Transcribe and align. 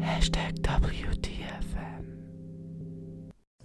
Hashtag 0.00 0.52
WTFM. 0.66 2.04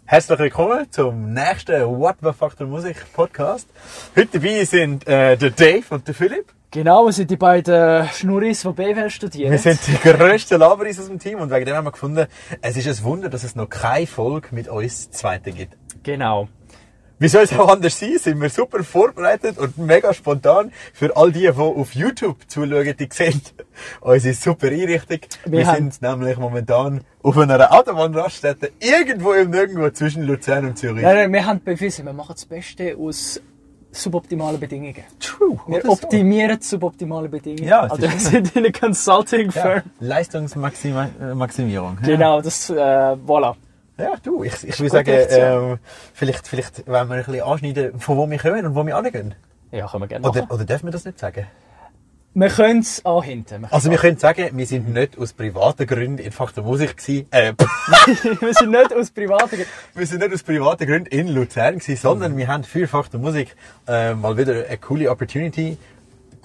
Herzlich 0.06 0.40
willkommen 0.40 0.90
zum 0.92 1.33
nächsten 1.33 1.81
What 1.99 2.15
the 2.22 2.31
Fuck 2.31 2.56
der 2.56 2.67
Musik 2.67 2.96
Podcast. 3.13 3.67
Heute 4.15 4.40
dabei 4.40 4.63
sind 4.63 5.06
äh, 5.06 5.36
der 5.36 5.49
Dave 5.49 5.83
und 5.90 6.08
der 6.08 6.15
Philipp. 6.15 6.54
Genau, 6.72 7.06
wir 7.06 7.12
sind 7.12 7.29
die 7.31 7.36
beiden 7.36 8.08
Schnurris, 8.08 8.62
die 8.62 8.70
BWL 8.70 9.10
studieren. 9.10 9.52
Wir 9.52 9.60
sind 9.60 9.86
die 9.86 9.97
grössten 9.97 10.58
Laberis 10.58 10.97
aus 11.02 11.08
dem 11.08 11.20
Team 11.20 11.42
und 11.42 11.52
wegen 11.52 11.66
dem 11.66 11.76
haben 11.76 11.86
wir 11.86 11.92
gefunden, 11.92 12.28
es 12.62 12.78
ist 12.78 12.88
ein 12.88 13.04
Wunder, 13.04 13.28
dass 13.29 13.44
es 13.44 13.58
noch 13.58 13.70
keine 13.70 14.08
Folge 14.08 14.47
mit 14.52 14.70
uns 14.70 15.12
zweite 15.12 15.52
gibt. 15.52 15.76
Genau. 16.04 16.48
Wie 17.18 17.30
soll 17.30 17.44
es 17.44 17.54
auch 17.58 17.70
anders 17.70 17.98
sein? 17.98 18.18
Sind 18.20 18.41
wir 18.41 18.50
super 18.50 18.84
vorbereitet 18.84 19.58
und 19.58 19.77
mega 19.77 20.13
spontan 20.13 20.72
für 20.94 21.16
all 21.16 21.31
die, 21.31 21.41
die 21.41 21.49
auf 21.49 21.94
YouTube 21.95 22.38
zuschauen, 22.48 22.94
die 22.99 23.08
sehen 23.12 23.41
unsere 24.02 24.34
super 24.34 24.67
Einrichtung. 24.67 25.20
Wir, 25.45 25.59
Wir 25.59 25.66
sind 25.66 26.02
nämlich 26.02 26.38
momentan 26.38 27.02
auf 27.23 27.38
einer 27.38 27.72
Autobahnraststätte 27.72 28.72
irgendwo 28.81 29.31
im 29.34 29.49
Nirgendwo 29.49 29.89
zwischen 29.91 30.23
Luzern 30.23 30.66
und 30.66 30.77
Zürich. 30.77 31.03
Nein, 31.03 31.16
nein, 31.16 31.34
wir 31.34 31.45
haben 31.45 31.63
bewiesen, 31.63 32.05
wir 32.05 32.13
machen 32.13 32.34
das 32.36 32.45
Beste 32.45 32.98
aus 32.98 33.39
suboptimalen 33.91 34.59
Bedingungen. 34.59 35.03
True. 35.22 35.58
Wir 35.67 35.77
oder 35.77 35.86
so. 35.86 35.91
optimieren 35.94 36.59
suboptimale 36.59 37.30
Bedingungen. 37.30 37.67
Ja, 37.70 37.81
also 37.84 38.02
wir 38.02 38.09
sind 38.20 38.53
in 38.55 38.66
einer 38.66 38.73
Consulting 38.73 39.52
Ja, 39.52 39.61
Firm. 39.61 39.81
Leistungsmaximierung. 40.02 41.97
Genau, 42.03 42.41
das, 42.41 42.70
äh, 42.70 42.73
voilà. 42.75 43.55
Ja, 43.98 44.16
du, 44.22 44.44
ich, 44.44 44.54
ich 44.67 44.80
will 44.80 44.90
Gute 44.90 45.05
sagen, 45.05 45.27
ähm, 45.30 45.80
vielleicht, 46.13 46.48
vielleicht 46.48 46.86
wollen 46.88 47.08
wir 47.09 47.16
ein 47.16 47.23
bisschen 47.23 47.41
anschneiden, 47.44 47.99
von 47.99 48.17
wo 48.17 48.30
wir 48.30 48.38
kommen 48.38 48.66
und 48.66 48.76
wo 48.76 48.86
wir 48.86 48.95
angehen. 48.98 49.36
Ja, 49.72 49.88
können 49.88 50.03
wir 50.03 50.08
gerne 50.08 50.27
Oder, 50.27 50.41
machen. 50.44 50.53
oder 50.53 50.66
dürfen 50.66 50.86
wir 50.88 50.91
das 50.91 51.05
nicht 51.05 51.17
sagen? 51.20 51.48
Wir 52.38 52.50
können 52.50 52.81
es 52.81 53.05
anhinten. 53.05 53.64
Also 53.72 53.89
wir 53.89 53.97
können 53.97 54.17
sagen, 54.17 54.50
wir 54.52 54.66
sind 54.66 54.94
nicht 54.94 55.17
aus 55.17 55.31
privaten 55.31 55.88
Gründen 55.88 56.17
in 56.17 56.34
Fach 56.34 56.52
der 56.52 56.64
Musik 56.64 56.97
gewesen. 56.97 57.28
Äh, 57.31 57.53
wir 58.42 58.53
sind 58.53 58.72
nicht 58.72 58.94
aus 58.94 59.11
privaten... 59.11 59.59
wir 59.94 60.06
sind 60.06 60.19
nicht 60.19 60.34
aus 60.34 60.44
privaten 60.44 60.86
Gründen 60.86 61.08
in 61.08 61.30
Luzern 61.30 61.80
gewesen, 61.80 61.95
sondern 61.95 62.34
Mhm. 62.34 62.38
wir 62.38 62.47
haben 62.50 62.64
für 62.66 62.89
Fach 62.89 63.08
der 63.08 63.22
Musik 63.22 63.56
äh, 63.88 64.14
mal 64.16 64.38
wieder 64.38 64.66
eine 64.67 64.78
coole 64.80 65.09
Opportunity 65.09 65.78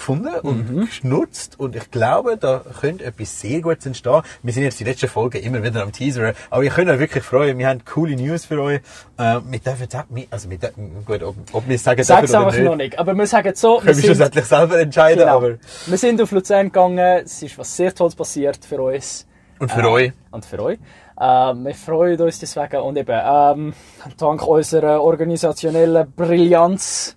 gefunden 0.00 0.34
und 0.42 0.70
Mhm. 0.70 0.86
geschnutzt 0.86 1.58
und 1.60 1.76
ich 1.76 1.90
glaube, 1.90 2.36
da 2.36 2.62
könnte 2.80 3.04
etwas 3.04 3.40
sehr 3.40 3.60
Gutes 3.60 3.86
entstehen. 3.86 4.22
Wir 4.42 4.52
sind 4.52 4.64
jetzt 4.64 4.80
die 4.80 4.84
letzten 4.84 5.08
Folgen 5.08 5.38
immer 5.42 5.62
wieder 5.62 5.82
am 5.82 5.92
Teasern, 5.92 6.34
aber 6.50 6.64
ihr 6.64 6.70
könnt 6.70 6.90
euch 6.90 6.98
wirklich 6.98 7.22
freuen, 7.22 7.56
wir 7.58 7.68
haben 7.68 7.84
coole 7.84 8.16
News 8.16 8.44
für 8.46 8.60
euch. 8.60 8.80
Äh, 9.18 9.40
wir 9.48 9.58
dürfen 9.60 9.82
jetzt 9.82 9.96
also 10.30 10.50
wir 10.50 10.58
dürfen, 10.58 11.04
gut, 11.04 11.22
ob, 11.22 11.36
ob 11.52 11.68
wir 11.68 11.76
es 11.76 11.84
sagen 11.84 12.02
Sag's 12.02 12.30
dürfen 12.30 12.44
einfach 12.44 12.58
oder 12.58 12.64
noch 12.70 12.76
nicht, 12.76 12.90
nicht. 12.90 12.98
Aber 12.98 13.14
wir 13.14 13.26
sagen 13.26 13.48
es 13.52 13.60
so, 13.60 13.74
wir 13.74 13.76
können 13.78 13.86
wir 13.88 13.94
sind, 13.94 14.04
schlussendlich 14.06 14.44
selber 14.46 14.80
entscheiden, 14.80 15.18
genau, 15.20 15.36
aber 15.36 15.58
wir 15.86 15.98
sind 15.98 16.20
auf 16.20 16.30
Luzern 16.32 16.66
gegangen, 16.66 17.22
es 17.24 17.42
ist 17.42 17.56
was 17.58 17.76
sehr 17.76 17.94
Tolles 17.94 18.14
passiert 18.16 18.58
für 18.64 18.80
uns. 18.82 19.26
und 19.58 19.70
für 19.70 19.82
Äh, 19.82 19.86
euch. 19.86 20.12
Und 20.30 20.44
für 20.44 20.62
euch. 20.62 20.78
Ähm, 21.20 21.66
wir 21.66 21.74
freuen 21.74 22.18
uns 22.22 22.38
deswegen 22.38 22.80
und 22.80 22.96
eben 22.96 23.20
ähm, 23.22 23.74
dank 24.16 24.46
unserer 24.46 25.02
organisationellen 25.02 26.10
Brillanz 26.16 27.16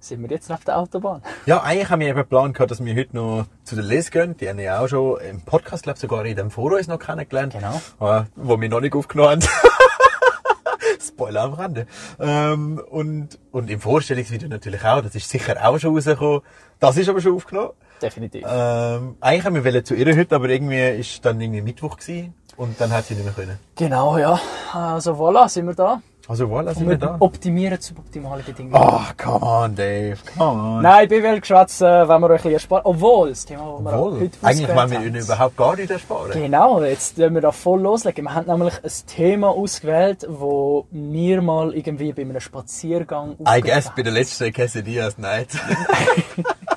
sind 0.00 0.22
wir 0.22 0.30
jetzt 0.30 0.50
auf 0.50 0.64
der 0.64 0.78
Autobahn. 0.78 1.22
Ja, 1.46 1.62
eigentlich 1.62 1.90
haben 1.90 2.00
wir 2.00 2.08
eben 2.08 2.18
geplant 2.18 2.54
gehabt, 2.54 2.70
dass 2.70 2.84
wir 2.84 2.94
heute 2.94 3.16
noch 3.16 3.46
zu 3.64 3.74
der 3.74 3.84
Liz 3.84 4.10
gehen. 4.10 4.36
Die 4.36 4.48
haben 4.48 4.58
ja 4.58 4.80
auch 4.80 4.88
schon 4.88 5.20
im 5.20 5.40
Podcast, 5.42 5.84
glaube 5.84 5.98
sogar 5.98 6.24
in 6.24 6.36
dem 6.36 6.50
Vor 6.50 6.72
uns 6.72 6.88
noch 6.88 6.98
kennengelernt. 6.98 7.54
Genau. 7.54 7.80
Äh, 8.00 8.24
wo 8.36 8.60
wir 8.60 8.68
noch 8.68 8.80
nicht 8.80 8.94
aufgenommen 8.94 9.30
haben. 9.30 9.42
Spoiler 11.00 11.42
am 11.42 11.54
Rande. 11.54 11.86
Ähm, 12.18 12.80
und, 12.90 13.38
und 13.52 13.70
im 13.70 13.80
Vorstellungsvideo 13.80 14.48
natürlich 14.48 14.84
auch. 14.84 15.02
Das 15.02 15.14
ist 15.14 15.28
sicher 15.28 15.56
auch 15.66 15.78
schon 15.78 15.94
rausgekommen. 15.94 16.40
Das 16.78 16.96
ist 16.96 17.08
aber 17.08 17.20
schon 17.20 17.34
aufgenommen. 17.34 17.70
Definitiv. 18.00 18.44
Ähm, 18.48 19.16
eigentlich 19.20 19.44
haben 19.44 19.64
wir 19.64 19.84
zu 19.84 19.94
ihr 19.94 20.16
heute, 20.16 20.34
aber 20.34 20.48
irgendwie 20.48 21.00
ist 21.00 21.24
dann 21.24 21.40
irgendwie 21.40 21.62
Mittwoch 21.62 21.96
gewesen. 21.96 22.34
Und 22.56 22.80
dann 22.80 22.90
hat 22.92 23.06
sie 23.06 23.14
nicht 23.14 23.24
mehr 23.24 23.32
können. 23.32 23.58
Genau, 23.76 24.18
ja. 24.18 24.38
Also 24.72 25.14
voilà, 25.14 25.48
sind 25.48 25.66
wir 25.66 25.74
da. 25.74 26.02
Also 26.30 26.46
sind 26.46 26.68
Und 26.68 26.80
wir 26.82 26.88
wir 26.90 26.96
da. 26.96 27.16
optimieren 27.18 27.80
suboptimale 27.80 28.44
Bedingungen. 28.44 28.76
Oh, 28.80 29.00
come 29.16 29.44
on, 29.44 29.74
Dave. 29.74 30.16
Come 30.38 30.60
on. 30.60 30.82
Nein, 30.82 31.08
BWL 31.08 31.40
geschwätzt, 31.40 31.82
äh, 31.82 32.08
wenn 32.08 32.20
wir 32.20 32.26
euch 32.28 32.30
ein 32.30 32.36
bisschen 32.36 32.52
ersparen. 32.52 32.82
Obwohl, 32.84 33.30
das 33.30 33.44
Thema, 33.46 33.80
das 33.82 33.92
wir 33.92 33.98
Wohl. 33.98 34.20
heute 34.20 34.38
Eigentlich 34.42 34.76
wollen 34.76 34.90
wir 34.92 35.00
ihnen 35.00 35.16
überhaupt 35.16 35.56
gar 35.56 35.74
nicht 35.74 35.90
ersparen. 35.90 36.30
Genau, 36.30 36.84
jetzt 36.84 37.18
werden 37.18 37.34
wir 37.34 37.40
da 37.40 37.50
voll 37.50 37.80
loslegen. 37.80 38.26
Wir 38.26 38.32
haben 38.32 38.46
nämlich 38.46 38.74
ein 38.84 38.92
Thema 39.08 39.48
ausgewählt, 39.48 40.24
wo 40.30 40.86
mir 40.92 41.42
mal 41.42 41.74
irgendwie 41.74 42.12
bei 42.12 42.22
einem 42.22 42.38
Spaziergang 42.38 43.36
I 43.40 43.60
guess 43.60 43.90
bei 43.96 44.04
der 44.04 44.12
letzten 44.12 44.52
Quesadillas 44.52 45.18
Night. 45.18 45.48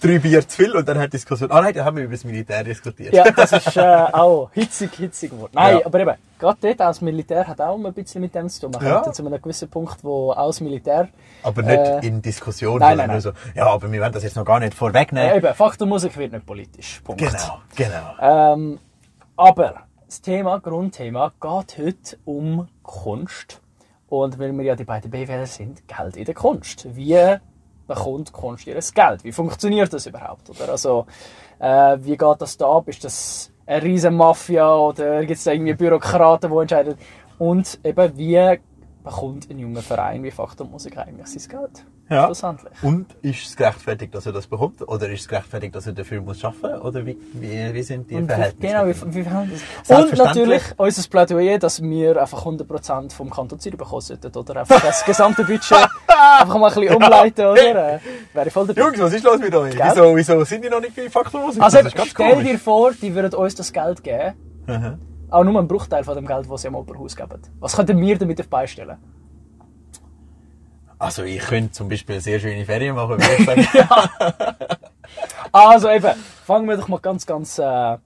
Drei 0.00 0.18
Bier 0.18 0.46
zu 0.46 0.56
viel 0.62 0.76
und 0.76 0.88
dann 0.88 0.98
hat 0.98 1.12
Diskussion. 1.12 1.50
Ah 1.50 1.60
nein, 1.60 1.74
da 1.74 1.84
haben 1.84 1.96
wir 1.96 2.04
über 2.04 2.12
das 2.14 2.24
Militär 2.24 2.62
diskutiert. 2.64 3.12
Ja, 3.14 3.30
das 3.30 3.52
ist 3.66 3.76
äh, 3.76 3.80
auch 4.12 4.50
hitzig, 4.52 4.90
hitzig 4.96 5.30
geworden. 5.30 5.52
Nein, 5.54 5.78
Ja. 5.78 5.86
aber 5.86 6.00
eben, 6.00 6.14
gerade 6.38 6.58
dort, 6.60 6.80
auch 6.82 6.86
das 6.86 7.00
Militär 7.00 7.46
hat 7.46 7.60
auch 7.60 7.76
ein 7.82 7.92
bisschen 7.92 8.20
mit 8.20 8.34
dem 8.34 8.48
zu 8.48 8.60
tun. 8.62 8.70
Man 8.72 8.84
Ja. 8.84 9.00
kommt 9.00 9.14
zu 9.16 9.24
einem 9.26 9.40
gewissen 9.42 9.68
Punkt, 9.68 10.02
wo 10.04 10.32
auch 10.32 10.46
das 10.48 10.60
Militär... 10.60 11.08
Aber 11.42 11.62
nicht 11.62 11.78
Äh, 11.78 12.06
in 12.06 12.22
Diskussion, 12.22 12.78
nein, 12.80 12.90
sondern 12.90 13.06
nein, 13.08 13.14
nur 13.16 13.20
so, 13.20 13.32
ja, 13.54 13.66
aber 13.66 13.90
wir 13.90 14.00
werden 14.00 14.12
das 14.12 14.22
jetzt 14.22 14.36
noch 14.36 14.44
gar 14.44 14.60
nicht 14.60 14.74
vorwegnehmen. 14.74 15.30
Äh, 15.30 15.36
eben, 15.38 15.54
Faktenmusik 15.54 16.16
wird 16.16 16.32
nicht 16.32 16.46
politisch. 16.46 17.00
Punkt. 17.04 17.20
Genau, 17.20 17.58
genau. 17.74 18.14
Ähm, 18.54 18.78
aber 19.36 19.82
das 20.06 20.20
Thema, 20.20 20.58
Grundthema, 20.58 21.32
geht 21.40 21.78
heute 21.78 22.18
um 22.24 22.68
Kunst. 22.82 23.60
Und 24.08 24.38
weil 24.38 24.52
wir 24.56 24.64
ja 24.64 24.74
die 24.74 24.84
beiden 24.84 25.10
BWL 25.10 25.44
sind, 25.46 25.86
Geld 25.86 26.16
in 26.16 26.24
der 26.24 26.34
Kunst. 26.34 26.86
Wie 26.96 27.14
bekommt 27.88 28.32
Kunst 28.32 28.66
ihr 28.68 28.74
Geld? 28.94 29.24
Wie 29.24 29.32
funktioniert 29.32 29.92
das 29.92 30.06
überhaupt? 30.06 30.48
Oder? 30.50 30.70
Also, 30.70 31.06
äh, 31.58 31.96
wie 32.00 32.16
geht 32.16 32.40
das 32.40 32.56
da 32.56 32.70
ab? 32.70 32.86
Ist 32.86 33.02
das 33.02 33.50
eine 33.66 33.82
riesen 33.82 34.14
Mafia 34.14 34.72
oder 34.76 35.24
gibt 35.24 35.40
es 35.40 35.46
irgendwie 35.46 35.74
Bürokraten, 35.74 36.50
die 36.52 36.56
entscheiden? 36.56 36.94
Und 37.38 37.80
eben, 37.82 38.16
wie 38.16 38.58
bekommt 39.08 39.48
ein 39.50 39.58
junger 39.58 39.82
Verein 39.82 40.22
wie 40.22 40.30
Faktor 40.30 40.66
Musik 40.66 40.98
eigentlich 40.98 41.26
sein 41.26 41.58
Geld? 41.60 41.84
Ja. 42.10 42.24
Schlussendlich. 42.24 42.72
Und 42.82 43.06
ist 43.20 43.46
es 43.48 43.54
gerechtfertigt, 43.56 44.14
dass 44.14 44.24
er 44.24 44.32
das 44.32 44.46
bekommt? 44.46 44.80
Oder 44.88 45.10
ist 45.10 45.20
es 45.20 45.28
gerechtfertigt, 45.28 45.74
dass 45.74 45.86
er 45.86 45.92
dafür 45.92 46.22
muss 46.22 46.42
arbeiten? 46.42 46.80
Oder 46.80 47.04
wie, 47.04 47.18
wie, 47.34 47.74
wie 47.74 47.82
sind 47.82 48.10
die 48.10 48.14
Und 48.16 48.26
Verhältnisse? 48.28 48.72
genau, 48.74 48.86
wie, 48.86 49.14
wie 49.14 49.22
verhältnis 49.22 49.62
Und 49.88 50.16
natürlich 50.16 50.62
unser 50.78 51.08
Plädoyer, 51.10 51.58
dass 51.58 51.82
wir 51.82 52.18
einfach 52.20 52.46
100% 52.46 53.12
vom 53.12 53.28
Kanton 53.28 53.58
Zürich 53.60 53.76
bekommen 53.78 54.00
sollten, 54.00 54.34
oder 54.34 54.60
einfach 54.60 54.80
das 54.80 55.04
gesamte 55.04 55.44
Budget 55.44 55.72
einfach 56.06 56.58
mal 56.58 56.68
ein 56.72 56.80
bisschen 56.80 56.94
umleiten, 56.96 57.44
oder? 57.46 58.00
Wäre 58.32 58.50
voll 58.50 58.66
dabei. 58.68 58.80
Jungs, 58.80 58.98
was 59.00 59.12
ist 59.12 59.24
los 59.24 59.38
mit 59.38 59.54
euch? 59.54 59.76
Gell? 59.76 59.90
Wieso, 59.94 60.16
wieso 60.16 60.44
sind 60.44 60.64
die 60.64 60.70
noch 60.70 60.80
nicht 60.80 60.96
bei 60.96 61.10
Faktormusik? 61.10 61.60
Also 61.62 61.78
das 61.78 61.86
ist 61.88 61.96
ganz 61.96 62.08
stell 62.10 62.30
komisch. 62.32 62.48
dir 62.48 62.58
vor, 62.58 62.92
die 62.92 63.14
würden 63.14 63.34
uns 63.34 63.54
das 63.54 63.70
Geld 63.72 64.02
geben, 64.02 64.32
Mhm. 64.66 64.98
Auch 65.30 65.44
nur 65.44 65.58
einen 65.58 65.68
Bruchteil 65.68 66.04
von 66.04 66.14
dem 66.14 66.26
Geld, 66.26 66.50
das 66.50 66.62
sie 66.62 66.68
am 66.68 66.74
Operhaus 66.74 67.16
geben. 67.16 67.40
Was 67.60 67.76
könnten 67.76 68.00
wir 68.00 68.18
damit 68.18 68.40
auf 68.40 68.46
die 68.46 68.50
Beine 68.50 68.68
stellen? 68.68 68.96
Also 70.98 71.22
ich 71.22 71.40
könnte 71.40 71.70
zum 71.72 71.88
Beispiel 71.88 72.20
sehr 72.20 72.40
schöne 72.40 72.64
Ferien 72.64 72.96
machen, 72.96 73.18
würde 73.18 73.60
ich 73.60 73.70
sagen. 73.70 73.88
Also 75.50 75.88
eben, 75.88 76.14
fangen 76.44 76.68
wir 76.68 76.76
doch 76.76 76.88
mal 76.88 76.98
ganz, 76.98 77.24
ganz... 77.24 77.58
Äh, 77.58 77.96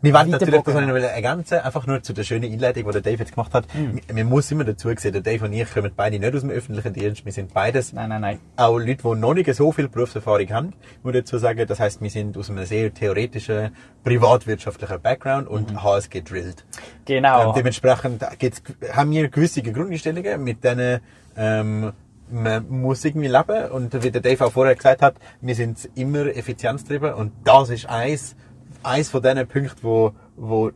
Wir 0.00 0.14
wollen 0.14 0.30
natürlich, 0.30 0.62
das 0.62 0.74
noch 0.74 0.94
ergänzen, 0.94 1.58
einfach 1.58 1.84
nur 1.88 2.00
zu 2.04 2.12
der 2.12 2.22
schönen 2.22 2.52
Einleitung, 2.52 2.84
die 2.84 2.92
der 2.92 3.00
Dave 3.00 3.18
jetzt 3.18 3.34
gemacht 3.34 3.52
hat. 3.52 3.66
Mhm. 3.74 4.00
Man 4.14 4.28
muss 4.28 4.48
immer 4.52 4.62
dazu 4.62 4.90
sehen, 4.96 5.12
der 5.12 5.22
Dave 5.22 5.44
und 5.44 5.52
ich 5.52 5.68
kommen 5.74 5.90
beide 5.96 6.20
nicht 6.20 6.32
aus 6.32 6.42
dem 6.42 6.50
öffentlichen 6.50 6.92
Dienst. 6.92 7.24
Wir 7.24 7.32
sind 7.32 7.52
beides 7.52 7.92
nein, 7.92 8.08
nein, 8.08 8.20
nein. 8.20 8.38
auch 8.56 8.78
Leute, 8.78 9.02
die 9.02 9.14
noch 9.16 9.34
nicht 9.34 9.52
so 9.54 9.72
viel 9.72 9.88
Berufserfahrung 9.88 10.48
haben, 10.50 10.72
muss 11.02 11.14
ich 11.14 11.22
dazu 11.22 11.38
sagen. 11.38 11.66
Das 11.66 11.80
heißt, 11.80 12.00
wir 12.00 12.10
sind 12.10 12.38
aus 12.38 12.48
einem 12.48 12.64
sehr 12.64 12.94
theoretischen, 12.94 13.70
privatwirtschaftlichen 14.04 15.00
Background 15.00 15.48
und 15.48 15.72
Mhm. 15.72 15.82
HSG 15.82 16.22
drilled. 16.22 16.64
Genau. 17.04 17.48
Ähm, 17.48 17.54
dementsprechend 17.56 18.22
haben 18.22 19.10
wir 19.10 19.28
gewisse 19.28 19.62
Grundeinstellungen, 19.62 20.44
mit 20.44 20.62
denen 20.62 21.00
ähm, 21.36 21.92
man 22.30 22.68
muss 22.68 23.04
irgendwie 23.04 23.28
leben. 23.28 23.70
Und 23.70 24.00
wie 24.02 24.10
der 24.12 24.20
Dave 24.20 24.46
auch 24.46 24.52
vorher 24.52 24.76
gesagt 24.76 25.02
hat, 25.02 25.16
wir 25.40 25.56
sind 25.56 25.88
immer 25.96 26.26
effizienztrieben 26.26 27.14
und 27.14 27.32
das 27.44 27.70
ist 27.70 27.86
eins, 27.86 28.36
eins 28.82 29.08
von 29.08 29.22
diesen 29.22 29.46
Punkten, 29.46 29.82
wo, 29.82 30.12
wo 30.36 30.70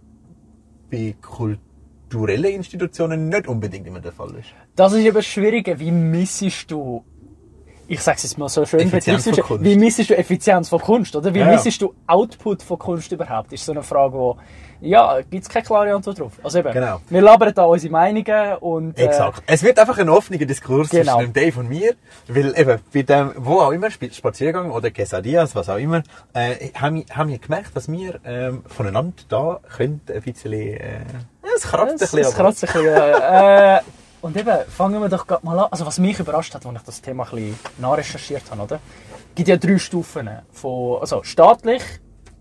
bei 0.90 1.14
kulturellen 1.20 2.52
Institutionen 2.52 3.28
nicht 3.28 3.46
unbedingt 3.48 3.86
immer 3.86 4.00
der 4.00 4.12
Fall 4.12 4.34
ist. 4.36 4.48
Das 4.76 4.92
ist 4.92 5.04
eben 5.04 5.22
schwieriger. 5.22 5.78
Wie 5.78 5.90
missest 5.90 6.70
du, 6.70 7.04
ich 7.92 8.00
sag's 8.00 8.22
jetzt 8.22 8.38
mal 8.38 8.48
so 8.48 8.64
schön, 8.64 8.80
wie 8.90 9.76
missest 9.76 10.08
du 10.10 10.16
Effizienz 10.16 10.68
von 10.70 10.80
Kunst, 10.80 11.14
oder? 11.14 11.34
Wie 11.34 11.40
Ja, 11.40 11.46
missest 11.46 11.82
du 11.82 11.92
Output 12.06 12.62
von 12.62 12.78
Kunst 12.78 13.12
überhaupt? 13.12 13.52
Ist 13.52 13.66
so 13.66 13.72
eine 13.72 13.82
Frage, 13.82 14.14
wo, 14.14 14.38
ja, 14.80 15.20
gibt's 15.30 15.48
keine 15.48 15.64
klare 15.66 15.94
Antwort 15.94 16.18
drauf. 16.18 16.32
Also 16.42 16.58
eben, 16.60 16.72
Genau. 16.72 17.00
wir 17.10 17.20
labern 17.20 17.52
da 17.54 17.64
unsere 17.64 17.92
Meinungen 17.92 18.56
und, 18.60 18.98
äh, 18.98 19.04
Exakt. 19.04 19.42
Es 19.46 19.62
wird 19.62 19.78
einfach 19.78 19.98
ein 19.98 20.08
offener 20.08 20.38
Diskurs 20.44 20.88
Genau. 20.88 21.18
zwischen 21.18 21.32
dem 21.32 21.42
Dave 21.44 21.60
und 21.60 21.68
mir, 21.68 21.94
weil 22.28 22.58
eben 22.58 22.78
bei 22.94 23.02
dem, 23.02 23.32
wo 23.36 23.60
auch 23.60 23.72
immer, 23.72 23.88
Sp- 23.92 24.10
Spaziergang 24.12 24.70
oder 24.70 24.90
Quesadillas, 24.90 25.54
was 25.54 25.68
auch 25.68 25.76
immer, 25.76 26.02
äh, 26.32 26.70
haben, 26.74 26.96
wir- 26.96 27.04
haben 27.14 27.28
wir 27.30 27.38
gemerkt, 27.38 27.76
dass 27.76 27.90
wir 27.92 28.20
ähm, 28.24 28.62
voneinander 28.66 29.12
da 29.28 29.60
können 29.76 30.00
ein 30.08 30.22
bisschen, 30.22 30.52
äh, 30.52 31.00
es 31.54 31.62
kratzt 31.64 31.92
ein 31.92 31.98
bisschen. 31.98 32.18
es 32.20 32.34
kratzt 32.34 32.64
ein 32.64 32.72
bisschen, 32.72 32.86
äh, 32.96 33.80
und 34.22 34.36
eben, 34.36 34.56
fangen 34.68 35.00
wir 35.02 35.08
doch 35.08 35.26
grad 35.26 35.44
mal 35.44 35.58
an. 35.58 35.66
Also 35.70 35.84
was 35.84 35.98
mich 35.98 36.18
überrascht 36.18 36.54
hat, 36.54 36.64
als 36.64 36.76
ich 36.76 36.82
das 36.82 37.02
Thema 37.02 37.24
ein 37.24 37.30
bisschen 37.30 37.58
nachrecherchiert 37.78 38.50
habe, 38.50 38.62
oder? 38.62 38.76
Es 38.76 39.34
gibt 39.34 39.48
ja 39.48 39.56
drei 39.56 39.78
Stufen. 39.78 40.30
Von, 40.50 41.00
also 41.00 41.22
staatlich 41.22 41.82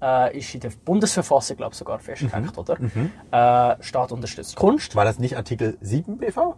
äh, 0.01 0.37
ist 0.37 0.53
in 0.53 0.61
der 0.61 0.71
Bundesverfassung, 0.85 1.57
glaube 1.57 1.73
ich, 1.73 1.77
sogar 1.79 1.99
festgelegt, 1.99 2.57
oder? 2.57 2.77
Äh, 2.79 3.83
Staat 3.83 4.11
unterstützt 4.11 4.55
Kunst. 4.55 4.95
War 4.95 5.05
das 5.05 5.19
nicht 5.19 5.35
Artikel 5.35 5.77
7 5.81 6.17
BV? 6.17 6.55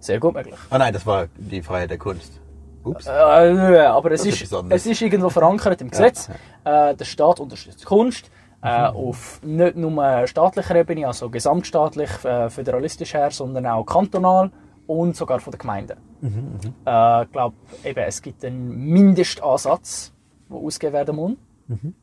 Sehr 0.00 0.20
gut 0.20 0.34
möglich. 0.34 0.56
Ah 0.70 0.78
nein, 0.78 0.92
das 0.92 1.06
war 1.06 1.28
die 1.36 1.62
Freiheit 1.62 1.90
der 1.90 1.98
Kunst. 1.98 2.40
Ups. 2.82 3.06
Äh, 3.06 3.10
aber 3.10 4.10
es 4.12 4.26
ist 4.26 4.42
ist, 4.42 4.52
es 4.68 4.86
ist 4.86 5.00
irgendwo 5.00 5.30
verankert 5.30 5.80
im 5.80 5.90
Gesetz. 5.90 6.28
Äh, 6.64 6.94
der 6.94 7.04
Staat 7.04 7.40
unterstützt 7.40 7.84
Kunst. 7.86 8.30
Äh, 8.62 8.90
Mhm. 8.90 8.96
auf 8.96 9.40
nicht 9.42 9.76
nur 9.76 10.26
staatlicher 10.26 10.74
Ebene, 10.76 11.06
also 11.06 11.28
gesamtstaatlich, 11.28 12.08
äh, 12.24 12.48
föderalistisch 12.48 13.12
her, 13.12 13.30
sondern 13.30 13.66
auch 13.66 13.84
kantonal 13.84 14.50
und 14.86 15.16
sogar 15.16 15.40
von 15.40 15.50
den 15.52 15.58
Gemeinden. 15.58 15.98
Mhm, 16.20 16.58
Äh, 16.86 17.24
ich 17.24 17.32
glaube, 17.32 17.56
eben, 17.84 18.00
es 18.00 18.20
gibt 18.22 18.44
einen 18.44 18.68
Mindestansatz, 18.92 20.12
der 20.48 20.56
ausgegeben 20.58 20.92
werden 20.94 21.16
muss. 21.16 21.32
Mhm. 21.68 21.94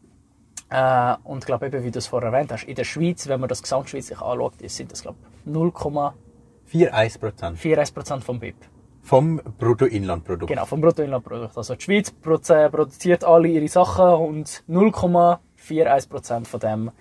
Äh, 0.70 1.16
und 1.24 1.40
ich 1.40 1.46
glaube, 1.46 1.68
eben, 1.68 1.84
wie 1.84 1.92
du 1.92 2.00
es 2.00 2.08
vorher 2.08 2.32
erwähnt 2.32 2.52
hast, 2.52 2.64
in 2.64 2.76
der 2.76 2.84
Schweiz, 2.86 3.28
wenn 3.28 3.40
man 3.40 3.50
das 3.50 3.62
gesamtschweizlich 3.62 4.20
anschaut, 4.22 4.54
sind 4.66 4.92
das, 4.92 5.02
glaube 5.02 5.18
ich, 5.46 5.52
0,41 5.52 6.14
4 7.56 7.80
1 7.80 7.92
Prozent 7.92 8.24
vom 8.24 8.40
BIP. 8.40 8.56
vom 9.02 9.42
Bruttoinlandprodukt. 9.60 10.48
Genau, 10.48 10.66
vom 10.66 10.80
Bruttoinlandprodukt. 10.80 11.58
Also 11.58 11.76
die 11.76 11.82
Schweiz 11.82 12.12
produziert 12.12 13.24
alle 13.24 13.48
ihre 13.48 13.68
Sachen 13.68 14.06
und 14.06 14.64
0,41% 14.70 16.46
von 16.46 16.60
dem 16.60 16.92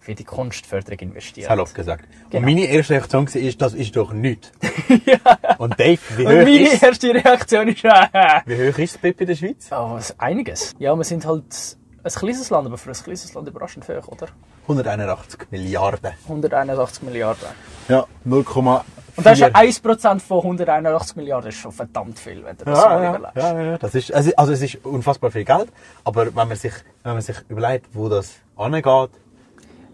für 0.00 0.14
die 0.14 0.24
Kunstförderung 0.24 0.98
investiert. 0.98 1.48
Salopp 1.48 1.74
gesagt. 1.74 2.06
Genau. 2.30 2.38
Und 2.38 2.54
meine 2.54 2.66
erste 2.66 2.94
Reaktion 2.94 3.26
war, 3.28 3.36
ist, 3.40 3.60
das 3.60 3.74
ist 3.74 3.94
doch 3.94 4.12
nichts. 4.12 4.50
Und 5.58 5.78
Dave, 5.78 6.00
wie 6.16 6.24
Und 6.24 6.32
hoch, 6.32 6.36
meine 6.38 6.68
ist, 6.68 6.82
erste 6.82 7.14
Reaktion 7.14 7.68
ist, 7.68 7.84
wie 8.46 8.70
hoch 8.70 8.78
ist 8.78 8.94
das 8.94 9.00
BIP 9.00 9.20
in 9.20 9.26
der 9.26 9.36
Schweiz? 9.36 9.68
oh, 9.70 9.98
einiges. 10.18 10.74
Ja, 10.78 10.96
wir 10.96 11.04
sind 11.04 11.26
halt 11.26 11.44
ein 12.02 12.10
kleines 12.10 12.48
Land, 12.48 12.66
aber 12.66 12.78
für 12.78 12.90
ein 12.90 12.94
kleines 12.94 13.34
Land 13.34 13.48
überraschend 13.48 13.86
hoch, 13.88 14.08
oder? 14.08 14.28
181 14.62 15.50
Milliarden. 15.50 16.12
181 16.24 17.02
Milliarden. 17.02 17.48
Ja, 17.88 18.06
0,4. 18.26 18.82
Und 19.16 19.26
das 19.26 19.34
ist 19.34 19.40
ja 19.40 19.48
1% 19.48 20.20
von 20.20 20.38
181 20.38 21.16
Milliarden, 21.16 21.46
das 21.46 21.54
ist 21.54 21.60
schon 21.60 21.72
verdammt 21.72 22.18
viel, 22.18 22.42
wenn 22.42 22.56
du 22.56 22.64
das 22.64 22.80
so 22.80 22.86
ja, 22.86 23.02
ja, 23.02 23.10
überlegst. 23.10 23.36
ja, 23.36 23.62
ja, 23.62 23.78
das 23.78 23.94
ist, 23.94 24.14
also, 24.14 24.30
also 24.36 24.52
es 24.52 24.62
ist 24.62 24.84
unfassbar 24.84 25.30
viel 25.30 25.44
Geld, 25.44 25.68
aber 26.04 26.26
wenn 26.26 26.48
man 26.48 26.56
sich, 26.56 26.72
wenn 27.02 27.12
man 27.12 27.20
sich 27.20 27.36
überlegt, 27.48 27.86
wo 27.92 28.08
das 28.08 28.36
angeht, 28.56 29.10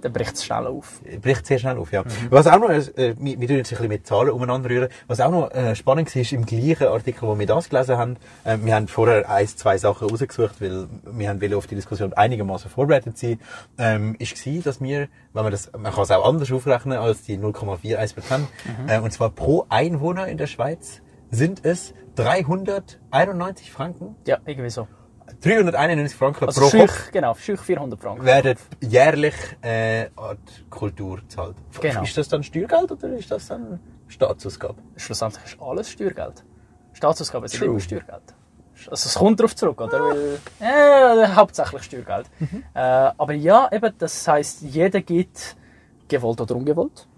Dann 0.07 0.13
bricht 0.13 0.37
es 0.37 0.45
schnell 0.45 0.69
auf. 0.69 1.01
bricht 1.21 1.45
sehr 1.47 1.59
schnell 1.59 1.79
auf, 1.79 1.91
ja. 1.91 2.05
Was 2.31 2.47
auch 2.47 2.61
noch, 2.61 2.71
äh, 2.71 3.17
wir, 3.19 3.41
wir 3.41 3.49
tun 3.49 3.57
jetzt 3.57 3.73
ein 3.73 3.77
bisschen 3.77 3.89
mit 3.89 4.07
Zahlen 4.07 4.31
umeinander 4.31 4.71
rühren, 4.71 4.89
was 5.09 5.21
auch 5.21 5.33
noch 5.33 5.51
äh, 5.51 5.75
spannend 5.75 6.15
war, 6.15 6.23
ist 6.23 6.31
im 6.31 6.47
gleichen 6.47 6.87
Artikel, 6.87 7.23
wo 7.23 7.37
wir 7.37 7.47
das 7.47 7.69
gelesen 7.69 7.99
haben, 7.99 8.17
äh, 8.45 8.57
wir 8.63 8.77
haben 8.77 8.87
vorher 8.87 9.29
ein, 9.29 9.49
zwei 9.49 9.79
Sachen 9.79 10.09
rausgesucht, 10.09 10.61
weil 10.61 10.87
wir 11.11 11.29
haben 11.29 11.55
auf 11.55 11.67
die 11.67 11.75
Diskussion 11.75 12.13
einigermaßen 12.13 12.71
vorbereitet 12.71 13.19
sein, 13.19 13.41
ähm, 13.79 14.15
ist 14.21 14.37
gewesen, 14.37 14.63
dass 14.63 14.81
wir, 14.81 15.09
wenn 15.33 15.43
man 15.43 15.51
das, 15.51 15.73
man 15.77 15.93
kann 15.93 16.05
es 16.05 16.13
auch 16.13 16.25
anders 16.25 16.53
aufrechnen 16.53 16.99
als 16.99 17.23
die 17.23 17.37
0,41 17.37 18.15
Prozent, 18.15 18.49
äh, 18.87 19.01
und 19.01 19.13
zwar 19.13 19.31
pro 19.31 19.67
Einwohner 19.71 20.29
in 20.29 20.39
der 20.39 20.47
Schweiz 20.47 21.03
sind 21.33 21.65
es 21.65 21.95
391 22.15 23.73
Franken, 23.73 24.15
Ja, 24.25 24.39
irgendwie 24.47 24.71
so. 24.71 24.87
391 25.41 26.17
Franken 26.17 26.47
Also 26.47 26.63
pro 26.63 26.71
Schüch, 26.71 26.81
Kopf 26.81 27.11
genau, 27.13 27.35
Schüch 27.35 27.61
400 27.61 28.01
Franken. 28.01 28.25
werden 28.25 28.57
jährlich 28.81 29.35
äh, 29.63 30.07
an 30.17 30.39
die 30.49 30.69
Kultur 30.71 31.17
gezahlt. 31.19 31.57
Genau. 31.81 32.03
Ist 32.03 32.17
das 32.17 32.29
dann 32.29 32.43
Steuergeld 32.43 32.93
oder 32.93 33.09
ist 33.11 33.31
das 33.31 33.49
dann 33.49 33.81
Staatsausgabe? 34.09 34.77
Schlussendlich 34.97 35.45
ist 35.45 35.61
alles 35.61 35.91
Steuergeld. 35.91 36.45
Staatsausgaben 36.93 37.49
sind 37.49 37.59
True. 37.61 37.69
immer 37.71 37.81
Steuergeld. 37.81 38.35
Also 38.91 39.09
es 39.09 39.15
kommt 39.15 39.41
darauf 39.41 39.57
zurück, 39.57 39.81
oder? 39.81 40.01
Weil, 40.01 40.39
äh, 40.61 41.29
hauptsächlich 41.35 41.83
Steuergeld. 41.83 42.27
Äh, 42.75 42.79
aber 42.79 43.33
ja, 43.33 43.69
eben, 43.73 43.93
das 43.99 44.29
heißt, 44.29 44.63
jeder 44.63 45.01
gibt, 45.01 45.57
gewollt 46.09 46.41
oder 46.41 46.55
ungewollt, 46.55 47.09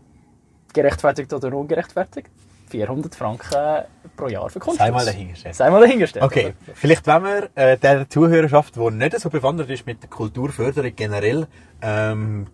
gerechtfertigt 0.73 1.33
oder 1.33 1.53
ungerechtfertigt, 1.55 2.31
400 2.69 3.15
Franken 3.15 3.85
pro 4.17 4.29
Jahr 4.29 4.49
für 4.51 4.61
Kunst. 4.61 4.79
Sei 4.79 4.91
mal 4.91 5.05
dahingestellt. 5.05 5.55
Sei 5.55 5.71
mal 5.71 5.81
dahingestellt. 5.81 6.25
Okay, 6.25 6.55
vielleicht 6.75 7.07
wenn 7.07 7.23
wir 7.25 7.49
äh, 7.55 7.77
der 7.77 8.09
Zuhörerschaft, 8.09 8.77
die 8.77 8.91
nicht 8.91 9.19
so 9.19 9.31
bewandert 9.31 9.71
ist 9.71 9.87
mit 9.87 10.03
der 10.03 10.11
Kulturförderung 10.11 10.93
generell, 10.95 11.47
ähm, 11.83 12.47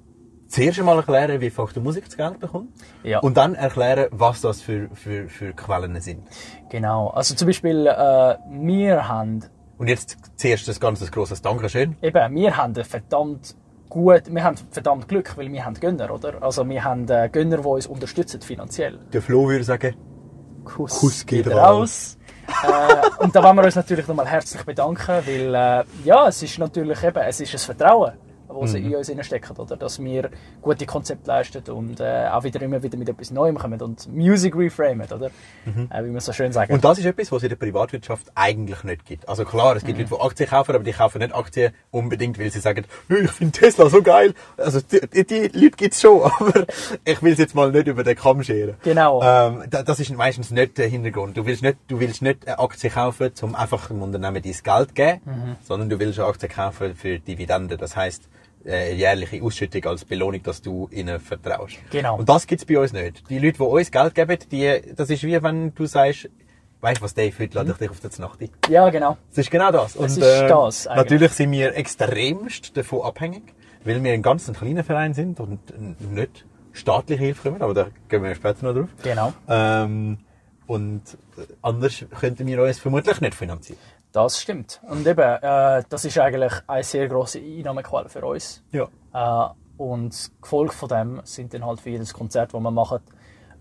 zuerst 0.49 0.79
einmal 0.79 0.97
erklären, 0.97 1.41
wie 1.41 1.51
Faktor 1.51 1.83
Musik 1.83 2.05
das 2.05 2.17
Geld 2.17 2.39
bekommt. 2.39 2.71
Ja. 3.03 3.19
Und 3.19 3.37
dann 3.37 3.55
erklären, 3.55 4.07
was 4.11 4.41
das 4.41 4.63
für, 4.63 4.89
für, 4.95 5.29
für 5.29 5.53
Quellen 5.53 6.01
sind. 6.01 6.27
Genau. 6.71 7.09
Also 7.09 7.35
zum 7.35 7.47
Beispiel, 7.47 7.87
äh, 7.87 8.37
wir 8.51 9.09
haben 9.09 9.45
Und 9.79 9.89
jetzt 9.89 10.17
zuerst 10.37 10.69
das 10.69 10.81
ganze 10.81 11.11
grosses 11.11 11.43
Dankeschön. 11.43 11.97
Eben, 12.03 12.35
wir 12.35 12.57
haben 12.57 12.75
einen 12.75 12.85
verdammt 12.85 13.57
gut, 13.95 14.23
wir 14.27 14.43
haben 14.43 14.57
verdammt 14.73 15.07
Glück, 15.07 15.37
weil 15.37 15.51
wir 15.53 15.65
haben 15.65 15.75
Gönner, 15.75 16.11
oder? 16.11 16.43
Also 16.43 16.69
wir 16.69 16.83
haben 16.83 17.09
äh, 17.09 17.29
Gönner, 17.31 17.59
die 17.59 17.67
uns 17.67 17.87
unterstützen 17.87 18.41
finanziell. 18.43 18.99
Der 19.13 19.23
Flo 19.23 19.49
würde 19.49 19.63
sagen, 19.63 19.95
Kuss, 20.65 20.99
Kuss 20.99 21.25
geht 21.25 21.47
raus. 21.47 22.19
äh, 22.65 23.23
und 23.23 23.35
da 23.35 23.43
wollen 23.43 23.57
wir 23.57 23.65
uns 23.65 23.77
natürlich 23.77 24.09
nochmal 24.09 24.27
herzlich 24.27 24.65
bedanken, 24.65 25.23
weil 25.25 25.55
äh, 25.55 25.85
ja, 26.05 26.27
es 26.27 26.43
ist 26.43 26.59
natürlich 26.59 27.05
eben, 27.05 27.23
es 27.23 27.41
ist 27.41 27.55
ein 27.55 27.59
Vertrauen, 27.61 28.15
das 28.63 28.73
sie 28.73 28.79
in 28.79 28.95
uns 28.95 29.27
stecken, 29.27 29.57
oder? 29.57 29.77
Dass 29.77 30.03
wir 30.03 30.31
gute 30.63 30.87
Konzepte 30.87 31.27
leisten 31.29 31.63
und 31.73 32.01
äh, 32.01 32.29
auch 32.31 32.45
wieder 32.45 32.61
immer 32.63 32.83
wieder 32.83 32.97
mit 32.99 33.09
etwas 33.09 33.31
Neuem 33.31 33.57
kommen 33.59 33.81
und 33.81 34.13
Music 34.15 34.55
reframen, 34.57 35.07
oder? 35.11 35.27
Äh, 35.91 36.05
wie 36.05 36.11
man 36.11 36.21
so 36.21 36.33
schön 36.33 36.53
sagt. 36.53 36.71
Und 36.71 36.85
das 36.85 36.99
ist 36.99 37.05
etwas, 37.05 37.31
was 37.33 37.39
es 37.39 37.43
in 37.45 37.49
der 37.51 37.57
Privatwirtschaft 37.57 38.27
eigentlich 38.35 38.83
nicht 38.85 39.05
gibt. 39.05 39.29
Also 39.29 39.45
klar, 39.45 39.77
es 39.77 39.85
gibt 39.85 39.99
Leute, 39.99 40.11
die 40.15 40.21
Aktien 40.21 40.49
kaufen, 40.49 40.75
aber 40.75 40.85
die 40.85 40.93
kaufen 40.93 41.19
nicht 41.21 41.35
Aktien 41.35 41.73
unbedingt, 41.91 42.39
weil 42.39 42.51
sie 42.51 42.61
sagen, 42.61 42.85
«Hey, 43.09 43.25
ich 43.25 43.31
finde 43.31 43.59
Tesla 43.59 43.89
so 43.89 44.03
geil. 44.03 44.35
Also 44.57 44.81
die, 44.81 45.25
die, 45.25 45.49
Leute 45.49 45.77
gibt's 45.77 46.01
schon, 46.01 46.23
aber 46.39 46.67
ich 47.05 47.23
will 47.23 47.33
es 47.33 47.39
jetzt 47.39 47.55
mal 47.55 47.71
nicht 47.71 47.87
über 47.87 48.05
den 48.05 48.17
Kamm 48.17 48.43
scheren. 48.43 48.75
Genau. 48.83 49.23
Ähm, 49.23 49.65
da- 49.71 49.83
das 49.83 50.01
ist 50.01 50.11
meistens 50.17 50.51
nicht 50.51 50.79
der 50.79 50.89
Hintergrund. 50.89 51.37
Du 51.37 51.47
willst 51.47 51.63
nicht, 51.63 51.79
du 51.89 52.01
willst 52.01 52.23
nicht 52.23 52.47
eine 52.47 52.59
Aktie 52.59 52.91
kaufen, 52.91 53.31
um 53.43 53.55
einfach 53.55 53.89
dem 53.89 54.03
Unternehmen 54.03 54.43
dein 54.43 54.53
Geld 54.63 54.89
zu 54.89 54.95
geben, 54.95 55.21
Mhm. 55.25 55.57
sondern 55.63 55.89
du 55.89 55.99
willst 55.99 56.19
eine 56.19 56.29
Aktie 56.29 56.49
kaufen 56.49 56.95
für 56.95 57.19
Dividende. 57.19 57.77
Das 57.77 57.97
heißt, 57.97 58.29
äh, 58.67 58.95
jährliche 58.95 59.43
Ausschüttung 59.43 59.85
als 59.85 60.05
Belohnung, 60.05 60.43
dass 60.43 60.63
du 60.63 60.89
ihnen 60.91 61.21
vertraust. 61.21 61.77
Genau. 61.91 62.19
Und 62.19 62.29
das 62.29 62.47
gibt's 62.47 62.65
bei 62.65 62.79
uns 62.79 62.93
nicht. 62.93 63.29
Die 63.29 63.39
Leute, 63.39 63.59
die 63.59 63.63
uns 63.63 63.91
Geld 63.91 64.15
geben, 64.15 64.39
die, 64.51 64.81
das 64.95 65.11
ist 65.11 65.23
wie 65.23 65.43
wenn 65.43 65.75
du 65.75 65.87
sagst, 65.87 66.29
weißt 66.81 66.99
du 66.99 67.05
was, 67.05 67.15
Dave, 67.15 67.35
heute 67.39 67.55
lade 67.57 67.71
ich 67.73 67.77
dich 67.79 67.91
auf 67.91 68.01
der 68.01 68.11
Nacht 68.19 68.41
ein. 68.41 68.51
ja, 68.69 68.89
genau. 68.91 69.17
Das 69.31 69.39
ist 69.39 69.51
genau 69.51 69.71
das. 69.71 69.97
Und, 69.97 70.07
ist 70.07 70.21
das 70.21 70.87
eigentlich. 70.87 70.97
natürlich 71.05 71.33
sind 71.33 71.53
wir 71.53 71.75
extremst 71.77 72.77
davon 72.77 73.03
abhängig, 73.03 73.43
weil 73.85 74.03
wir 74.03 74.13
ein 74.13 74.23
ganz 74.23 74.53
kleiner 74.53 74.85
Verein 74.85 75.15
sind 75.15 75.41
und 75.41 75.61
nicht 76.13 76.45
staatliche 76.73 77.23
Hilfe 77.23 77.51
bekommen, 77.51 77.63
aber 77.63 77.75
da 77.75 77.87
gehen 78.09 78.23
wir 78.23 78.35
später 78.35 78.67
noch 78.67 78.75
drauf. 78.75 78.89
Genau. 79.03 79.33
Ähm, 79.49 80.19
und 80.67 81.03
äh, 81.37 81.43
anders 81.63 82.05
könnten 82.19 82.47
wir 82.47 82.63
uns 82.63 82.79
vermutlich 82.79 83.21
nicht 83.21 83.35
finanzieren. 83.35 83.79
Das 84.15 84.41
stimmt. 84.41 84.81
Und 84.89 85.05
eben, 85.09 85.21
äh, 85.21 85.83
das 85.89 86.05
ist 86.05 86.17
eigentlich 86.19 86.53
eine 86.69 86.85
sehr 86.85 87.09
grosse 87.09 87.41
Einnahmequelle 87.41 88.09
für 88.09 88.25
uns. 88.25 88.63
Ja. 88.71 88.89
Äh, 89.13 89.55
und 89.77 90.31
Gefolge 90.41 90.73
von 90.73 90.89
dem 90.89 91.21
sind 91.25 91.53
dann 91.53 91.67
halt 91.67 91.81
für 91.81 91.91
jedes 91.91 92.15
Konzert, 92.15 92.55
das 92.55 92.61
wir 92.61 92.71
machen, 92.71 93.01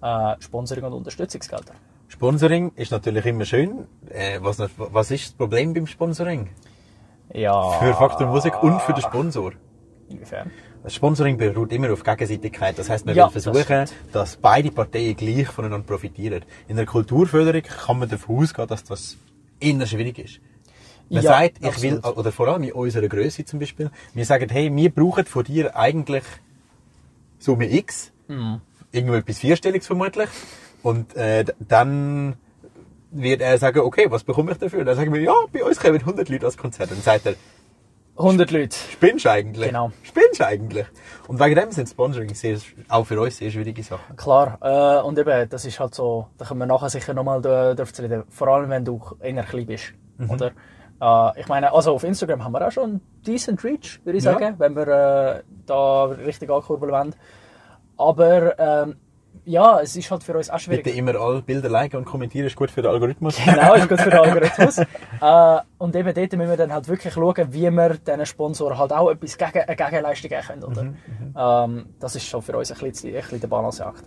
äh, 0.04 0.36
Sponsoring 0.40 0.84
und 0.84 0.94
Unterstützungsgelder. 0.94 1.74
Sponsoring 2.08 2.72
ist 2.76 2.92
natürlich 2.92 3.26
immer 3.26 3.46
schön. 3.46 3.88
Äh, 4.10 4.38
was, 4.42 4.60
was 4.78 5.10
ist 5.10 5.26
das 5.26 5.34
Problem 5.34 5.74
beim 5.74 5.88
Sponsoring? 5.88 6.52
Ja. 7.34 7.72
Für 7.80 7.96
Faktor 7.96 8.28
Musik 8.28 8.62
und 8.62 8.80
für 8.84 8.94
den 8.94 9.02
Sponsor. 9.02 9.54
Inwiefern? 10.08 10.52
Das 10.84 10.94
Sponsoring 10.94 11.36
beruht 11.36 11.72
immer 11.72 11.92
auf 11.92 12.04
Gegenseitigkeit. 12.04 12.78
Das 12.78 12.92
heißt, 12.92 13.08
man 13.08 13.16
Ja, 13.16 13.26
will 13.26 13.34
das 13.34 13.44
versuchen, 13.44 13.86
dass 14.12 14.36
beide 14.36 14.70
Parteien 14.70 15.16
gleich 15.16 15.48
voneinander 15.48 15.88
profitieren. 15.88 16.46
In 16.68 16.76
der 16.76 16.86
Kulturförderung 16.86 17.64
kann 17.64 17.98
man 17.98 18.08
davon 18.08 18.44
ausgehen, 18.44 18.68
dass 18.68 18.84
das 18.84 19.18
eher 19.64 19.86
schwierig 19.88 20.20
ist. 20.20 20.40
Man 21.10 21.24
Ja, 21.24 21.30
sagt, 21.32 21.58
ich 21.62 21.82
will, 21.82 21.98
absolut. 21.98 22.18
oder 22.18 22.32
vor 22.32 22.48
allem 22.48 22.64
in 22.64 22.72
unserer 22.74 23.08
Größe 23.08 23.46
zum 23.46 23.60
Beispiel, 23.60 23.92
wir 24.14 24.26
sagen, 24.26 24.50
hey, 24.50 24.74
wir 24.76 24.90
brauchen 24.90 25.26
von 25.26 25.44
dir 25.44 25.76
eigentlich 25.76 26.24
Summe 27.40 27.72
X, 27.72 28.12
Mhm. 28.28 28.62
irgendwo 28.92 29.16
etwas 29.16 29.40
Vierstelliges 29.40 29.86
vermutlich, 29.88 30.30
und 30.82 31.16
äh, 31.16 31.46
dann 31.60 32.36
wird 33.12 33.42
er 33.42 33.58
sagen, 33.58 33.80
okay, 33.82 34.08
was 34.10 34.24
bekomme 34.24 34.54
ich 34.54 34.58
dafür? 34.58 34.84
Dann 34.86 34.96
sagen 34.96 35.14
wir, 35.14 35.22
ja, 35.22 35.34
bei 35.52 35.64
uns 35.64 35.80
kommen 35.80 36.00
100 36.00 36.30
Leute 36.30 36.46
als 36.46 36.58
Konzert. 36.58 36.90
Dann 36.92 37.02
sagt 37.02 37.26
er, 37.28 37.36
100 38.16 38.52
Leute. 38.52 38.76
Spinnst 38.92 39.26
du 39.26 39.30
eigentlich? 39.32 39.68
Genau. 39.68 39.92
Spinnst 40.04 40.40
du 40.40 40.46
eigentlich? 40.46 40.86
Und 41.28 41.40
wegen 41.40 41.56
dem 41.56 41.72
sind 41.72 41.90
Sponsoring 41.90 42.34
sehr, 42.36 42.58
auch 42.90 43.06
für 43.06 43.20
uns 43.20 43.38
sehr 43.38 43.50
schwierige 43.50 43.82
Sachen. 43.82 44.16
Klar. 44.16 44.58
Äh, 44.62 45.02
und 45.04 45.18
eben, 45.18 45.50
das 45.50 45.66
ist 45.66 45.80
halt 45.80 45.96
so, 45.96 46.28
da 46.38 46.46
können 46.46 46.60
wir 46.60 46.68
nachher 46.68 46.90
sicher 46.90 47.14
nochmal 47.14 47.42
darauf 47.42 47.92
zu 47.92 48.04
reden. 48.04 48.24
Vor 48.30 48.48
allem, 48.50 48.70
wenn 48.70 48.86
du 48.86 49.02
eher 49.20 49.44
klein 49.44 49.66
bist. 49.66 49.94
Mhm. 50.18 50.30
Oder? 50.30 50.52
Äh, 51.02 51.40
ich 51.42 51.48
meine, 51.48 51.74
also 51.74 51.94
auf 51.96 52.04
Instagram 52.04 52.44
haben 52.44 52.52
wir 52.52 52.68
auch 52.68 52.72
schon 52.72 52.84
einen 52.84 53.02
decent 53.26 53.64
Reach, 53.64 54.00
würde 54.04 54.18
ich 54.20 54.24
Ja. 54.24 54.34
sagen, 54.34 54.56
wenn 54.60 54.76
wir 54.76 54.88
äh, 54.88 55.44
da 55.66 56.04
richtig 56.06 56.52
ankurbeln 56.52 56.92
wollen. 56.92 57.16
Aber 57.98 58.60
ähm, 58.60 58.96
ja, 59.46 59.80
es 59.82 59.96
ist 59.96 60.10
halt 60.10 60.24
für 60.24 60.38
uns 60.38 60.50
auch 60.50 60.60
schwierig. 60.60 60.84
Bitte 60.84 60.98
immer 60.98 61.16
alle 61.16 61.42
Bilder 61.42 61.70
liken 61.70 61.98
und 61.98 62.06
kommentieren, 62.06 62.48
ist 62.48 62.56
gut 62.56 62.72
für 62.72 62.82
den 62.82 62.92
Algorithmus. 62.92 63.38
Genau, 63.46 63.74
ist 63.74 63.90
gut 63.90 64.00
für 64.00 64.10
den 64.10 64.20
Algorithmus. 64.20 64.78
äh, 65.22 65.60
und 65.78 65.96
eben 65.96 66.14
dort 66.14 66.32
müssen 66.34 66.50
wir 66.50 66.58
dann 66.58 66.74
halt 66.74 66.88
wirklich 66.88 67.14
schauen, 67.14 67.48
wie 67.52 67.70
wir 67.70 67.90
diesen 67.96 68.26
Sponsoren 68.26 68.78
halt 68.78 68.94
auch 68.94 69.10
etwas 69.10 69.38
gegen, 69.38 69.60
eine 69.60 69.76
Gegenleistung 69.76 70.30
geben 70.30 70.42
können. 70.48 70.64
Oder? 70.64 70.84
Mhm, 70.84 70.96
Ähm, 71.38 71.86
das 72.00 72.16
ist 72.16 72.26
schon 72.28 72.42
für 72.42 72.58
uns 72.58 72.72
ein 72.72 72.78
bisschen, 72.80 73.10
ein 73.10 73.22
bisschen 73.22 73.40
der 73.42 73.48
Balanceakt. 73.48 74.04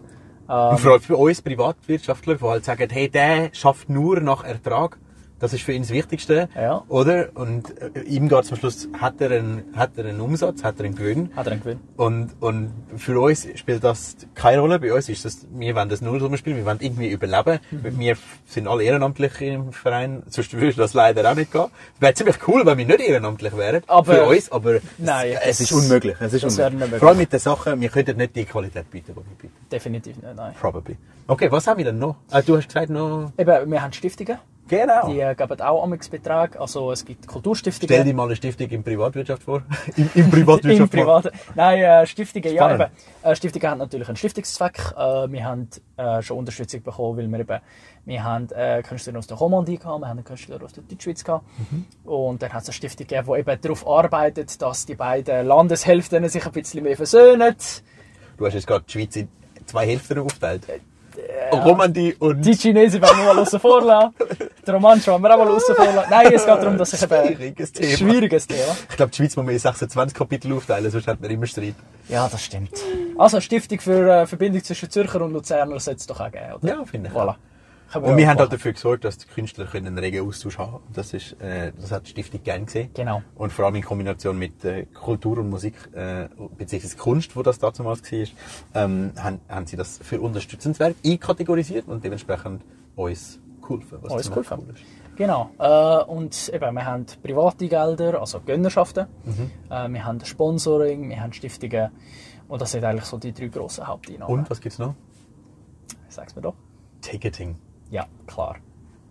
Und 0.48 0.78
vor 0.78 0.92
allem 0.92 1.00
für 1.00 1.16
uns 1.16 1.42
Privatwirtschaftler, 1.42 2.36
die 2.36 2.44
halt 2.44 2.64
sagen, 2.64 2.88
hey, 2.90 3.08
der 3.08 3.50
schafft 3.52 3.88
nur 3.88 4.20
nach 4.20 4.44
Ertrag. 4.44 4.96
Das 5.38 5.52
ist 5.52 5.62
für 5.64 5.72
ihn 5.72 5.82
das 5.82 5.90
Wichtigste. 5.90 6.48
Ja. 6.54 6.82
Oder? 6.88 7.28
Und 7.34 7.74
äh, 7.78 8.00
ihm 8.00 8.28
geht 8.30 8.44
zum 8.46 8.56
Schluss, 8.56 8.88
hat 8.98 9.20
er, 9.20 9.30
einen, 9.32 9.64
hat 9.76 9.90
er 9.96 10.06
einen 10.06 10.20
Umsatz, 10.20 10.64
hat 10.64 10.78
er 10.78 10.86
einen 10.86 10.94
Gewinn. 10.94 11.30
Hat 11.36 11.46
er 11.46 11.52
einen 11.52 11.60
Gewinn? 11.62 11.80
Und, 11.96 12.30
und 12.40 12.72
für 12.96 13.20
uns 13.20 13.46
spielt 13.56 13.84
das 13.84 14.16
keine 14.34 14.60
Rolle. 14.62 14.78
Bei 14.78 14.94
uns 14.94 15.10
ist 15.10 15.26
das, 15.26 15.46
wir 15.50 15.74
wollen 15.74 15.90
das 15.90 16.00
Nullsummenspiel, 16.00 16.56
wir 16.56 16.64
wollen 16.64 16.78
irgendwie 16.80 17.08
überleben. 17.10 17.58
Mhm. 17.70 17.98
Wir 17.98 18.16
sind 18.46 18.66
alle 18.66 18.82
ehrenamtlich 18.84 19.38
im 19.42 19.72
Verein, 19.72 20.22
sonst 20.28 20.54
würde 20.54 20.72
das 20.76 20.94
leider 20.94 21.30
auch 21.30 21.34
nicht 21.34 21.52
gehen. 21.52 21.66
Wäre 22.00 22.14
ziemlich 22.14 22.36
cool, 22.48 22.64
wenn 22.64 22.78
wir 22.78 22.86
nicht 22.86 23.00
ehrenamtlich 23.00 23.54
wären. 23.56 23.82
Aber- 23.88 24.14
für 24.14 24.24
uns, 24.24 24.50
aber 24.50 24.78
Nein, 24.96 25.32
es, 25.42 25.60
es 25.60 25.70
ist 25.70 25.72
unmöglich. 25.72 26.16
Es 26.18 26.32
ist 26.32 26.44
unmöglich. 26.44 26.70
nicht 26.70 26.80
möglich. 26.80 26.98
Vor 27.00 27.08
allem 27.10 27.18
mit 27.18 27.32
den 27.32 27.40
Sachen, 27.40 27.78
wir 27.78 27.88
könnten 27.90 28.16
nicht 28.16 28.34
die 28.34 28.44
Qualität 28.46 28.90
bieten, 28.90 29.12
die 29.12 29.16
wir 29.16 29.36
bieten. 29.38 29.54
Definitiv 29.70 30.16
nicht, 30.16 30.34
nein. 30.34 30.54
Probably. 30.58 30.96
Okay, 31.26 31.50
was 31.52 31.66
haben 31.66 31.76
wir 31.78 31.84
denn 31.84 31.98
noch? 31.98 32.16
Ah, 32.30 32.40
du 32.40 32.56
hast 32.56 32.68
gesagt 32.68 32.88
noch... 32.88 33.32
Eben, 33.36 33.70
wir 33.70 33.82
haben 33.82 33.92
Stiftungen, 33.92 34.38
Genau. 34.68 35.08
die 35.08 35.20
äh, 35.20 35.34
geben 35.34 35.60
auch 35.60 35.82
Amix-Betrag. 35.82 36.58
Also 36.58 36.90
es 36.90 37.04
gibt 37.04 37.26
Kulturstiftungen. 37.26 37.94
Stell 37.94 38.04
dir 38.04 38.14
mal 38.14 38.24
eine 38.24 38.36
Stiftung 38.36 38.68
in 38.68 38.82
Privatwirtschaft 38.82 39.42
vor. 39.44 39.62
Im, 39.96 40.10
im 40.14 40.24
Im 40.24 40.30
Privatwirtschaft 40.30 40.92
vor. 40.92 41.00
Privaten. 41.22 41.30
Nein, 41.54 41.78
äh, 41.78 42.06
Stiftungen, 42.06 42.52
ja, 42.52 42.74
eben. 42.74 42.90
Äh, 43.22 43.36
Stiftungen 43.36 43.70
haben 43.70 43.78
natürlich 43.78 44.08
einen 44.08 44.16
Stiftungszweck. 44.16 44.94
Äh, 44.96 45.30
wir 45.30 45.44
haben 45.44 45.68
äh, 45.96 46.22
schon 46.22 46.38
Unterstützung 46.38 46.82
bekommen, 46.82 47.18
weil 47.18 47.28
wir 47.28 47.40
eben, 47.40 47.60
wir 48.04 48.24
haben 48.24 48.48
äh, 48.50 48.82
Künstler 48.82 49.18
aus 49.18 49.26
der 49.26 49.36
Romandie 49.36 49.78
gehabt, 49.78 50.00
wir 50.00 50.08
haben 50.08 50.18
einen 50.18 50.24
Künstler 50.24 50.62
aus 50.62 50.72
der 50.72 50.82
Deutschschweiz 50.82 51.22
gehabt. 51.22 51.44
Mhm. 51.70 51.84
Und 52.04 52.42
dann 52.42 52.52
hat 52.52 52.62
es 52.62 52.68
eine 52.68 52.74
Stiftung 52.74 53.06
gegeben, 53.06 53.32
die 53.32 53.40
eben 53.40 53.60
darauf 53.60 53.86
arbeitet, 53.86 54.60
dass 54.60 54.86
die 54.86 54.94
beiden 54.94 55.46
Landeshälften 55.46 56.28
sich 56.28 56.44
ein 56.44 56.52
bisschen 56.52 56.82
mehr 56.82 56.96
versöhnen. 56.96 57.54
Du 58.36 58.46
hast 58.46 58.54
jetzt 58.54 58.66
gerade 58.66 58.84
die 58.86 58.92
Schweiz 58.92 59.16
in 59.16 59.28
zwei 59.64 59.86
Hälften 59.86 60.18
aufgeteilt. 60.18 60.62
Romandie 61.52 62.14
und... 62.18 62.44
Die 62.44 62.54
Chinesen 62.54 63.00
werden 63.00 63.18
wir 63.18 63.34
mal 63.34 63.38
außen 63.42 63.60
vor 63.60 63.82
lassen. 63.82 64.14
Die 64.66 64.70
Romanschen 64.70 65.12
wollen 65.12 65.22
wir 65.22 65.34
auch 65.34 65.38
mal 65.38 65.48
außen 65.48 65.74
vor 65.74 65.92
lassen. 65.92 66.10
Nein, 66.10 66.32
es 66.32 66.44
geht 66.44 66.54
darum, 66.56 66.78
dass 66.78 66.92
ich 66.92 67.02
eben... 67.02 67.36
Schwieriges 67.36 67.72
Thema. 67.72 67.96
Schwieriges 67.96 68.46
Thema. 68.46 68.76
Ich 68.90 68.96
glaube, 68.96 69.10
die 69.10 69.16
Schweiz 69.16 69.36
muss 69.36 69.48
in 69.48 69.58
26 69.58 70.16
Kapitel 70.16 70.52
aufteilen, 70.52 70.90
sonst 70.90 71.06
hat 71.06 71.20
man 71.20 71.30
immer 71.30 71.46
Streit. 71.46 71.74
Ja, 72.08 72.28
das 72.28 72.44
stimmt. 72.44 72.70
Also, 73.18 73.40
Stiftung 73.40 73.80
für 73.80 74.22
äh, 74.22 74.26
Verbindung 74.26 74.62
zwischen 74.62 74.90
Zürcher 74.90 75.20
und 75.22 75.32
Luzerner 75.32 75.78
sollte 75.80 76.00
es 76.00 76.06
doch 76.06 76.20
auch 76.20 76.30
geben, 76.30 76.54
oder? 76.60 76.68
Ja, 76.68 76.84
finde 76.84 77.10
ich 77.10 77.16
Voilà. 77.16 77.34
Und 77.94 78.16
wir 78.16 78.28
haben 78.28 78.38
halt 78.38 78.52
dafür 78.52 78.72
gesorgt, 78.72 79.04
dass 79.04 79.18
die 79.18 79.26
Künstler 79.26 79.66
einen 79.72 79.96
regen 79.98 80.26
Austausch 80.26 80.58
haben 80.58 80.72
können. 80.72 80.84
Das, 80.92 81.14
ist, 81.14 81.40
äh, 81.40 81.72
das 81.78 81.92
hat 81.92 82.06
die 82.06 82.10
Stiftung 82.10 82.42
gern 82.42 82.66
gesehen. 82.66 82.90
Genau. 82.94 83.22
Und 83.36 83.52
vor 83.52 83.64
allem 83.64 83.76
in 83.76 83.82
Kombination 83.82 84.38
mit 84.38 84.64
äh, 84.64 84.86
Kultur 84.86 85.38
und 85.38 85.50
Musik, 85.50 85.74
äh, 85.94 86.28
beziehungsweise 86.58 86.96
Kunst, 86.96 87.36
wo 87.36 87.42
das 87.42 87.58
damals 87.58 87.84
war, 87.84 88.26
ähm, 88.74 89.12
haben, 89.16 89.40
haben 89.48 89.66
sie 89.66 89.76
das 89.76 89.98
für 90.02 90.20
unterstützenswert 90.20 90.96
einkategorisiert 91.04 91.86
und 91.88 92.04
dementsprechend 92.04 92.62
uns 92.96 93.38
geholfen. 93.62 93.98
Was 94.02 94.12
Uns 94.12 94.28
geholfen. 94.28 94.58
cool 94.62 94.74
ist. 94.74 94.82
Genau. 95.16 95.50
Äh, 95.58 96.04
und 96.04 96.50
eben, 96.52 96.74
wir 96.74 96.84
haben 96.84 97.06
private 97.22 97.68
Gelder, 97.68 98.20
also 98.20 98.40
Gönnerschaften. 98.40 99.06
Mhm. 99.24 99.50
Äh, 99.70 99.88
wir 99.88 100.04
haben 100.04 100.24
Sponsoring, 100.24 101.08
wir 101.08 101.20
haben 101.20 101.32
Stiftungen. 101.32 101.90
Und 102.48 102.60
das 102.60 102.72
sind 102.72 102.84
eigentlich 102.84 103.06
so 103.06 103.18
die 103.18 103.32
drei 103.32 103.48
grossen 103.48 103.86
Haupteinnahmen. 103.86 104.32
Und 104.40 104.50
was 104.50 104.60
gibt's 104.60 104.78
noch? 104.78 104.94
Sag's 106.08 106.36
mir 106.36 106.42
doch. 106.42 106.54
Ticketing. 107.00 107.56
Ja, 107.90 108.06
klar. 108.26 108.56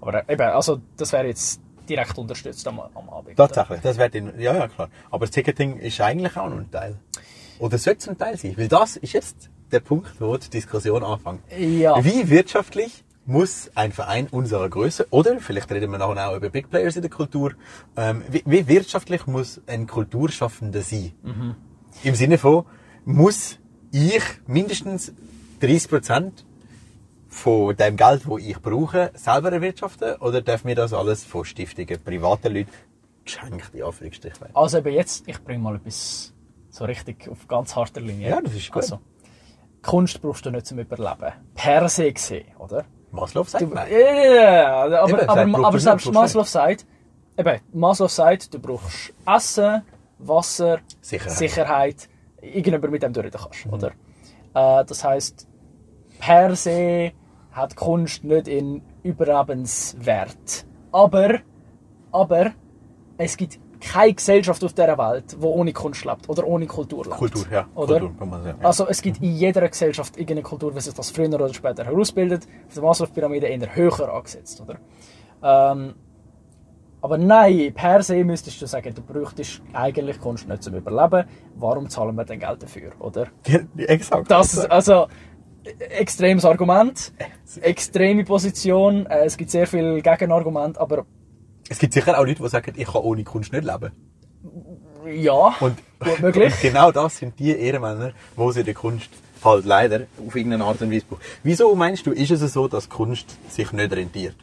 Aber 0.02 0.28
äh, 0.28 0.34
eben, 0.34 0.42
also 0.44 0.82
das 0.98 1.12
wäre 1.14 1.28
jetzt 1.28 1.62
direkt 1.88 2.18
unterstützt 2.18 2.68
am, 2.68 2.80
am 2.80 3.10
Abend. 3.10 3.38
Tatsächlich, 3.38 3.82
das 3.82 3.98
in, 3.98 4.40
ja, 4.40 4.56
ja, 4.56 4.68
klar. 4.68 4.90
Aber 5.12 5.26
das 5.26 5.32
Ticketing 5.32 5.78
ist 5.78 6.00
eigentlich 6.02 6.36
auch 6.38 6.50
noch 6.50 6.58
ein 6.58 6.72
Teil. 6.72 6.98
Oder 7.60 7.78
sollte 7.78 8.00
es 8.00 8.10
ein 8.10 8.18
Teil 8.18 8.38
sein? 8.38 8.54
Weil 8.58 8.68
das 8.68 8.98
ist 8.98 9.14
jetzt 9.14 9.50
der 9.72 9.80
Punkt, 9.80 10.20
wo 10.20 10.36
die 10.38 10.50
Diskussion 10.50 11.04
anfängt. 11.04 11.42
Ja. 11.58 12.04
Wie 12.04 12.30
wirtschaftlich 12.30 13.04
muss 13.26 13.72
ein 13.74 13.92
Verein 13.92 14.28
unserer 14.28 14.70
Größe, 14.70 15.08
oder 15.10 15.40
vielleicht 15.40 15.72
reden 15.72 15.92
wir 15.92 15.98
nachher 15.98 16.30
auch 16.30 16.36
über 16.36 16.50
Big 16.50 16.70
Players 16.70 16.96
in 16.96 17.02
der 17.02 17.10
Kultur, 17.10 17.54
ähm, 17.98 18.24
wie, 18.30 18.44
wie 18.46 18.68
wirtschaftlich 18.68 19.26
muss 19.26 19.62
ein 19.66 19.88
Kulturschaffender 19.88 20.82
sein? 20.82 21.14
Mhm. 21.24 21.56
Im 22.04 22.16
Sinne 22.16 22.38
von, 22.38 22.66
muss 23.04 23.58
ich 23.92 24.24
mindestens 24.46 25.14
30 25.62 25.90
Prozent 25.90 26.46
von 27.36 27.76
dem 27.76 27.98
Geld, 27.98 28.22
das 28.26 28.42
ich 28.42 28.60
brauche, 28.62 29.12
selber 29.14 29.52
erwirtschaften? 29.52 30.16
Oder 30.22 30.42
darf 30.42 30.64
mir 30.64 30.74
das 30.74 30.94
alles 30.94 31.24
von 31.26 31.44
Stiftungen, 31.44 32.02
privaten 32.02 32.54
Leuten 32.54 32.72
geschenkt, 33.26 33.74
in 33.74 33.84
Anführungsstrichen 33.84 34.42
werden? 34.42 34.56
Also 34.56 34.78
eben 34.78 34.94
jetzt, 34.94 35.28
ich 35.28 35.44
bringe 35.44 35.62
mal 35.62 35.76
etwas 35.76 36.34
so 36.70 36.86
richtig 36.86 37.30
auf 37.30 37.48
ganz 37.48 37.76
harter 37.76 38.02
Linie. 38.02 38.30
Ja, 38.30 38.42
das 38.42 38.54
ist 38.54 38.72
gut. 38.72 38.84
Also, 38.84 39.00
Kunst 39.84 40.22
brauchst 40.22 40.46
du 40.46 40.50
nicht 40.50 40.66
zum 40.66 40.80
Überleben. 40.80 41.34
Per 41.54 41.90
se 41.90 42.12
gesehen, 42.12 42.48
oder? 42.58 42.86
Maslow 43.12 43.44
sagt 43.44 43.72
nein. 43.72 43.88
ja, 43.92 44.84
aber, 44.84 45.10
Eben, 45.10 45.18
sagt 45.20 45.30
aber, 45.30 45.42
aber 45.42 45.52
Proportion, 45.52 45.80
selbst. 45.80 46.14
Maslow 46.14 46.44
sagt, 46.44 46.86
eben, 47.38 47.60
Maslow 47.74 48.08
sagt, 48.08 48.54
du 48.54 48.60
brauchst 48.60 49.14
Essen, 49.28 49.84
Wasser, 50.20 50.80
Sicherheit. 51.02 51.38
Sicherheit 51.38 52.10
irgendjemand 52.42 52.92
mit 52.92 53.04
dem 53.04 53.14
du 53.14 53.20
reden 53.20 53.40
kannst, 53.42 53.66
oder? 53.68 53.92
Äh, 54.54 54.86
das 54.86 55.04
heißt, 55.04 55.48
per 56.20 56.56
se 56.56 57.12
hat 57.56 57.76
Kunst 57.76 58.24
nicht 58.24 58.48
in 58.48 58.82
Überlebenswert. 59.04 60.66
Aber, 60.92 61.40
aber, 62.12 62.52
es 63.18 63.38
gibt 63.38 63.60
keine 63.80 64.14
Gesellschaft 64.14 64.64
auf 64.64 64.74
dieser 64.74 64.98
Welt, 64.98 65.38
die 65.42 65.46
ohne 65.46 65.72
Kunst 65.72 66.04
lebt 66.04 66.28
oder 66.28 66.46
ohne 66.46 66.66
Kultur 66.66 67.06
lebt. 67.06 67.16
Kultur, 67.16 67.46
ja. 67.50 67.66
Oder? 67.76 68.00
Kultur, 68.00 68.20
kann 68.20 68.30
man 68.30 68.44
sagen. 68.44 68.60
Ja. 68.62 68.68
Also 68.68 68.88
es 68.88 69.02
gibt 69.02 69.22
in 69.22 69.36
jeder 69.36 69.68
Gesellschaft 69.68 70.18
irgendeine 70.18 70.42
Kultur, 70.42 70.76
wie 70.76 70.82
sich 70.82 70.94
das 70.94 71.12
früher 71.12 71.34
oder 71.34 71.54
später 71.54 71.86
herausbildet. 71.86 72.46
Auf 72.68 72.74
der 72.74 72.84
Maslow-Pyramide 72.84 73.48
eher 73.48 73.76
höher 73.76 74.14
angesetzt, 74.14 74.62
oder? 74.62 74.78
Ähm, 75.42 75.94
aber 77.02 77.18
nein, 77.20 77.72
per 77.74 78.02
se 78.02 78.24
müsstest 78.24 78.62
du 78.62 78.66
sagen, 78.66 78.94
du 78.94 79.02
bräuchtest 79.02 79.62
eigentlich 79.74 80.20
Kunst 80.20 80.48
nicht 80.48 80.64
zum 80.64 80.74
Überleben. 80.74 81.28
Warum 81.56 81.88
zahlen 81.88 82.16
wir 82.16 82.26
denn 82.26 82.40
Geld 82.40 82.64
dafür, 82.64 82.92
oder? 83.00 83.28
Exakt. 83.78 84.30
Das 84.32 84.58
also 84.66 85.08
extremes 85.90 86.46
Argument, 86.46 87.12
extreme 87.62 88.24
Position. 88.24 89.06
Äh, 89.08 89.26
es 89.26 89.38
gibt 89.38 89.52
sehr 89.52 89.68
viel 89.68 90.02
Gegenargument, 90.02 90.78
aber 90.78 91.06
Es 91.70 91.80
gibt 91.80 91.94
sicher 91.94 92.18
auch 92.20 92.26
Leute, 92.26 92.42
die 92.44 92.50
sagen, 92.50 92.74
ich 92.76 92.86
kann 92.88 93.02
ohne 93.02 93.24
Kunst 93.24 93.52
nicht 93.52 93.64
leben. 93.66 93.92
ja, 95.08 95.56
Und, 95.60 95.78
gut 96.00 96.20
möglich. 96.20 96.54
und 96.54 96.62
genau 96.62 96.92
das 96.92 97.18
sind 97.18 97.38
die 97.40 97.58
Ehrenmänner, 97.58 98.14
die 98.38 98.52
sie 98.52 98.64
der 98.64 98.74
Kunst 98.74 99.10
halt 99.44 99.66
leider 99.66 100.08
auf 100.26 100.36
irgendeine 100.36 100.64
Art 100.64 100.82
und 100.82 100.92
Weise 100.92 101.06
brauchen. 101.08 101.22
Wieso 101.44 101.76
meinst 101.76 102.06
du, 102.08 102.12
ist 102.12 102.32
es 102.32 102.54
so, 102.54 102.68
dass 102.68 102.90
Kunst 102.90 103.38
sich 103.50 103.72
nicht 103.72 103.92
rentiert? 103.94 104.36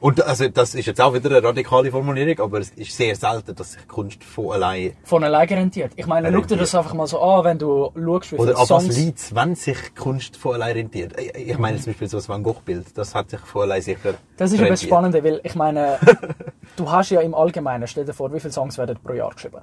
Und 0.00 0.22
also, 0.22 0.48
das 0.48 0.74
ist 0.74 0.86
jetzt 0.86 1.00
auch 1.00 1.12
wieder 1.14 1.28
eine 1.30 1.42
radikale 1.42 1.90
Formulierung, 1.90 2.38
aber 2.40 2.60
es 2.60 2.70
ist 2.70 2.96
sehr 2.96 3.14
selten, 3.16 3.54
dass 3.54 3.72
sich 3.72 3.88
Kunst 3.88 4.22
von 4.22 4.52
allein 4.52 4.92
Von 5.04 5.24
alleine 5.24 5.50
rentiert. 5.50 5.92
Ich 5.96 6.06
meine, 6.06 6.32
schau 6.32 6.40
dir 6.42 6.56
das 6.56 6.74
einfach 6.74 6.94
mal 6.94 7.06
so 7.06 7.20
an, 7.20 7.44
wenn 7.44 7.58
du 7.58 7.90
schaust, 7.94 8.32
wie 8.32 8.36
viele 8.36 8.42
Oder 8.52 8.58
an 8.58 8.70
was 8.70 8.86
liegt 8.96 9.34
wenn 9.34 9.54
sich 9.54 9.94
Kunst 9.96 10.36
von 10.36 10.54
allein 10.54 10.74
rentiert? 10.76 11.14
Ich- 11.36 11.58
meine 11.58 11.78
zum 11.78 11.92
Beispiel 11.92 12.08
so 12.08 12.18
das 12.18 12.28
Van 12.28 12.42
Gogh-Bild, 12.42 12.96
das 12.96 13.14
hat 13.14 13.30
sich 13.30 13.40
von 13.40 13.62
allein 13.62 13.82
sicher 13.82 14.14
Das 14.36 14.52
ist 14.52 14.60
eben 14.60 14.68
das 14.68 14.80
rentiert. 14.82 14.88
Spannende, 14.90 15.24
weil 15.24 15.40
ich 15.42 15.54
meine, 15.54 15.98
du 16.76 16.90
hast 16.90 17.10
ja 17.10 17.20
im 17.20 17.34
Allgemeinen, 17.34 17.86
stell 17.88 18.04
dir 18.04 18.12
vor, 18.14 18.32
wie 18.32 18.40
viele 18.40 18.52
Songs 18.52 18.78
werden 18.78 18.96
pro 19.02 19.12
Jahr 19.14 19.30
geschrieben? 19.30 19.62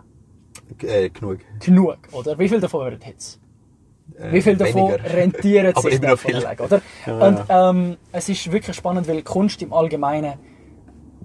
Äh, 0.82 1.10
genug. 1.10 1.39
Genug, 1.63 1.98
oder? 2.12 2.38
Wie 2.39 2.50
viel 2.50 2.60
davon 2.60 2.82
werden 2.86 3.00
Hits? 3.01 3.39
Wie 4.32 4.42
viel 4.42 4.56
davon 4.56 4.90
weniger. 4.90 5.04
rentieren 5.14 5.68
Aber 5.76 5.82
sich 5.82 6.00
immer 6.00 6.12
noch 6.12 6.20
von 6.20 6.32
viel. 6.32 6.46
alleine, 6.46 6.62
oder? 6.62 6.82
Und 7.08 7.40
ähm, 7.50 7.98
es 8.12 8.30
ist 8.30 8.52
wirklich 8.52 8.76
spannend, 8.76 9.08
weil 9.08 9.22
Kunst 9.24 9.62
im 9.62 9.74
Allgemeinen, 9.74 10.34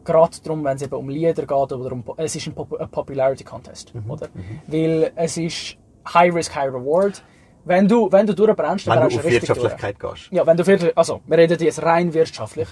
gerade 0.04 0.36
darum, 0.42 0.64
wenn 0.64 0.76
es 0.76 0.82
eben 0.82 0.94
um 0.94 1.08
Lieder 1.08 1.42
geht 1.42 1.50
oder 1.52 1.92
um, 1.92 2.04
es 2.16 2.34
ist 2.36 2.46
ein, 2.46 2.54
Pop 2.54 2.72
ein 2.80 2.88
Popularity 2.88 3.44
Contest, 3.44 3.94
Mhm, 3.94 4.10
oder? 4.10 4.28
Weil 4.66 5.12
es 5.14 5.36
ist 5.36 5.76
High 6.12 6.34
Risk, 6.34 6.54
High 6.54 6.72
Reward. 6.72 7.22
Wenn 7.66 7.86
du, 7.86 8.10
wenn 8.10 8.26
du 8.26 8.34
durchbrennst, 8.34 8.86
dann 8.86 8.94
Wenn 8.94 9.00
brennst 9.02 9.16
du 9.16 9.20
auf 9.20 9.24
richtig 9.26 9.46
durch. 9.48 9.58
Wirtschaftlichkeit 9.62 10.00
gehst. 10.00 10.32
Ja, 10.32 10.46
wenn 10.46 10.56
du 10.56 10.66
wirklich, 10.66 10.96
also, 10.96 11.20
wir 11.26 11.36
reden 11.38 11.58
jetzt 11.62 11.82
rein 11.82 12.14
wirtschaftlich. 12.14 12.68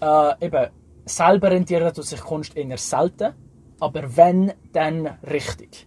Äh, 0.00 0.46
eben, 0.46 0.66
selber 1.04 1.50
rentiert 1.50 1.94
tut 1.94 2.04
sich 2.06 2.20
Kunst 2.20 2.56
eher 2.56 2.78
selten, 2.78 3.34
aber 3.78 4.16
wenn, 4.16 4.52
dann 4.72 5.10
richtig. 5.30 5.86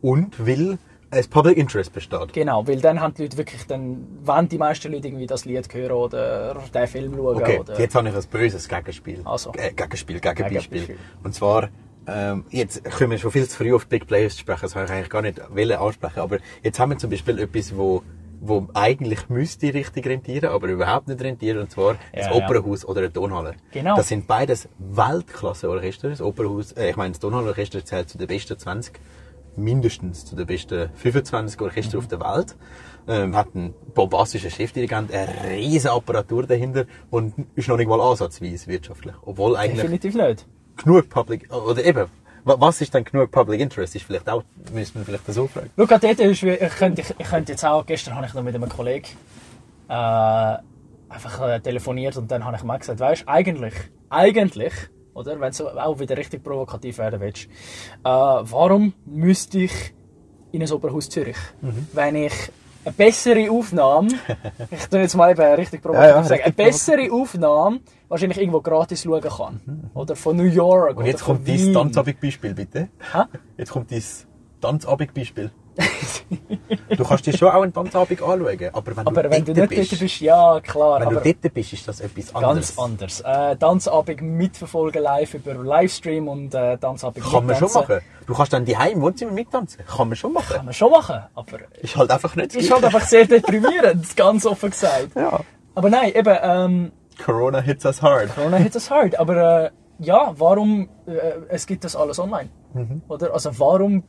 Und 0.00 0.44
will 0.44 0.78
ein 1.12 1.24
Public 1.28 1.58
Interest 1.58 1.92
besteht. 1.92 2.32
Genau, 2.32 2.66
weil 2.66 2.80
dann 2.80 3.00
haben 3.00 3.14
die 3.14 3.22
Leute 3.22 3.36
wirklich, 3.36 3.66
dann 3.66 4.06
wollen 4.24 4.48
die 4.48 4.58
meisten 4.58 4.90
Leute 4.90 5.08
irgendwie 5.08 5.26
das 5.26 5.44
Lied 5.44 5.72
hören 5.72 5.92
oder 5.92 6.56
den 6.74 6.86
Film 6.86 7.14
schauen. 7.14 7.36
Okay, 7.36 7.58
oder 7.60 7.78
jetzt 7.78 7.94
habe 7.94 8.08
ich 8.08 8.14
ein 8.14 8.24
böses 8.30 8.68
Gegenspiel. 8.68 9.20
Also. 9.24 9.52
Äh, 9.52 9.72
Gegenspiel, 9.72 10.20
Gegenbeispiel. 10.20 10.80
Gegenbeispiel. 10.80 10.96
Und 11.22 11.34
zwar, 11.34 11.68
ähm, 12.06 12.44
jetzt 12.50 12.82
können 12.84 13.10
wir 13.10 13.18
schon 13.18 13.30
viel 13.30 13.46
zu 13.46 13.56
früh 13.58 13.74
auf 13.74 13.86
Big 13.86 14.06
Players 14.06 14.38
sprechen, 14.38 14.62
das 14.62 14.74
habe 14.74 14.86
ich 14.86 14.90
eigentlich 14.90 15.10
gar 15.10 15.22
nicht 15.22 15.40
wollen 15.50 15.78
ansprechen, 15.78 16.20
aber 16.20 16.38
jetzt 16.62 16.80
haben 16.80 16.90
wir 16.90 16.98
zum 16.98 17.10
Beispiel 17.10 17.38
etwas, 17.38 17.76
wo 17.76 18.02
wo 18.44 18.66
eigentlich 18.74 19.28
müsste 19.28 19.72
richtig 19.72 20.04
rentieren, 20.04 20.50
aber 20.50 20.66
überhaupt 20.66 21.06
nicht 21.06 21.22
rentieren, 21.22 21.60
und 21.60 21.70
zwar 21.70 21.92
Ja, 21.92 21.98
das 22.12 22.26
ja. 22.26 22.32
Opernhaus 22.32 22.84
oder 22.84 22.98
eine 22.98 23.12
Tonhalle. 23.12 23.54
Genau. 23.70 23.94
Das 23.94 24.08
sind 24.08 24.26
beides 24.26 24.68
Weltklasse-Orchester. 24.80 26.10
Das 26.10 26.20
Opernhaus, 26.20 26.72
äh, 26.72 26.90
ich 26.90 26.96
meine, 26.96 27.12
das 27.12 27.20
Tonhallenorchester 27.20 27.84
zählt 27.84 28.08
zu 28.08 28.18
den 28.18 28.26
besten 28.26 28.58
20, 28.58 28.98
mindestens 29.56 30.24
zu 30.24 30.36
den 30.36 30.46
besten 30.46 30.90
25 30.94 31.60
Orchestern 31.60 31.98
Mhm. 32.00 32.04
auf 32.04 32.08
der 32.08 32.20
Welt. 32.20 32.56
Ähm, 33.08 33.34
hat 33.36 33.48
einen 33.54 33.74
bombastischen 33.94 34.48
Chefdirigent, 34.50 35.12
eine 35.12 35.28
riesige 35.56 35.92
Apparatur 35.92 36.46
dahinter 36.46 36.84
und 37.10 37.34
ist 37.56 37.66
noch 37.68 37.76
nicht 37.76 37.88
mal 37.88 38.00
ansatzweise 38.00 38.68
wirtschaftlich. 38.68 39.14
Obwohl 39.22 39.56
eigentlich 39.56 39.80
Definitiv 39.80 40.14
nicht. 40.14 40.46
genug 40.76 41.08
Public, 41.08 41.52
oder 41.52 41.84
eben, 41.84 42.06
wa- 42.44 42.56
was 42.60 42.80
ist 42.80 42.94
dann 42.94 43.02
genug 43.02 43.32
Public 43.32 43.60
Interest? 43.60 43.96
Ist 43.96 44.04
vielleicht 44.04 44.28
auch, 44.30 44.44
müssen 44.72 44.94
wir 45.00 45.04
vielleicht 45.04 45.26
so 45.26 45.48
fragen. 45.48 45.70
Schau, 45.76 45.86
dort 45.86 46.04
ist, 46.04 46.42
ich 46.44 46.58
könnte, 46.76 47.00
ich, 47.00 47.12
ich 47.18 47.26
könnte 47.28 47.50
jetzt 47.52 47.64
auch, 47.64 47.84
gestern 47.84 48.14
habe 48.14 48.26
ich 48.26 48.34
noch 48.34 48.42
mit 48.44 48.54
einem 48.54 48.68
Kollegen 48.68 49.08
äh, 49.88 49.92
einfach 51.08 51.40
äh, 51.48 51.58
telefoniert 51.60 52.16
und 52.16 52.30
dann 52.30 52.44
habe 52.44 52.56
ich 52.56 52.62
mal 52.62 52.78
gesagt, 52.78 53.00
weißt 53.00 53.24
eigentlich, 53.26 53.74
eigentlich, 54.10 54.72
oder, 55.14 55.40
wenn 55.40 55.52
du 55.52 55.68
auch 55.68 55.98
wieder 55.98 56.16
richtig 56.16 56.42
provokativ 56.42 56.98
werden 56.98 57.20
willst, 57.20 57.44
äh, 57.44 57.48
warum 58.04 58.94
müsste 59.04 59.60
ich 59.60 59.94
in 60.52 60.62
ein 60.62 60.70
Oberhaus 60.70 61.08
Zürich, 61.08 61.36
wenn 61.92 62.14
ich 62.16 62.32
eine 62.84 62.94
bessere 62.94 63.50
Aufnahme, 63.50 64.08
ich 64.70 64.86
tue 64.86 65.00
jetzt 65.00 65.14
mal 65.14 65.30
eben 65.30 65.54
richtig 65.54 65.82
provokativ 65.82 66.10
Ja, 66.10 66.16
ja, 66.16 66.24
sagen, 66.24 66.42
eine 66.42 66.52
bessere 66.52 67.12
Aufnahme 67.12 67.80
wahrscheinlich 68.08 68.38
irgendwo 68.38 68.60
gratis 68.60 69.02
schauen 69.02 69.22
kann. 69.22 69.90
Oder 69.94 70.16
von 70.16 70.36
New 70.36 70.44
York. 70.44 70.98
Und 70.98 71.06
jetzt 71.06 71.24
kommt 71.24 71.48
dein. 71.48 71.72
Tanzabend-Beispiel, 71.72 72.54
bitte. 72.54 72.88
Hä? 73.12 73.22
Jetzt 73.56 73.70
kommt 73.70 73.90
dein 73.90 74.02
Tanzabend-Beispiel. 74.60 75.50
du 76.96 77.04
kannst 77.04 77.26
dir 77.26 77.36
schon 77.36 77.48
auch 77.48 77.62
einen 77.62 77.72
Tanzabend 77.72 78.20
anschauen, 78.22 78.70
aber 78.72 78.96
wenn 78.96 79.06
Aber 79.06 79.22
du 79.22 79.30
wenn 79.30 79.44
du 79.44 79.52
nicht 79.52 79.72
dort 79.72 79.98
bist, 80.00 80.20
ja 80.20 80.60
klar. 80.60 81.00
wenn 81.00 81.08
aber 81.08 81.20
du 81.20 81.34
dort 81.34 81.54
bist, 81.54 81.72
ist 81.72 81.88
das 81.88 82.00
etwas 82.00 82.34
anderes. 82.34 82.76
Ganz 82.76 82.78
anders. 82.78 83.20
Äh, 83.20 83.56
Tanzabend 83.56 84.22
mitverfolgen 84.22 85.02
live 85.02 85.34
über 85.34 85.54
Livestream 85.54 86.28
und 86.28 86.54
äh, 86.54 86.76
Tanzabend 86.78 87.24
Kann 87.24 87.46
man 87.46 87.56
schon 87.56 87.72
machen. 87.72 88.00
Du 88.26 88.34
kannst 88.34 88.52
dann 88.52 88.64
die 88.64 88.76
Heim 88.76 89.00
Wohnzimmer 89.00 89.32
mittanzen. 89.32 89.84
Kann 89.86 90.08
man 90.08 90.16
schon 90.16 90.34
Kann 90.34 90.42
machen. 90.42 90.64
man 90.64 90.74
schon 90.74 90.90
machen, 90.90 91.22
aber 91.34 91.58
Ist 91.80 91.96
halt 91.96 92.10
einfach 92.10 92.36
nicht 92.36 92.54
ist 92.54 92.70
halt 92.70 92.84
einfach 92.84 93.02
sehr 93.06 93.26
deprimierend, 93.26 94.16
ganz 94.16 94.46
offen 94.46 94.70
gesagt. 94.70 95.10
Ja. 95.16 95.40
Aber 95.74 95.90
nein, 95.90 96.12
eben, 96.14 96.36
ähm, 96.42 96.92
Corona 97.24 97.60
hits 97.60 97.84
us 97.84 98.02
hard. 98.02 98.34
Corona 98.34 98.58
hit 98.58 98.74
us 98.74 98.90
hard. 98.90 99.18
Aber 99.18 99.64
äh, 99.64 99.70
ja, 99.98 100.34
warum, 100.36 100.88
äh, 101.06 101.12
es 101.48 101.66
gibt 101.66 101.84
das 101.84 101.96
alles 101.96 102.18
online. 102.18 102.50
Mhm. 102.74 103.02
Oder? 103.08 103.32
Also 103.32 103.58
warum, 103.58 104.04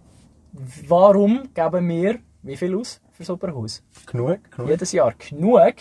warum 0.87 1.49
geben 1.53 1.89
wir 1.89 2.19
wie 2.43 2.57
viel 2.57 2.75
aus 2.75 3.01
fürs 3.11 3.29
Opernhaus? 3.29 3.83
Genug, 4.05 4.39
genug. 4.51 4.69
Jedes 4.69 4.91
Jahr 4.91 5.13
genug 5.17 5.75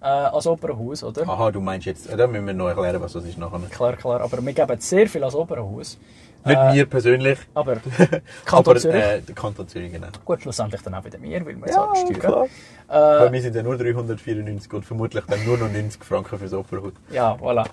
äh, 0.00 0.06
als 0.06 0.46
Opernhaus, 0.46 1.04
oder? 1.04 1.28
Aha, 1.28 1.50
du 1.50 1.60
meinst 1.60 1.86
jetzt, 1.86 2.12
da 2.12 2.26
müssen 2.26 2.46
wir 2.46 2.54
noch 2.54 2.68
erklären, 2.68 3.00
was 3.00 3.12
das 3.12 3.24
ist 3.24 3.38
nachher. 3.38 3.60
Klar, 3.70 3.96
klar, 3.96 4.20
aber 4.20 4.44
wir 4.44 4.52
geben 4.52 4.80
sehr 4.80 5.08
viel 5.08 5.22
als 5.22 5.34
Opernhaus. 5.34 5.98
Nicht 6.44 6.58
Äh, 6.58 6.74
wir 6.74 6.86
persönlich, 6.86 7.38
Aber 7.54 7.76
Kanton 8.44 8.72
aber 8.72 8.80
Zürich, 8.80 9.00
äh, 9.00 9.20
der 9.20 9.34
Kanton 9.34 9.68
Zürich, 9.68 9.92
genau. 9.92 10.08
gut, 10.24 10.42
schlussendlich 10.42 10.82
dann 10.82 10.94
auch 10.94 11.04
wieder 11.04 11.22
wir, 11.22 11.46
weil 11.46 11.56
wir 11.56 11.66
es 11.66 11.76
auch 11.76 11.94
steuern. 11.94 12.48
Äh, 12.88 12.94
Weil 12.94 13.32
wir 13.32 13.42
sind 13.42 13.54
ja 13.54 13.62
nur 13.62 13.78
394 13.78 14.72
und 14.72 14.84
vermutlich 14.84 15.24
dann 15.26 15.44
nur 15.44 15.56
noch 15.56 15.70
90 15.70 16.02
Franken 16.02 16.36
fürs 16.38 16.52
Opernhaus. 16.52 16.94
Ja, 17.12 17.34
voilà. 17.34 17.64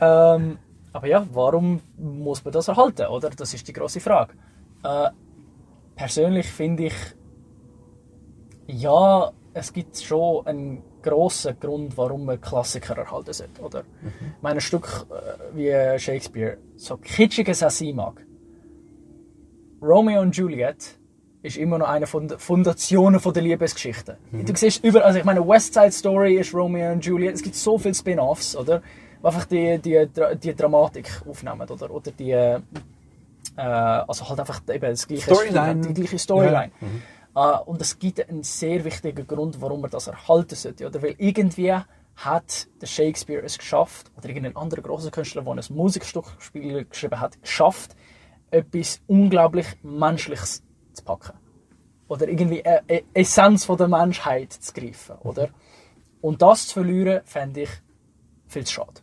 ähm, 0.36 0.58
aber 0.92 1.06
ja, 1.06 1.24
warum 1.32 1.80
muss 1.96 2.44
man 2.44 2.52
das 2.52 2.66
erhalten, 2.66 3.06
oder? 3.06 3.30
Das 3.30 3.54
ist 3.54 3.68
die 3.68 3.72
große 3.72 4.00
Frage. 4.00 4.32
Äh, 4.82 5.10
persönlich 5.96 6.46
finde 6.46 6.84
ich, 6.84 6.94
ja, 8.68 9.32
es 9.54 9.72
gibt 9.72 9.96
schon 9.96 10.46
einen 10.46 10.82
grossen 11.02 11.58
Grund, 11.58 11.96
warum 11.96 12.24
man 12.24 12.40
Klassiker 12.40 12.96
erhalten 12.96 13.32
sollte, 13.32 13.62
oder? 13.62 13.84
Ich 14.04 14.42
meine, 14.42 14.58
ein 14.58 14.60
Stück 14.60 15.06
äh, 15.10 15.56
wie 15.56 15.98
Shakespeare, 15.98 16.58
so 16.76 16.96
kitschig 16.96 17.48
es 17.48 17.62
auch 17.62 17.70
sein 17.70 17.96
mag, 17.96 18.24
Romeo 19.80 20.20
und 20.20 20.36
Juliet 20.36 20.98
ist 21.42 21.56
immer 21.56 21.78
noch 21.78 21.88
eine 21.88 22.06
von 22.06 22.28
den 22.28 22.38
Fundationen 22.38 23.20
von 23.20 23.32
der 23.32 23.42
Liebesgeschichte. 23.42 24.18
Du 24.32 24.56
siehst 24.56 24.82
über, 24.82 25.04
also 25.04 25.18
ich 25.18 25.24
meine, 25.24 25.46
West 25.46 25.74
Side 25.74 25.92
Story 25.92 26.36
ist 26.36 26.52
Romeo 26.52 26.92
und 26.92 27.04
Juliet. 27.04 27.34
Es 27.34 27.42
gibt 27.42 27.54
so 27.54 27.78
viele 27.78 27.94
Spin-offs, 27.94 28.56
oder? 28.56 28.80
Die 28.80 28.84
einfach 29.26 29.44
die, 29.44 29.78
die, 29.78 30.08
die 30.42 30.54
Dramatik 30.54 31.22
aufnehmen, 31.28 31.68
oder? 31.68 31.90
Oder 31.90 32.10
die, 32.12 32.30
äh, 32.30 32.60
also 33.56 34.28
halt 34.28 34.40
einfach 34.40 34.62
eben 34.68 34.90
das 34.90 35.06
gleiche 35.06 35.34
Storyline. 35.34 35.80
die 35.80 35.94
gleiche 35.94 36.18
Storyline. 36.18 36.72
Äh, 37.34 37.58
und 37.66 37.80
es 37.80 37.98
gibt 37.98 38.28
einen 38.28 38.42
sehr 38.42 38.84
wichtigen 38.84 39.26
Grund, 39.26 39.60
warum 39.60 39.82
man 39.82 39.90
das 39.90 40.06
erhalten 40.06 40.54
sollte, 40.54 40.86
oder? 40.86 41.02
Weil 41.02 41.14
irgendwie 41.18 41.74
hat 42.16 42.68
der 42.80 42.86
Shakespeare 42.86 43.42
es 43.44 43.58
geschafft, 43.58 44.10
oder 44.16 44.28
irgendein 44.28 44.56
anderer 44.56 44.80
großer 44.80 45.10
Künstler, 45.10 45.42
der 45.42 45.52
ein 45.52 45.64
Musikstück 45.68 46.24
geschrieben 46.38 47.20
hat, 47.20 47.40
geschafft, 47.42 47.94
etwas 48.50 49.02
unglaublich 49.06 49.66
Menschliches 49.82 50.62
zu 50.94 51.04
packen. 51.04 51.34
Oder 52.08 52.28
irgendwie 52.28 52.64
eine 52.64 52.82
eine 52.88 53.02
Essenz 53.12 53.64
von 53.64 53.76
der 53.76 53.88
Menschheit 53.88 54.52
zu 54.52 54.72
greifen, 54.72 55.16
oder? 55.18 55.50
Und 56.22 56.40
das 56.40 56.68
zu 56.68 56.74
verlieren, 56.74 57.20
fände 57.24 57.62
ich 57.62 57.70
viel 58.46 58.64
zu 58.64 58.74
schade. 58.74 59.00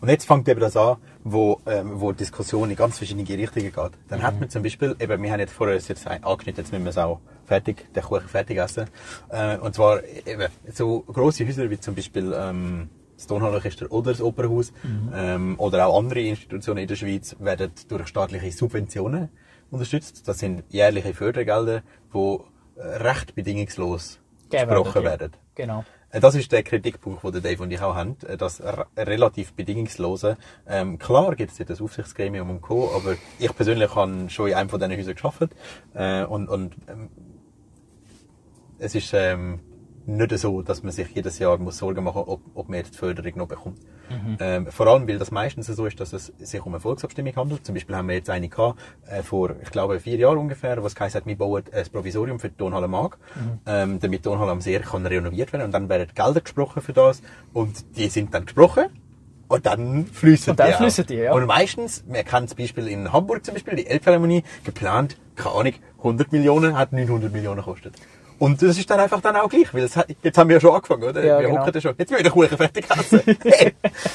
Und 0.00 0.08
jetzt 0.08 0.26
fängt 0.26 0.48
eben 0.48 0.60
das 0.60 0.76
an, 0.76 0.96
wo, 1.24 1.60
ähm, 1.66 2.00
wo 2.00 2.12
die 2.12 2.18
Diskussion 2.18 2.70
in 2.70 2.76
ganz 2.76 2.98
verschiedene 2.98 3.28
Richtungen 3.28 3.72
geht. 3.72 3.92
Dann 4.08 4.22
hat 4.22 4.38
man 4.38 4.48
zum 4.48 4.62
Beispiel, 4.62 4.94
eben, 5.00 5.22
wir 5.22 5.32
haben 5.32 5.40
jetzt 5.40 5.52
vorher 5.52 5.76
jetzt 5.76 6.06
angeschnitten, 6.06 6.62
jetzt 6.62 6.72
müssen 6.72 6.84
wir 6.84 6.90
es 6.90 6.98
auch 6.98 7.20
fertig, 7.44 7.92
den 7.92 8.02
Kuchen 8.02 8.28
fertig 8.28 8.58
essen. 8.58 8.88
Äh, 9.30 9.58
und 9.58 9.74
zwar 9.74 10.02
eben 10.04 10.48
so 10.72 11.00
grosse 11.00 11.46
Häuser 11.46 11.68
wie 11.70 11.80
zum 11.80 11.94
Beispiel 11.94 12.32
ähm, 12.36 12.88
das 13.16 13.26
Tonhallenorchester 13.26 13.90
oder 13.90 14.12
das 14.12 14.20
Opernhaus 14.20 14.72
ähm, 15.14 15.54
oder 15.58 15.86
auch 15.86 15.98
andere 15.98 16.20
Institutionen 16.20 16.82
in 16.82 16.88
der 16.88 16.96
Schweiz 16.96 17.36
werden 17.38 17.70
durch 17.88 18.08
staatliche 18.08 18.50
Subventionen 18.50 19.28
unterstützt. 19.70 20.26
Das 20.26 20.38
sind 20.38 20.64
jährliche 20.70 21.14
Fördergelder, 21.14 21.82
die 22.14 22.38
äh, 22.76 22.82
recht 22.82 23.34
bedingungslos 23.34 24.20
gesprochen 24.50 25.04
werden, 25.04 25.04
ja. 25.04 25.10
werden. 25.10 25.32
Genau. 25.54 25.84
Äh, 26.12 26.20
Das 26.20 26.34
ist 26.36 26.52
der 26.52 26.62
Kritikpunkt, 26.62 27.24
den 27.24 27.42
Dave 27.42 27.62
und 27.62 27.70
ich 27.72 27.80
auch 27.80 27.94
haben. 27.96 28.16
äh, 28.28 28.36
Das 28.36 28.60
re- 28.62 28.86
relativ 28.96 29.52
bedingungslose. 29.54 30.36
Ähm, 30.66 30.98
klar 30.98 31.34
gibt 31.34 31.50
es 31.52 31.58
dort 31.58 31.70
das 31.70 31.80
Aufsichtsgremium 31.80 32.50
und 32.50 32.60
Co., 32.60 32.92
aber 32.94 33.16
ich 33.38 33.54
persönlich 33.56 33.94
habe 33.96 34.30
schon 34.30 34.48
in 34.48 34.54
einem 34.54 34.68
von 34.68 34.78
diesen 34.80 34.96
Häusern 34.96 35.14
gearbeitet. 35.16 35.52
Äh, 35.94 36.24
und 36.24 36.48
und 36.48 36.76
ähm, 36.88 37.08
es 38.78 38.94
ist 38.94 39.12
ähm, 39.14 39.60
nicht 40.06 40.36
so, 40.38 40.62
dass 40.62 40.82
man 40.82 40.92
sich 40.92 41.08
jedes 41.14 41.38
Jahr 41.38 41.56
muss 41.58 41.78
Sorgen 41.78 42.04
machen 42.04 42.22
ob, 42.26 42.40
ob 42.54 42.68
man 42.68 42.78
jetzt 42.78 42.94
die 42.94 42.98
Förderung 42.98 43.32
noch 43.36 43.48
bekommt. 43.48 43.78
Ähm, 44.40 44.66
vor 44.66 44.86
allem, 44.86 45.08
weil 45.08 45.18
das 45.18 45.30
meistens 45.30 45.66
so 45.66 45.86
ist, 45.86 46.00
dass 46.00 46.12
es 46.12 46.32
sich 46.38 46.64
um 46.64 46.72
eine 46.72 46.80
Volksabstimmung 46.80 47.34
handelt. 47.36 47.64
Zum 47.64 47.74
Beispiel 47.74 47.96
haben 47.96 48.08
wir 48.08 48.16
jetzt 48.16 48.30
eine 48.30 48.48
gehabt, 48.48 48.78
äh, 49.06 49.22
vor, 49.22 49.54
ich 49.62 49.70
glaube, 49.70 50.00
vier 50.00 50.16
Jahren 50.16 50.38
ungefähr, 50.38 50.82
was 50.82 50.94
geheißen 50.94 51.20
hat, 51.20 51.26
wir 51.26 51.36
bauen 51.36 51.62
ein 51.72 51.84
Provisorium 51.92 52.40
für 52.40 52.48
die 52.48 52.56
Tonhalle 52.56 52.88
Mag, 52.88 53.18
ähm, 53.66 54.00
damit 54.00 54.20
die 54.20 54.22
Tonhalle 54.22 54.50
am 54.50 54.60
See 54.60 54.78
kann 54.78 55.06
renoviert 55.06 55.52
werden. 55.52 55.64
Und 55.64 55.72
dann 55.72 55.88
werden 55.88 56.08
Gelder 56.14 56.40
gesprochen 56.40 56.82
für 56.82 56.92
das. 56.92 57.22
Und 57.52 57.96
die 57.96 58.08
sind 58.08 58.34
dann 58.34 58.44
gesprochen. 58.44 58.86
Und 59.48 59.66
dann 59.66 60.06
fließen 60.06 60.52
Und 60.52 60.60
dann 60.60 60.68
die. 60.68 60.74
fließen 60.74 61.06
die, 61.06 61.14
ja. 61.16 61.34
Und 61.34 61.44
meistens, 61.44 62.04
man 62.06 62.24
kennt 62.24 62.48
das 62.50 62.54
Beispiel 62.54 62.88
in 62.88 63.12
Hamburg 63.12 63.44
zum 63.44 63.52
Beispiel, 63.52 63.76
die 63.76 63.86
Elbphilharmonie, 63.86 64.44
geplant, 64.64 65.18
keine 65.36 65.54
Ahnung, 65.54 65.74
100 65.98 66.32
Millionen, 66.32 66.78
hat 66.78 66.92
900 66.92 67.30
Millionen 67.30 67.58
gekostet. 67.58 67.94
Und 68.42 68.60
das 68.60 68.76
ist 68.76 68.90
dann 68.90 68.98
einfach 68.98 69.20
dann 69.20 69.36
auch 69.36 69.48
gleich, 69.48 69.72
weil 69.72 69.88
hat, 69.88 70.08
jetzt 70.20 70.36
haben 70.36 70.48
wir 70.48 70.56
ja 70.56 70.60
schon 70.60 70.74
angefangen, 70.74 71.04
oder? 71.04 71.24
Ja, 71.24 71.38
wir 71.38 71.46
genau. 71.46 71.64
hocken 71.64 71.80
schon. 71.80 71.94
Jetzt 71.96 72.10
will 72.10 72.16
ich 72.18 72.24
den 72.24 72.32
Kuchen 72.32 72.56
fertig 72.56 72.86
essen. 72.90 73.20
hey, 73.44 73.72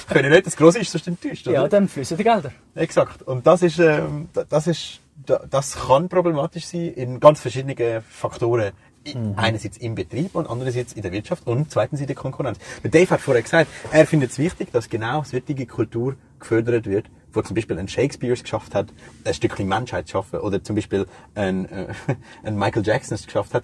können 0.09 0.31
nicht, 0.31 0.45
das 0.45 0.57
Grosse 0.57 0.79
ist 0.79 0.91
sonst 0.91 1.07
enttäuscht, 1.07 1.47
oder? 1.47 1.55
Ja, 1.61 1.67
dann 1.69 1.87
fließen 1.87 2.17
die 2.17 2.25
Gelder. 2.25 2.51
Exakt. 2.75 3.21
Und 3.23 3.47
das 3.47 3.61
ist, 3.61 3.79
ähm, 3.79 4.27
da- 4.33 4.43
das 4.43 4.67
ist, 4.67 4.99
da- 5.25 5.41
das 5.49 5.75
kann 5.87 6.09
problematisch 6.09 6.65
sein 6.65 6.91
in 6.93 7.21
ganz 7.21 7.39
verschiedenen 7.39 8.01
Faktoren. 8.01 8.73
I- 9.07 9.15
Einerseits 9.37 9.77
im 9.77 9.95
Betrieb 9.95 10.35
und 10.35 10.49
andererseits 10.49 10.91
in 10.91 11.03
der 11.03 11.13
Wirtschaft 11.13 11.47
und 11.47 11.71
zweitens 11.71 12.01
in 12.01 12.07
der 12.07 12.15
Konkurrenz. 12.17 12.57
Der 12.83 12.91
Dave 12.91 13.09
hat 13.11 13.21
vorher 13.21 13.41
gesagt, 13.43 13.69
er 13.93 14.05
findet 14.05 14.31
es 14.31 14.39
wichtig, 14.39 14.73
dass 14.73 14.89
genau 14.89 15.23
solche 15.23 15.65
Kultur 15.67 16.17
gefördert 16.41 16.85
wird, 16.85 17.05
wo 17.31 17.41
zum 17.43 17.55
Beispiel 17.55 17.79
ein 17.79 17.87
Shakespeare 17.87 18.33
es 18.33 18.43
geschafft 18.43 18.75
hat, 18.75 18.87
ein 19.23 19.33
Stückchen 19.33 19.69
Menschheit 19.69 20.07
zu 20.07 20.11
schaffen, 20.17 20.41
oder 20.41 20.61
zum 20.61 20.75
Beispiel 20.75 21.05
ein, 21.33 21.63
äh, 21.69 21.87
ein 22.43 22.57
Michael 22.59 22.85
Jackson 22.85 23.15
es 23.15 23.25
geschafft 23.25 23.53
hat, 23.53 23.63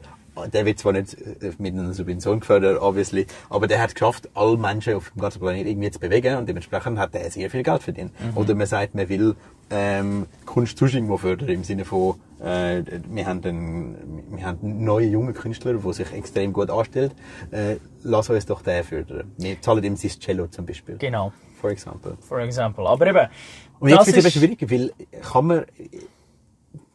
der 0.54 0.65
wird 0.65 0.80
zwar 0.80 0.93
nicht 0.93 1.13
äh, 1.15 1.52
mit 1.58 1.74
einer 1.74 1.93
Subvention 1.93 2.39
gefördert, 2.39 2.82
obviously, 2.82 3.28
aber 3.50 3.67
der 3.67 3.82
hat 3.82 3.89
es 3.89 3.96
geschafft, 3.96 4.30
alle 4.34 4.58
Menschen 4.58 4.96
auf 4.96 5.12
dem 5.12 5.22
ganzen 5.22 5.39
Planeten 5.39 5.67
irgendwie 5.69 5.91
zu 5.91 6.00
bewegen 6.00 6.38
und 6.38 6.48
dementsprechend 6.50 6.98
hat 7.00 7.13
er 7.15 7.30
sehr 7.32 7.50
viel 7.50 7.63
Geld 7.63 7.84
verdient. 7.84 8.12
Oder 8.36 8.56
man 8.56 8.67
sagt, 8.67 8.96
man 8.96 9.08
will 9.10 9.36
ähm, 9.69 10.26
Kunst 10.46 10.78
sonst 10.78 10.93
irgendwo 10.96 11.17
fördern, 11.17 11.50
im 11.50 11.63
Sinne 11.63 11.86
von, 11.86 12.15
äh, 12.41 12.84
wir, 13.10 13.26
haben 13.26 13.43
einen, 13.43 14.24
wir 14.36 14.46
haben 14.46 14.60
einen 14.62 14.84
neuen 14.84 15.12
jungen 15.12 15.34
Künstler, 15.34 15.74
der 15.76 15.93
sich 15.93 16.12
extrem 16.13 16.52
gut 16.54 16.69
anstellt, 16.69 17.13
äh, 17.52 17.78
lass 18.04 18.30
uns 18.30 18.46
doch 18.46 18.62
den 18.62 18.84
fördern. 18.84 19.32
Wir 19.38 19.62
zahlen 19.62 19.84
ihm 19.84 19.96
sein 19.96 20.12
Cello 20.19 20.48
zum 20.48 20.65
Beispiel. 20.65 20.98
Genau. 20.98 21.32
For 21.62 21.69
example. 21.72 22.17
For 22.19 22.39
example. 22.41 22.86
Aber 22.86 23.08
eben, 23.08 23.28
Und 23.80 23.89
jetzt 23.89 24.08
wird 24.08 24.17
es 24.17 24.17
eben 24.17 24.28
ist- 24.28 24.34
schwierig, 24.34 24.72
weil 24.72 24.91
kann 25.22 25.46
man, 25.48 25.65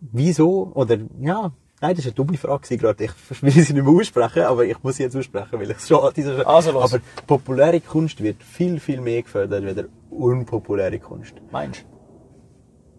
wieso, 0.00 0.70
oder, 0.74 0.98
ja, 1.20 1.52
Nein, 1.80 1.94
das 1.94 2.04
war 2.04 2.08
eine 2.08 2.14
dumme 2.14 2.36
Frage 2.36 2.76
gerade. 2.76 3.04
Ich 3.04 3.12
will 3.42 3.50
sie 3.52 3.72
nicht 3.72 3.84
mehr 3.84 3.94
aussprechen, 3.94 4.42
aber 4.42 4.64
ich 4.64 4.82
muss 4.82 4.96
sie 4.96 5.04
jetzt 5.04 5.16
aussprechen, 5.16 5.52
weil 5.52 5.70
ich 5.70 5.76
es 5.76 5.86
schon 5.86 6.00
an 6.00 6.46
Also 6.46 6.72
los. 6.72 6.92
Aber 6.94 7.02
populäre 7.26 7.80
Kunst 7.80 8.20
wird 8.22 8.42
viel, 8.42 8.80
viel 8.80 9.00
mehr 9.00 9.22
gefördert 9.22 9.64
als 9.64 9.88
unpopuläre 10.10 10.98
Kunst. 10.98 11.34
Meinst 11.50 11.82
du? 11.82 11.98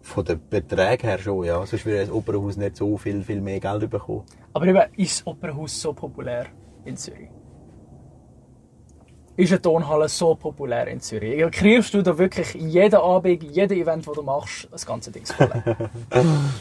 Von 0.02 0.24
den 0.24 0.40
Beträgen 0.48 1.08
her 1.08 1.18
schon, 1.18 1.44
ja. 1.44 1.64
Sonst 1.66 1.84
würde 1.84 2.00
das 2.00 2.10
Opernhaus 2.10 2.56
nicht 2.56 2.76
so 2.76 2.96
viel, 2.96 3.22
viel 3.22 3.40
mehr 3.42 3.60
Geld 3.60 3.90
bekommen. 3.90 4.24
Aber 4.54 4.66
eben, 4.66 4.82
ist 4.96 5.20
das 5.20 5.26
Opernhaus 5.26 5.78
so 5.78 5.92
populär 5.92 6.46
in 6.84 6.96
Zürich? 6.96 7.28
Ist 9.40 9.52
eine 9.52 9.62
Tonhalle 9.62 10.08
so 10.08 10.34
populär 10.34 10.86
in 10.88 11.00
Zürich? 11.00 11.50
Kriegst 11.50 11.94
du 11.94 12.02
da 12.02 12.16
wirklich 12.18 12.52
jeden 12.54 12.96
Abend, 13.00 13.42
jeden 13.42 13.78
Event, 13.78 14.06
das 14.06 14.14
du 14.14 14.22
machst, 14.22 14.68
das 14.70 14.84
ganze 14.84 15.10
Ding 15.10 15.24
voll? 15.24 15.50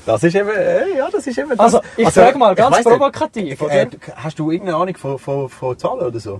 Das 0.05 0.23
ist 0.23 0.35
eben, 0.35 0.49
äh, 0.49 0.97
ja, 0.97 1.09
das 1.11 1.27
ist 1.27 1.37
eben 1.37 1.49
das. 1.49 1.59
Also, 1.59 1.81
ich 1.97 2.07
frage 2.09 2.37
mal 2.37 2.55
ganz 2.55 2.77
nicht, 2.77 2.87
provokativ? 2.87 3.61
Äh, 3.63 3.87
hast 4.15 4.39
du 4.39 4.49
irgendeine 4.51 4.77
Ahnung 4.77 4.95
von, 4.95 5.19
von, 5.19 5.49
von 5.49 5.77
Zahlen 5.77 6.01
oder 6.07 6.19
so? 6.19 6.39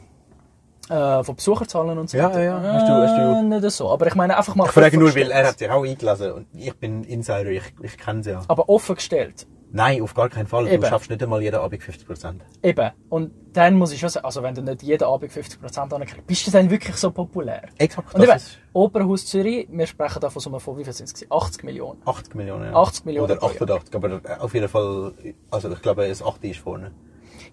Äh, 0.89 1.23
von 1.23 1.35
Besucherzahlen 1.35 1.97
und 1.97 2.09
so 2.09 2.17
Ja, 2.17 2.31
ja, 2.31 2.41
ja. 2.63 2.73
Hast 2.73 2.87
du- 2.87 2.93
hast 2.93 3.17
du- 3.17 3.21
Äh, 3.55 3.59
nicht 3.59 3.71
so, 3.71 3.89
aber 3.91 4.07
ich 4.07 4.15
meine 4.15 4.37
einfach 4.37 4.55
mal 4.55 4.65
Ich 4.65 4.71
frage 4.71 4.97
nur, 4.97 5.13
weil 5.15 5.29
er 5.31 5.47
hat 5.49 5.59
ja 5.61 5.73
auch 5.73 5.83
eingelesen 5.83 6.31
und 6.31 6.47
ich 6.53 6.73
bin 6.77 7.03
Insider, 7.03 7.47
ich, 7.49 7.63
ich 7.83 7.97
kenne 7.97 8.23
sie 8.23 8.31
ja. 8.31 8.41
Aber 8.47 8.69
offen 8.69 8.95
gestellt. 8.95 9.45
Nein, 9.71 10.01
auf 10.01 10.13
gar 10.15 10.29
keinen 10.29 10.47
Fall. 10.47 10.67
Eben. 10.67 10.81
Du 10.81 10.87
schaffst 10.87 11.09
nicht 11.09 11.21
einmal 11.21 11.41
jeden 11.41 11.57
Abend 11.59 11.81
50%. 11.81 12.35
Eben. 12.63 12.91
Und 13.09 13.31
dann 13.53 13.75
muss 13.75 13.91
ich 13.91 13.99
schon 13.99 14.09
sagen, 14.09 14.25
also 14.25 14.41
wenn 14.41 14.55
du 14.55 14.63
nicht 14.63 14.81
jeden 14.81 15.03
Abend 15.03 15.31
50% 15.31 15.79
ankriegst, 15.93 16.25
bist 16.25 16.47
du 16.47 16.51
dann 16.51 16.69
wirklich 16.69 16.95
so 16.95 17.11
populär? 17.11 17.63
Exakt, 17.77 18.15
Und 18.15 18.23
eben, 18.23 18.31
ist 18.35 18.57
Opernhaus 18.73 19.25
Zürich, 19.27 19.67
wir 19.71 19.85
sprechen 19.85 20.19
da 20.21 20.29
von 20.29 20.41
so 20.41 20.57
von 20.59 20.77
wie 20.77 20.83
viel 20.83 20.93
sind 20.93 21.05
es? 21.05 21.13
gewesen? 21.13 21.31
80 21.31 21.63
Millionen. 21.63 22.01
80 22.05 22.35
Millionen. 22.35 22.71
Ja. 22.71 22.75
80 22.75 23.05
Millionen 23.05 23.25
Oder 23.31 23.35
pro 23.35 23.47
Jahr. 23.47 23.55
88, 23.55 23.95
aber 23.95 24.09
äh, 24.09 24.39
auf 24.39 24.53
jeden 24.53 24.69
Fall, 24.69 25.13
also 25.51 25.71
ich 25.71 25.81
glaube, 25.81 26.07
das 26.07 26.23
8 26.23 26.43
ist 26.45 26.59
vorne. 26.59 26.91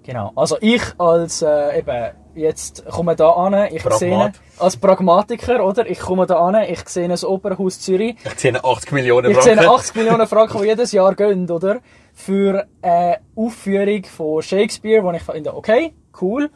Genau. 0.02 0.32
Also 0.36 0.56
ich 0.60 0.82
als, 0.98 1.42
äh, 1.42 1.78
eben, 1.78 2.14
jetzt 2.36 2.84
komme 2.86 3.16
da 3.16 3.30
an, 3.30 3.68
ich 3.72 3.82
Pragmat. 3.82 3.98
sehe, 3.98 4.32
als 4.58 4.76
Pragmatiker, 4.76 5.64
oder? 5.64 5.88
Ich 5.88 5.98
komme 5.98 6.26
da 6.26 6.36
an, 6.46 6.54
ich 6.68 6.88
sehe 6.88 7.04
ein 7.10 7.24
Opernhaus 7.24 7.80
Zürich, 7.80 8.16
Ich 8.24 8.36
zähle 8.36 8.62
80 8.64 8.92
Millionen 8.92 9.30
Ich 9.30 9.40
sehe 9.40 9.56
Franken. 9.56 9.74
80 9.74 9.96
Millionen 9.96 10.26
Franken, 10.26 10.60
die 10.62 10.68
jedes 10.68 10.92
Jahr 10.92 11.14
gehen, 11.14 11.50
oder? 11.50 11.80
Für 12.12 12.66
eine 12.82 13.18
Aufführung 13.34 14.04
von 14.04 14.42
Shakespeare, 14.42 15.02
wo 15.02 15.10
ich 15.12 15.22
finde, 15.22 15.54
okay, 15.56 15.92
cool. 16.20 16.50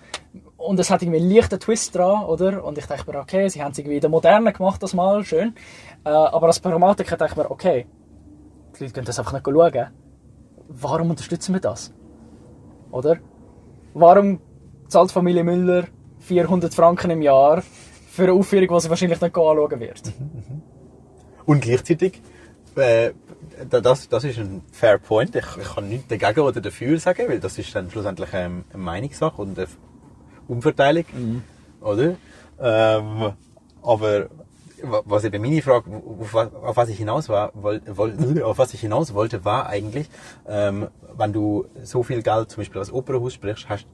Und 0.56 0.78
es 0.78 0.90
hat 0.90 1.02
irgendwie 1.02 1.20
einen 1.20 1.30
leichten 1.30 1.58
Twist 1.58 1.94
dran, 1.94 2.24
oder? 2.24 2.62
Und 2.64 2.76
ich 2.78 2.86
dachte 2.86 3.10
mir, 3.10 3.18
okay, 3.18 3.48
sie 3.48 3.62
haben 3.62 3.72
es 3.72 3.78
irgendwie 3.78 3.96
in 3.96 4.00
der 4.02 4.10
Moderne 4.10 4.52
gemacht, 4.52 4.82
das 4.82 4.94
mal, 4.94 5.24
schön. 5.24 5.54
Äh, 6.04 6.10
aber 6.10 6.46
als 6.48 6.60
Pragmatiker 6.60 7.16
dachte 7.16 7.32
ich 7.32 7.36
mir, 7.36 7.50
okay, 7.50 7.86
die 8.78 8.82
Leute 8.84 8.94
können 8.94 9.06
das 9.06 9.18
einfach 9.18 9.32
nicht 9.32 9.44
schauen. 9.44 9.86
Warum 10.68 11.10
unterstützen 11.10 11.52
wir 11.54 11.60
das? 11.60 11.92
Oder? 12.90 13.16
Warum 13.94 14.40
zahlt 14.90 15.12
Familie 15.12 15.44
Müller 15.44 15.84
400 16.20 16.74
Franken 16.74 17.10
im 17.10 17.22
Jahr 17.22 17.62
für 18.10 18.24
eine 18.24 18.32
Aufführung, 18.32 18.68
die 18.76 18.80
sie 18.82 18.90
wahrscheinlich 18.90 19.20
nicht 19.20 19.36
anschauen 19.36 19.80
wird? 19.80 20.02
Und 21.46 21.60
gleichzeitig, 21.62 22.20
äh, 22.76 23.10
da- 23.68 23.80
das, 23.80 24.08
das 24.08 24.24
ist 24.24 24.38
ein 24.38 24.62
fair 24.72 24.98
point. 24.98 25.34
Ich, 25.34 25.44
ich 25.60 25.74
kann 25.74 25.88
nichts 25.88 26.08
dagegen 26.08 26.40
oder 26.40 26.60
dafür 26.60 26.98
sagen, 26.98 27.24
weil 27.28 27.40
das 27.40 27.58
ist 27.58 27.74
dann 27.74 27.90
schlussendlich 27.90 28.28
ähm, 28.34 28.64
eine 28.72 28.82
Meinungssache 28.82 29.40
und 29.40 29.58
eine 29.58 29.68
Umverteilung, 30.48 31.04
oder? 31.80 32.14
Ähm, 32.60 33.32
aber 33.82 34.26
wa- 34.82 35.02
was 35.04 35.24
eben 35.24 35.42
meine 35.42 35.62
Frage, 35.62 35.90
auf, 36.20 36.34
auf 36.34 36.76
was 36.76 36.88
ich 36.88 36.98
hinaus 36.98 37.28
war, 37.28 37.50
woll, 37.54 37.80
woll, 37.86 38.42
auf 38.42 38.58
was 38.58 38.74
ich 38.74 38.80
hinaus 38.80 39.14
wollte, 39.14 39.44
war 39.44 39.66
eigentlich, 39.66 40.08
ähm, 40.46 40.88
wenn 41.16 41.32
du 41.32 41.66
so 41.82 42.02
viel 42.02 42.22
Geld 42.22 42.50
zum 42.50 42.60
Beispiel 42.60 42.78
als 42.80 42.92
Opernhaus 42.92 43.34
sprichst, 43.34 43.68
hast, 43.68 43.86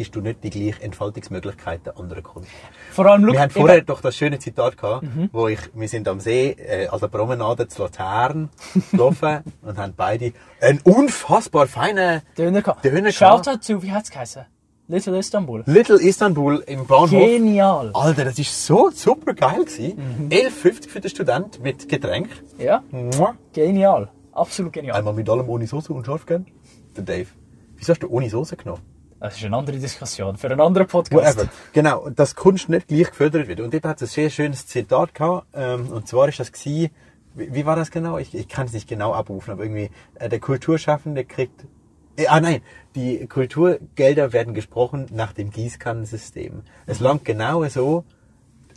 gibst 0.00 0.16
du 0.16 0.22
nicht 0.22 0.42
die 0.42 0.48
gleichen 0.48 0.80
Entfaltungsmöglichkeiten 0.82 1.92
anderer 1.94 2.22
Kunden. 2.22 2.48
Vor 2.90 3.04
allem, 3.04 3.26
schau, 3.26 3.32
Wir 3.34 3.40
haben 3.42 3.50
vorher 3.50 3.82
doch 3.82 4.00
das 4.00 4.16
schöne 4.16 4.38
Zitat 4.38 4.78
gehabt, 4.78 5.02
Mhm. 5.02 5.28
wo 5.30 5.46
ich, 5.48 5.58
wir 5.74 5.88
sind 5.88 6.08
am 6.08 6.20
See, 6.20 6.52
äh, 6.52 6.88
an 6.88 6.98
der 6.98 7.08
Promenade 7.08 7.68
zu 7.68 7.82
Luzern 7.82 8.48
gelaufen 8.90 9.40
und 9.62 9.76
haben 9.76 9.92
beide 9.94 10.32
einen 10.58 10.80
unfassbar 10.84 11.66
feinen 11.66 12.22
Döner 12.38 12.62
gehabt. 12.62 12.82
Döner 12.82 13.10
gehabt. 13.12 13.14
Shoutout 13.44 13.58
zu, 13.60 13.82
wie 13.82 13.92
hat's 13.92 14.10
geheißen? 14.10 14.46
Little 14.88 15.18
Istanbul. 15.18 15.64
Little 15.66 16.00
Istanbul 16.00 16.64
im 16.66 16.86
Bahnhof. 16.86 17.10
Genial. 17.10 17.90
Alter, 17.92 18.24
das 18.24 18.38
ist 18.38 18.66
so 18.66 18.88
super 18.90 19.34
geil 19.34 19.66
gewesen. 19.66 19.98
Mhm. 20.18 20.28
11,50 20.30 20.88
für 20.88 21.00
den 21.02 21.10
Student 21.10 21.62
mit 21.62 21.90
Getränk. 21.90 22.30
Ja, 22.58 22.82
Mua. 22.90 23.34
genial. 23.52 24.08
Absolut 24.32 24.72
genial. 24.72 24.96
Einmal 24.96 25.12
mit 25.12 25.28
allem 25.28 25.46
ohne 25.48 25.66
Soße 25.66 25.92
und 25.92 26.06
scharf 26.06 26.24
gern. 26.24 26.46
Der 26.96 27.04
Dave. 27.04 27.26
Wieso 27.76 27.92
hast 27.92 28.02
du 28.02 28.08
ohne 28.08 28.30
Soße 28.30 28.56
genommen? 28.56 28.80
Das 29.20 29.36
ist 29.36 29.44
eine 29.44 29.56
andere 29.56 29.76
Diskussion 29.78 30.38
für 30.38 30.50
einen 30.50 30.60
anderen 30.60 30.86
Podcast. 30.86 31.38
Whatever. 31.38 31.50
Genau, 31.74 32.08
dass 32.08 32.34
Kunst 32.34 32.70
nicht 32.70 32.88
gleich 32.88 33.10
gefördert 33.10 33.48
wird. 33.48 33.60
Und 33.60 33.74
dort 33.74 33.84
hat 33.84 34.00
es 34.00 34.10
ein 34.10 34.14
sehr 34.14 34.30
schönes 34.30 34.66
Zitat 34.66 35.14
gehabt. 35.14 35.46
Ähm, 35.52 35.88
und 35.88 36.08
zwar 36.08 36.28
ist 36.28 36.40
das 36.40 36.50
gewesen, 36.50 36.90
wie, 37.34 37.54
wie 37.54 37.66
war 37.66 37.76
das 37.76 37.90
genau? 37.90 38.16
Ich, 38.16 38.34
ich 38.34 38.48
kann 38.48 38.66
es 38.66 38.72
nicht 38.72 38.88
genau 38.88 39.12
abrufen, 39.12 39.52
aber 39.52 39.62
irgendwie, 39.62 39.90
äh, 40.14 40.30
der 40.30 40.40
Kulturschaffende 40.40 41.26
kriegt, 41.26 41.66
äh, 42.16 42.28
ah 42.28 42.40
nein, 42.40 42.62
die 42.94 43.26
Kulturgelder 43.26 44.32
werden 44.32 44.54
gesprochen 44.54 45.06
nach 45.12 45.34
dem 45.34 45.50
Gießkannensystem. 45.50 46.62
Es 46.86 47.00
langt 47.00 47.26
genau 47.26 47.62
so, 47.68 48.04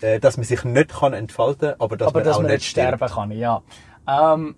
äh, 0.02 0.20
dass 0.20 0.36
man 0.36 0.44
sich 0.46 0.66
nicht 0.66 0.90
kann 0.90 1.14
entfalten, 1.14 1.76
aber 1.80 1.96
dass 1.96 2.10
Aber 2.10 2.20
man 2.20 2.26
dass 2.26 2.36
auch 2.36 2.42
man 2.42 2.52
nicht 2.52 2.60
nicht 2.60 2.70
sterben 2.70 3.08
kann, 3.08 3.32
ja. 3.32 3.62
Ähm, 4.08 4.56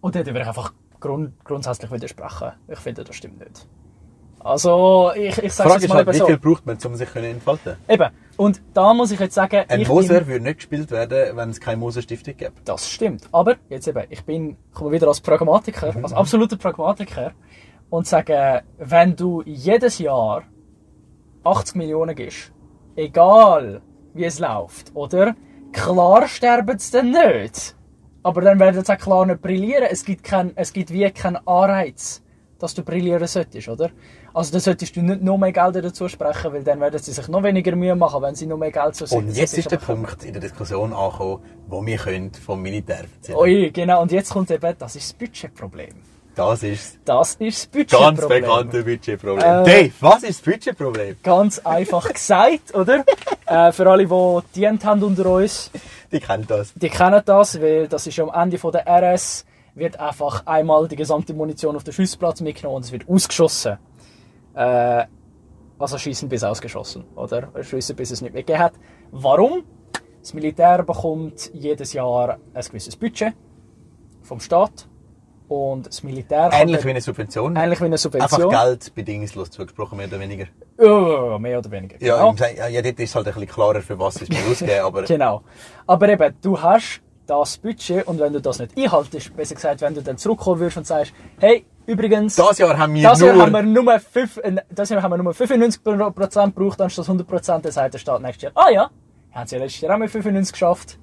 und 0.00 0.16
dort 0.16 0.26
würde 0.26 0.40
ich 0.40 0.46
einfach 0.48 0.72
grund 0.98 1.32
grundsätzlich 1.44 1.92
widersprechen. 1.92 2.52
Ich 2.66 2.80
finde, 2.80 3.04
das 3.04 3.14
stimmt 3.14 3.38
nicht. 3.38 3.68
Also, 4.44 5.12
ich, 5.14 5.38
ich 5.38 5.52
sage 5.52 5.68
Frage 5.70 5.74
jetzt 5.74 5.84
ist 5.84 5.88
mal 5.90 5.96
halt, 5.98 6.06
eben 6.08 6.14
wie 6.14 6.18
so. 6.18 6.26
viel 6.26 6.38
braucht 6.38 6.66
man, 6.66 6.78
um 6.84 6.96
sich 6.96 7.12
können 7.12 7.26
entfalten? 7.26 7.76
Eben. 7.88 8.08
Und 8.36 8.60
da 8.74 8.92
muss 8.94 9.10
ich 9.12 9.20
jetzt 9.20 9.34
sagen, 9.34 9.64
Ein 9.68 9.82
Moser 9.86 10.26
würde 10.26 10.44
nicht 10.44 10.56
gespielt 10.56 10.90
werden, 10.90 11.36
wenn 11.36 11.50
es 11.50 11.60
keine 11.60 11.76
Moser-Stiftung 11.76 12.36
gäbe. 12.36 12.52
das 12.64 12.90
stimmt. 12.90 13.28
Aber, 13.32 13.56
jetzt 13.68 13.86
eben, 13.88 14.04
ich 14.10 14.24
bin, 14.24 14.56
komme 14.74 14.92
wieder 14.92 15.08
als 15.08 15.20
Pragmatiker, 15.20 15.92
Mhm. 15.96 16.04
als 16.04 16.12
absoluter 16.12 16.56
Pragmatiker 16.56 17.32
und 17.90 18.06
sage, 18.06 18.62
wenn 18.78 19.14
du 19.16 19.42
jedes 19.44 19.98
Jahr 19.98 20.42
80 21.44 21.76
Millionen 21.76 22.14
gibst, 22.14 22.52
egal 22.96 23.82
wie 24.14 24.24
es 24.24 24.38
läuft, 24.38 24.94
oder? 24.94 25.34
Klar 25.72 26.26
sterben 26.28 26.78
sie 26.78 26.92
dann 26.92 27.10
nicht. 27.10 27.76
Aber 28.22 28.40
dann 28.40 28.60
werden 28.60 28.84
sie 28.84 28.92
auch 28.92 28.98
klar 28.98 29.26
nicht 29.26 29.42
brillieren. 29.42 29.86
Es 29.90 30.04
gibt, 30.04 30.22
kein, 30.22 30.52
es 30.54 30.72
gibt 30.72 30.92
wie 30.92 31.10
keinen 31.10 31.36
Anreiz, 31.46 32.22
dass 32.58 32.74
du 32.74 32.82
brillieren 32.84 33.26
solltest, 33.26 33.68
oder? 33.68 33.90
Also 34.34 34.52
dann 34.52 34.60
solltest 34.60 34.96
du 34.96 35.02
nicht 35.02 35.22
noch 35.22 35.36
mehr 35.38 35.52
Geld 35.52 35.76
dazu 35.76 36.08
sprechen, 36.08 36.52
weil 36.52 36.62
dann 36.64 36.80
werden 36.80 36.98
sie 37.00 37.12
sich 37.12 37.28
noch 37.28 37.42
weniger 37.42 37.76
Mühe 37.76 37.94
machen, 37.94 38.22
wenn 38.22 38.34
sie 38.34 38.46
noch 38.46 38.56
mehr 38.56 38.72
Geld 38.72 38.94
zu 38.94 39.04
Und 39.14 39.30
jetzt 39.36 39.58
ist 39.58 39.70
der 39.70 39.76
Punkt 39.76 40.24
in 40.24 40.32
der 40.32 40.40
Diskussion 40.42 40.92
angekommen, 40.92 41.42
wo 41.68 41.84
wir 41.84 41.96
können 41.98 42.32
vom 42.34 42.62
Militär 42.62 43.04
erzählen. 43.16 43.38
Ui, 43.38 43.70
genau. 43.70 44.02
Und 44.02 44.10
jetzt 44.12 44.30
kommt 44.30 44.50
eben, 44.50 44.74
das 44.78 44.96
ist 44.96 45.10
das 45.10 45.12
Budgetproblem. 45.12 45.94
Das 46.34 46.62
ist 46.62 46.98
Das 47.04 47.34
ist 47.34 47.68
das 47.74 47.88
das 47.90 47.90
ganz 47.90 48.20
Budgetproblem. 48.22 48.40
bekannte 48.42 48.82
Budgetproblem. 48.84 49.44
Äh, 49.44 49.64
Dave, 49.64 49.92
was 50.00 50.22
ist 50.22 50.40
das 50.46 50.52
Budgetproblem? 50.52 51.16
Ganz 51.22 51.58
einfach 51.58 52.08
gesagt, 52.12 52.74
oder? 52.74 53.04
äh, 53.46 53.70
für 53.70 53.90
alle, 53.90 54.06
die 54.06 54.40
dient 54.60 54.82
haben 54.86 55.02
unter 55.02 55.26
uns, 55.26 55.70
Die 56.10 56.20
kennen 56.20 56.46
das. 56.48 56.72
die 56.74 56.88
kennen 56.88 57.20
das, 57.22 57.60
weil 57.60 57.86
das 57.86 58.06
ist 58.06 58.18
am 58.18 58.30
Ende 58.34 58.56
von 58.56 58.72
der 58.72 58.86
RS, 58.86 59.44
wird 59.74 60.00
einfach 60.00 60.46
einmal 60.46 60.88
die 60.88 60.96
gesamte 60.96 61.34
Munition 61.34 61.76
auf 61.76 61.84
den 61.84 61.92
Schussplatz 61.92 62.40
mitgenommen 62.40 62.76
und 62.76 62.84
es 62.86 62.92
wird 62.92 63.06
ausgeschossen. 63.06 63.76
Äh, 64.54 65.06
also 65.78 65.98
schießen 65.98 66.28
bis 66.28 66.44
ausgeschossen, 66.44 67.04
oder? 67.16 67.48
Schiessen 67.62 67.96
bis 67.96 68.10
es 68.10 68.20
nicht 68.22 68.32
mehr 68.32 68.42
gegeben 68.42 68.60
hat. 68.62 68.74
Warum? 69.10 69.64
Das 70.20 70.34
Militär 70.34 70.82
bekommt 70.84 71.50
jedes 71.52 71.92
Jahr 71.92 72.38
ein 72.54 72.62
gewisses 72.62 72.94
Budget 72.94 73.34
vom 74.22 74.38
Staat 74.38 74.86
und 75.48 75.88
das 75.88 76.02
Militär 76.04 76.48
Ähnlich 76.52 76.84
wie 76.84 76.90
eine 76.90 77.00
Subvention. 77.00 77.56
ähnlich 77.56 77.80
wie 77.80 77.86
eine 77.86 77.96
Einfach 77.96 78.10
Subvention. 78.10 78.50
Geld 78.50 78.94
bedingungslos 78.94 79.50
zugesprochen, 79.50 79.98
mehr 79.98 80.06
oder 80.06 80.20
weniger. 80.20 80.46
Ja, 80.80 81.38
mehr 81.38 81.58
oder 81.58 81.70
weniger. 81.70 81.96
Ja, 82.00 82.30
genau. 82.30 82.44
ja, 82.56 82.68
ja, 82.68 82.80
dort 82.82 83.00
ist 83.00 83.14
halt 83.14 83.26
ein 83.26 83.34
bisschen 83.34 83.48
klarer, 83.50 83.82
für 83.82 83.98
was 83.98 84.22
es 84.22 84.28
ausgeben, 84.30 84.80
aber 84.84 85.02
Genau. 85.06 85.42
Aber 85.86 86.08
eben, 86.08 86.34
du 86.40 86.60
hast 86.60 87.01
das 87.26 87.58
Budget 87.58 88.06
und 88.06 88.18
wenn 88.20 88.32
du 88.32 88.40
das 88.40 88.58
nicht 88.58 88.76
einhaltest, 88.76 89.34
besser 89.36 89.54
gesagt, 89.54 89.80
wenn 89.80 89.94
du 89.94 90.02
dann 90.02 90.18
zurückkommen 90.18 90.60
würdest 90.60 90.76
und 90.78 90.86
sagst, 90.86 91.12
hey, 91.38 91.64
übrigens, 91.86 92.36
das 92.36 92.58
Jahr 92.58 92.76
haben 92.76 92.94
wir 92.94 93.02
das 93.02 93.20
Jahr 93.20 93.34
nur... 93.34 93.42
haben 93.42 93.52
wir 93.52 93.62
nur, 93.62 94.00
fünf, 94.00 94.36
äh, 94.38 94.56
das 94.70 94.90
Jahr 94.90 95.02
haben 95.02 95.10
wir 95.12 95.22
nur 95.22 95.32
95% 95.32 96.46
gebraucht, 96.46 96.80
anstatt 96.80 97.06
100%, 97.06 97.60
dann 97.60 97.72
sagt 97.72 97.94
der 97.94 97.98
Staat 97.98 98.22
nächstes 98.22 98.42
Jahr, 98.42 98.52
ah 98.54 98.70
ja, 98.70 98.90
haben 99.32 99.46
sie 99.46 99.56
ja 99.56 99.62
letztes 99.62 99.80
Jahr 99.80 99.94
auch 99.94 99.98
mit 99.98 100.10
95 100.10 100.52
geschafft, 100.52 100.98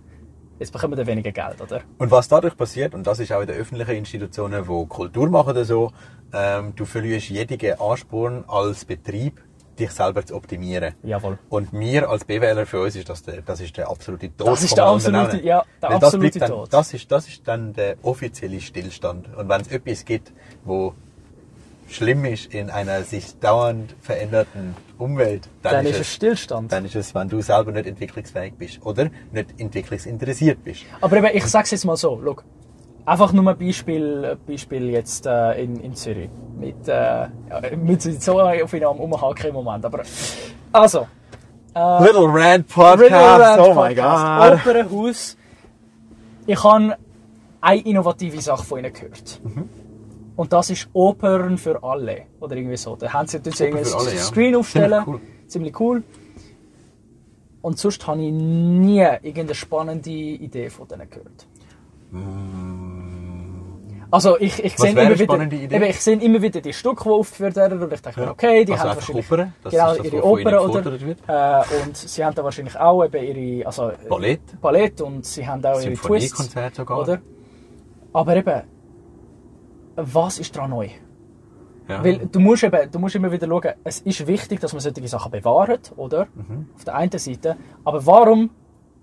jetzt 0.59 0.71
bekommen 0.71 0.97
wir 0.97 1.07
weniger 1.07 1.31
Geld, 1.31 1.61
oder? 1.61 1.81
Und 1.97 2.11
was 2.11 2.27
dadurch 2.27 2.55
passiert, 2.55 2.93
und 2.93 3.07
das 3.07 3.19
ist 3.19 3.31
auch 3.31 3.41
in 3.41 3.47
den 3.47 3.57
öffentlichen 3.57 3.95
Institutionen, 3.95 4.67
wo 4.67 4.85
Kultur 4.85 5.29
machen 5.29 5.51
oder 5.51 5.65
so, 5.65 5.91
ähm, 6.33 6.73
du 6.75 6.85
verlierst 6.85 7.29
jedigen 7.29 7.79
Ansporn 7.79 8.43
als 8.47 8.85
Betrieb, 8.85 9.41
dich 9.79 9.91
selber 9.91 10.25
zu 10.25 10.35
optimieren. 10.35 10.93
Jawohl. 11.03 11.37
Und 11.49 11.71
wir 11.73 12.09
als 12.09 12.25
BWLer 12.25 12.65
für 12.65 12.81
uns 12.81 12.95
ist 12.95 13.09
das 13.09 13.23
der, 13.23 13.41
das 13.41 13.61
ist 13.61 13.77
der 13.77 13.89
absolute 13.89 14.35
Tod. 14.35 14.47
Das 14.47 14.63
ist 14.63 14.75
der 14.77 14.85
absolute- 14.85 15.41
ja, 15.43 15.63
der 15.81 15.89
Weil 15.89 15.95
absolute 15.97 16.39
das 16.39 16.49
dann, 16.49 16.57
Tod. 16.57 16.73
Das 16.73 16.93
ist, 16.93 17.11
das 17.11 17.27
ist 17.27 17.47
dann 17.47 17.73
der 17.73 17.95
offizielle 18.03 18.59
Stillstand. 18.61 19.35
Und 19.35 19.49
wenn 19.49 19.61
es 19.61 19.67
etwas 19.69 20.05
gibt, 20.05 20.31
wo 20.65 20.93
schlimm 21.89 22.25
ist 22.25 22.53
in 22.53 22.69
einer 22.69 23.03
sich 23.03 23.39
dauernd 23.39 23.95
veränderten 24.01 24.75
Umwelt, 24.99 25.47
dann, 25.63 25.73
Dann 25.73 25.85
ist, 25.85 25.93
ist 25.95 26.01
es 26.01 26.13
Stillstand. 26.13 26.71
dann 26.71 26.85
ist 26.85 26.95
es, 26.95 27.15
wenn 27.15 27.29
du 27.29 27.41
selber 27.41 27.71
nicht 27.71 27.87
entwicklungsfähig 27.87 28.53
bist 28.57 28.85
oder 28.85 29.09
nicht 29.31 29.59
entwicklungsinteressiert 29.59 30.63
bist. 30.63 30.81
Aber 31.01 31.17
eben, 31.17 31.27
ich 31.33 31.45
sag's 31.45 31.71
jetzt 31.71 31.85
mal 31.85 31.95
so, 31.97 32.21
schau. 32.23 32.37
Einfach 33.09 33.33
nur 33.33 33.49
ein 33.49 33.57
Beispiel, 33.57 34.37
Beispiel 34.45 34.89
jetzt 34.91 35.25
äh, 35.25 35.63
in, 35.63 35.79
in 35.79 35.95
Zürich. 35.95 36.29
Mit, 36.59 36.87
äh, 36.87 37.27
jetzt 37.87 38.21
so 38.21 38.39
auf 38.39 38.73
ihn 38.73 38.85
umhaken 38.85 39.47
im 39.47 39.53
Moment, 39.55 39.83
aber... 39.83 40.03
Also, 40.71 41.07
Little 41.73 42.27
Rand 42.27 42.65
Riddle 42.65 42.65
Podcast, 42.67 43.41
Rant 43.41 43.61
oh 43.61 43.69
my 43.69 43.95
Podcast, 43.95 44.65
god. 44.65 44.73
Opernhaus. 44.75 45.37
Ich 46.45 46.63
habe 46.63 46.97
eine 47.61 47.81
innovative 47.81 48.41
Sache 48.41 48.63
von 48.63 48.77
ihnen 48.77 48.93
gehört. 48.93 49.41
Mhm. 49.43 49.69
Und 50.35 50.53
das 50.53 50.69
ist 50.69 50.87
Opern 50.93 51.57
für 51.57 51.83
alle. 51.83 52.27
Oder 52.39 52.57
irgendwie 52.57 52.77
so. 52.77 52.95
Da 52.95 53.11
haben 53.11 53.27
sie 53.27 53.39
dort 53.39 53.59
irgendwie 53.59 53.91
alle, 53.91 54.13
ja. 54.13 54.21
Screen 54.21 54.55
aufstellen. 54.55 55.03
Ziemlich 55.03 55.07
cool. 55.07 55.47
Ziemlich 55.47 55.79
cool. 55.79 56.03
Und 57.63 57.79
sonst 57.79 58.05
habe 58.05 58.21
ich 58.21 58.31
nie 58.31 58.99
irgendeine 58.99 59.55
spannende 59.55 60.11
Idee 60.11 60.69
von 60.69 60.87
denen 60.87 61.09
gehört. 61.09 61.47
Also 64.11 64.39
ich, 64.39 64.63
ich 64.63 64.75
sehe 64.77 64.91
immer 64.91 65.09
wieder, 65.09 65.23
spannende 65.23 65.55
Idee? 65.55 65.75
eben, 65.75 65.85
ich 65.85 65.99
sehe 66.01 66.15
immer 66.15 66.41
wieder 66.41 66.61
die 66.61 66.73
Stücke, 66.73 67.03
die 67.03 67.09
aufgeführt 67.09 67.55
werden 67.55 67.81
und 67.81 67.93
ich 67.93 68.01
denke 68.01 68.19
mir, 68.19 68.31
okay, 68.31 68.65
die 68.65 68.73
Also 68.73 68.83
haben 68.83 68.95
wahrscheinlich 68.95 69.31
Opern, 69.31 69.53
das 69.63 69.71
genau, 69.71 69.95
ihre 69.95 70.23
Oper 70.23 70.63
oder 70.63 70.93
äh, 71.27 71.83
und 71.85 71.95
sie 71.95 72.25
haben 72.25 72.33
da 72.33 72.43
wahrscheinlich 72.43 72.77
auch 72.77 73.05
eben 73.05 73.23
ihre 73.23 73.67
also 73.67 73.91
Ballett. 74.07 74.61
Ballett 74.61 75.01
und 75.01 75.25
sie 75.25 75.47
haben 75.47 75.63
auch 75.63 75.79
ihre 75.79 75.93
Twists, 75.93 76.51
sogar. 76.73 76.99
oder? 76.99 77.19
Aber 78.11 78.35
eben, 78.35 78.63
was 79.95 80.39
ist 80.39 80.55
daran 80.55 80.71
neu? 80.71 80.89
Ja. 81.87 82.03
Weil 82.03 82.19
du 82.19 82.39
musst, 82.39 82.63
eben, 82.63 82.91
du 82.91 82.99
musst 82.99 83.15
immer 83.15 83.31
wieder 83.31 83.47
schauen, 83.47 83.73
es 83.83 84.01
ist 84.01 84.25
wichtig, 84.25 84.59
dass 84.59 84.73
man 84.73 84.79
solche 84.79 85.07
Sachen 85.07 85.31
bewahrt, 85.31 85.91
oder? 85.97 86.27
Mhm. 86.35 86.69
Auf 86.75 86.85
der 86.85 86.95
einen 86.95 87.17
Seite. 87.17 87.57
Aber 87.83 88.05
warum 88.05 88.51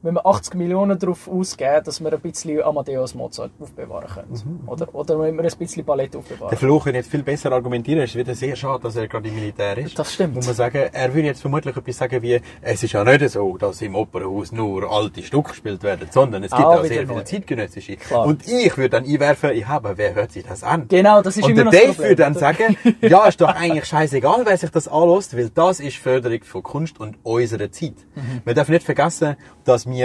müssen 0.06 0.16
wir 0.16 0.26
80 0.26 0.54
Millionen 0.54 0.98
darauf 0.98 1.28
ausgeben, 1.28 1.82
dass 1.84 2.00
wir 2.00 2.12
ein 2.12 2.20
bisschen 2.20 2.62
Amadeus 2.62 3.14
Mozart 3.14 3.50
aufbewahren 3.60 4.08
können? 4.08 4.60
Oder, 4.66 4.94
oder 4.94 5.18
müssen 5.18 5.36
wir 5.36 5.44
ein 5.44 5.58
bisschen 5.58 5.84
Ballett 5.84 6.14
Der 6.14 6.20
aufbewahren? 6.20 6.56
Fluch 6.56 6.84
kann 6.84 6.94
jetzt 6.94 7.10
viel 7.10 7.22
besser 7.22 7.52
argumentieren. 7.52 8.00
Es 8.00 8.10
ist 8.10 8.16
wieder 8.16 8.34
sehr 8.34 8.54
schade, 8.56 8.82
dass 8.84 8.96
er 8.96 9.08
gerade 9.08 9.28
im 9.28 9.34
Militär 9.34 9.76
ist. 9.78 9.98
Das 9.98 10.14
stimmt. 10.14 10.36
Muss 10.36 10.46
man 10.46 10.54
sagen, 10.54 10.88
er 10.92 11.14
würde 11.14 11.26
jetzt 11.26 11.40
vermutlich 11.40 11.76
etwas 11.76 11.96
sagen 11.96 12.22
wie, 12.22 12.40
es 12.62 12.82
ist 12.82 12.92
ja 12.92 13.02
nicht 13.04 13.28
so, 13.30 13.56
dass 13.56 13.82
im 13.82 13.94
Opernhaus 13.94 14.52
nur 14.52 14.90
alte 14.90 15.22
Stücke 15.22 15.50
gespielt 15.50 15.82
werden, 15.82 16.08
sondern 16.10 16.44
es 16.44 16.52
gibt 16.52 16.62
Auch 16.62 16.78
auch, 16.78 16.84
sehr 16.84 17.06
viele 17.06 17.24
zeitgenössische. 17.24 17.96
Klar. 17.96 18.26
Und 18.26 18.46
ich 18.46 18.76
würde 18.76 18.90
dann 18.90 19.04
einwerfen, 19.04 19.56
ja, 19.56 19.68
aber 19.68 19.98
wer 19.98 20.14
hört 20.14 20.32
sich 20.32 20.44
das 20.44 20.62
an? 20.62 20.86
Genau, 20.88 21.22
das 21.22 21.36
ist 21.36 21.44
Und 21.44 21.58
immer 21.58 21.70
der 21.70 21.80
Dave 21.80 21.98
würde 21.98 22.16
dann 22.16 22.34
sagen, 22.34 22.76
ja, 23.00 23.26
ist 23.26 23.40
doch 23.40 23.48
eigentlich 23.48 23.86
scheißegal, 23.86 24.42
wer 24.44 24.56
sich 24.56 24.70
das 24.70 24.88
anlässt, 24.88 25.36
weil 25.36 25.50
das 25.50 25.80
ist 25.80 25.96
Förderung 25.96 26.42
von 26.44 26.62
Kunst 26.62 27.00
und 27.00 27.16
unserer 27.22 27.70
Zeit. 27.70 27.94
Mhm. 28.14 28.42
Wir 28.44 28.54
dürfen 28.54 28.72
nicht 28.72 28.84
vergessen, 28.84 29.36
dass 29.64 29.86
wir 29.86 29.95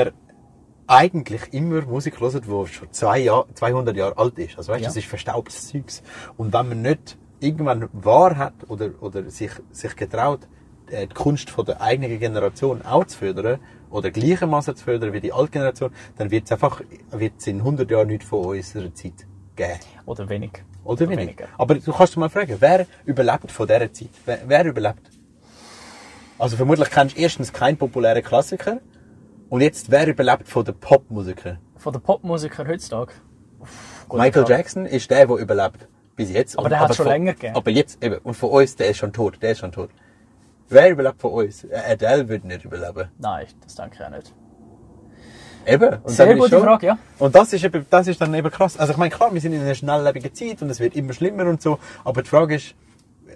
eigentlich 0.88 1.54
immer 1.54 1.82
Musik 1.84 2.20
hören, 2.20 2.42
die 2.42 2.68
schon 2.74 2.92
zwei 2.92 3.20
Jahr, 3.20 3.46
200 3.54 3.96
Jahre 3.96 4.18
alt 4.18 4.38
ist. 4.40 4.58
Also 4.58 4.72
weißt, 4.74 4.82
Ja. 4.82 4.88
das 4.90 4.98
ist 4.98 5.08
verstaubtes 5.08 5.70
Zeugs. 5.70 6.04
Und 6.38 6.54
wenn 6.54 6.68
man 6.70 6.82
nicht 6.82 7.18
irgendwann 7.40 7.90
wahr 7.94 8.38
hat 8.38 8.54
oder, 8.68 8.90
oder 9.02 9.30
sich, 9.30 9.52
sich 9.72 9.96
getraut, 9.96 10.42
äh, 10.90 11.08
die 11.08 11.14
Kunst 11.14 11.50
von 11.50 11.66
der 11.66 11.82
eigenen 11.82 12.20
Generation 12.20 12.82
auch 12.84 13.06
zu 13.06 13.18
fördern, 13.20 13.60
oder 13.90 14.10
gleichermaßen 14.10 14.76
zu 14.76 14.84
fördern 14.86 15.12
wie 15.14 15.20
die 15.20 15.34
alte 15.34 15.52
Generation, 15.52 15.92
dann 16.18 16.32
wird 16.32 16.46
es 16.46 16.52
einfach, 16.52 16.82
wird 17.12 17.34
es 17.38 17.48
in 17.48 17.58
100 17.60 17.90
Jahren 17.92 18.08
nichts 18.08 18.26
von 18.26 18.46
unserer 18.46 18.94
Zeit 18.94 19.28
geben. 19.56 19.80
Oder 20.06 20.30
wenig. 20.30 20.52
Oder 20.84 21.02
wenig. 21.02 21.20
weniger. 21.20 21.48
Aber 21.58 21.76
du 21.76 21.92
kannst 21.92 22.14
dich 22.14 22.18
mal 22.18 22.30
fragen, 22.30 22.56
wer 22.60 22.86
überlebt 23.06 23.52
von 23.52 23.68
dieser 23.68 23.92
Zeit? 23.92 24.10
Wer, 24.26 24.40
wer 24.48 24.66
überlebt? 24.66 25.10
Also 26.38 26.58
vermutlich 26.58 26.90
kennst 26.90 27.18
du 27.18 27.22
erstens 27.22 27.52
keinen 27.54 27.78
populären 27.78 28.24
Klassiker. 28.24 28.80
Und 29.52 29.60
jetzt, 29.60 29.92
wer 29.92 30.08
überlebt 30.08 30.48
von 30.48 30.64
den 30.64 30.76
Popmusikern? 30.76 31.58
Von 31.76 31.92
den 31.92 32.02
Popmusikern 32.02 32.66
heutzutage. 32.70 33.12
Uff, 33.60 34.06
Michael 34.10 34.32
Frage. 34.46 34.54
Jackson 34.54 34.86
ist 34.86 35.12
der, 35.12 35.28
der 35.28 35.36
überlebt. 35.36 35.90
Bis 36.16 36.32
jetzt. 36.32 36.56
Aber 36.58 36.64
Und- 36.66 36.70
der 36.72 36.80
hat's 36.80 36.96
schon 36.96 37.04
von- 37.04 37.12
länger 37.12 37.34
gegeben. 37.34 37.56
Aber 37.58 37.70
jetzt 37.70 38.02
eben. 38.02 38.18
Und 38.20 38.36
von 38.36 38.50
uns, 38.50 38.78
der 38.78 38.90
ist 38.92 38.98
schon 38.98 39.12
tot. 39.12 39.40
Der 39.42 39.52
ist 39.52 39.60
schon 39.60 39.74
tot. 39.74 39.90
Wer 40.70 40.92
überlebt 40.92 41.20
von 41.20 41.32
uns? 41.34 41.68
Adele 41.70 42.30
wird 42.30 42.46
nicht 42.46 42.64
überleben. 42.64 43.10
Nein, 43.20 43.46
das 43.62 43.76
denke 43.76 43.98
ich 44.00 44.06
auch 44.06 44.10
nicht. 44.10 44.34
Eben. 45.68 45.96
Und 46.02 46.10
Sehr 46.10 46.34
gute 46.34 46.50
schon- 46.50 46.64
Frage, 46.64 46.86
ja. 46.88 46.98
Und 47.20 47.36
das 47.36 47.52
ist, 47.52 47.66
eben, 47.66 47.86
das 47.90 48.08
ist 48.08 48.22
dann 48.22 48.34
eben 48.34 48.50
krass. 48.50 48.78
Also 48.78 48.94
ich 48.94 48.98
meine, 48.98 49.14
klar, 49.14 49.34
wir 49.34 49.42
sind 49.42 49.52
in 49.52 49.60
einer 49.60 49.76
schnelllebigen 49.76 50.34
Zeit 50.34 50.62
und 50.62 50.70
es 50.70 50.80
wird 50.80 50.96
immer 50.96 51.12
schlimmer 51.12 51.44
und 51.44 51.62
so. 51.62 51.78
Aber 52.06 52.22
die 52.24 52.30
Frage 52.30 52.56
ist, 52.56 52.74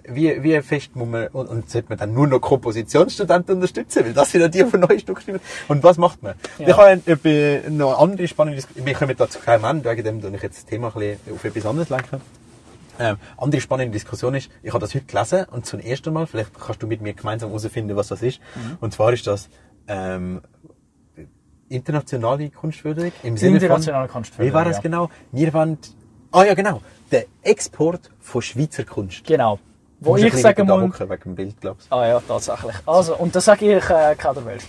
wie, 0.08 0.42
wie 0.42 0.60
fest 0.62 0.94
muss 0.94 1.08
man, 1.08 1.28
und, 1.28 1.48
und 1.48 1.70
sollte 1.70 1.88
man 1.88 1.98
dann 1.98 2.12
nur 2.12 2.26
noch 2.26 2.40
Kompositionsstudenten 2.40 3.56
unterstützen? 3.56 4.04
Weil 4.04 4.12
das 4.12 4.30
sind 4.30 4.40
ja 4.40 4.48
die, 4.48 4.64
die 4.64 4.78
neue 4.78 4.98
Stücke 4.98 5.20
schreiben. 5.22 5.40
Und 5.68 5.82
was 5.82 5.98
macht 5.98 6.22
man? 6.22 6.34
Ja. 6.58 6.68
Ich 6.68 6.76
habe 6.76 7.00
etwa 7.04 7.70
noch 7.70 7.98
andere 7.98 8.28
spannende 8.28 8.56
Diskussionen. 8.56 8.86
Wir 8.86 8.94
kommen 8.94 9.16
dazu 9.16 9.38
keinem 9.38 9.64
Ende, 9.64 9.90
wegen 9.90 10.04
dem, 10.04 10.20
dass 10.20 10.32
ich 10.32 10.42
jetzt 10.42 10.58
das 10.58 10.66
Thema 10.66 10.88
ein 10.88 10.94
bisschen 10.94 11.34
auf 11.34 11.44
etwas 11.44 11.66
anderes 11.66 11.88
lenke. 11.88 12.20
Ähm, 12.98 13.16
andere 13.36 13.60
spannende 13.60 13.92
Diskussion 13.92 14.34
ist, 14.34 14.50
ich 14.62 14.72
habe 14.72 14.80
das 14.80 14.94
heute 14.94 15.04
gelesen 15.04 15.44
und 15.50 15.66
zum 15.66 15.80
ersten 15.80 16.12
Mal, 16.12 16.26
vielleicht 16.26 16.58
kannst 16.58 16.82
du 16.82 16.86
mit 16.86 17.02
mir 17.02 17.12
gemeinsam 17.12 17.50
herausfinden, 17.50 17.94
was 17.96 18.08
das 18.08 18.22
ist. 18.22 18.40
Mhm. 18.54 18.78
Und 18.80 18.94
zwar 18.94 19.12
ist 19.12 19.26
das 19.26 19.48
ähm, 19.86 20.40
internationale 21.68 22.50
Kunstförderung 22.50 23.12
im 23.22 23.36
Sinne 23.36 23.56
Internationale 23.56 24.06
von, 24.06 24.14
Kunstförderung, 24.14 24.50
Wie 24.50 24.54
war 24.54 24.64
das 24.64 24.76
ja. 24.76 24.82
genau? 24.82 25.10
Wir 25.32 25.52
wollen, 25.52 25.78
ah 26.32 26.44
ja 26.44 26.54
genau, 26.54 26.80
der 27.10 27.26
Export 27.42 28.10
von 28.20 28.42
Schweizer 28.42 28.84
Kunst. 28.84 29.24
Genau. 29.24 29.58
Wo 30.00 30.16
ich 30.16 30.42
da 30.42 30.64
muss... 30.64 30.82
hocken 30.82 31.08
wegen 31.10 31.22
dem 31.22 31.34
Bild, 31.34 31.60
glaubst 31.60 31.90
Ah 31.90 32.06
ja, 32.06 32.20
tatsächlich. 32.20 32.74
Also, 32.84 33.16
und 33.16 33.34
da 33.34 33.40
sage 33.40 33.76
ich 33.76 33.90
äh, 33.90 34.14
Kauderwelsch. 34.16 34.64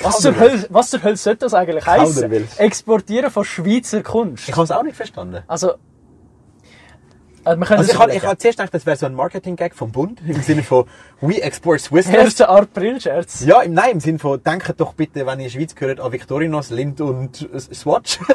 Was 0.00 0.20
zur? 0.20 0.38
Hölle, 0.38 0.66
was 0.70 0.90
zur 0.90 1.02
Hölle 1.02 1.16
sollte 1.16 1.40
das 1.40 1.54
eigentlich 1.54 1.86
heißen? 1.86 2.48
Exportieren 2.58 3.30
von 3.30 3.44
Schweizer 3.44 4.02
Kunst. 4.02 4.48
Ich 4.48 4.54
habe 4.54 4.64
es 4.64 4.70
auch 4.70 4.82
nicht 4.82 4.96
verstanden. 4.96 5.42
Also, 5.46 5.72
äh, 7.44 7.50
Also 7.50 7.56
das 7.56 7.88
ich 7.88 7.98
habe 7.98 8.10
ich 8.10 8.16
überlegen. 8.18 8.26
hab 8.26 8.40
zuerst 8.40 8.58
gedacht, 8.58 8.74
das 8.74 8.86
wäre 8.86 8.96
so 8.96 9.06
ein 9.06 9.14
Marketing-Gag 9.14 9.74
vom 9.74 9.90
Bund, 9.92 10.20
im 10.26 10.40
Sinne 10.42 10.62
von 10.62 10.86
We 11.20 11.42
export 11.42 11.80
Swiss 11.80 12.06
Erste 12.06 12.48
April-Scherz. 12.48 13.44
Ja, 13.44 13.62
im, 13.62 13.74
nein, 13.74 13.92
im 13.92 14.00
Sinne 14.00 14.18
von, 14.18 14.42
denkt 14.42 14.72
doch 14.78 14.94
bitte, 14.94 15.26
wenn 15.26 15.40
ihr 15.40 15.46
in 15.46 15.50
die 15.52 15.58
Schweiz 15.58 15.74
gehört, 15.74 16.00
an 16.00 16.12
Victorinos, 16.12 16.70
Lind 16.70 17.00
und 17.00 17.48
Swatch. 17.74 18.18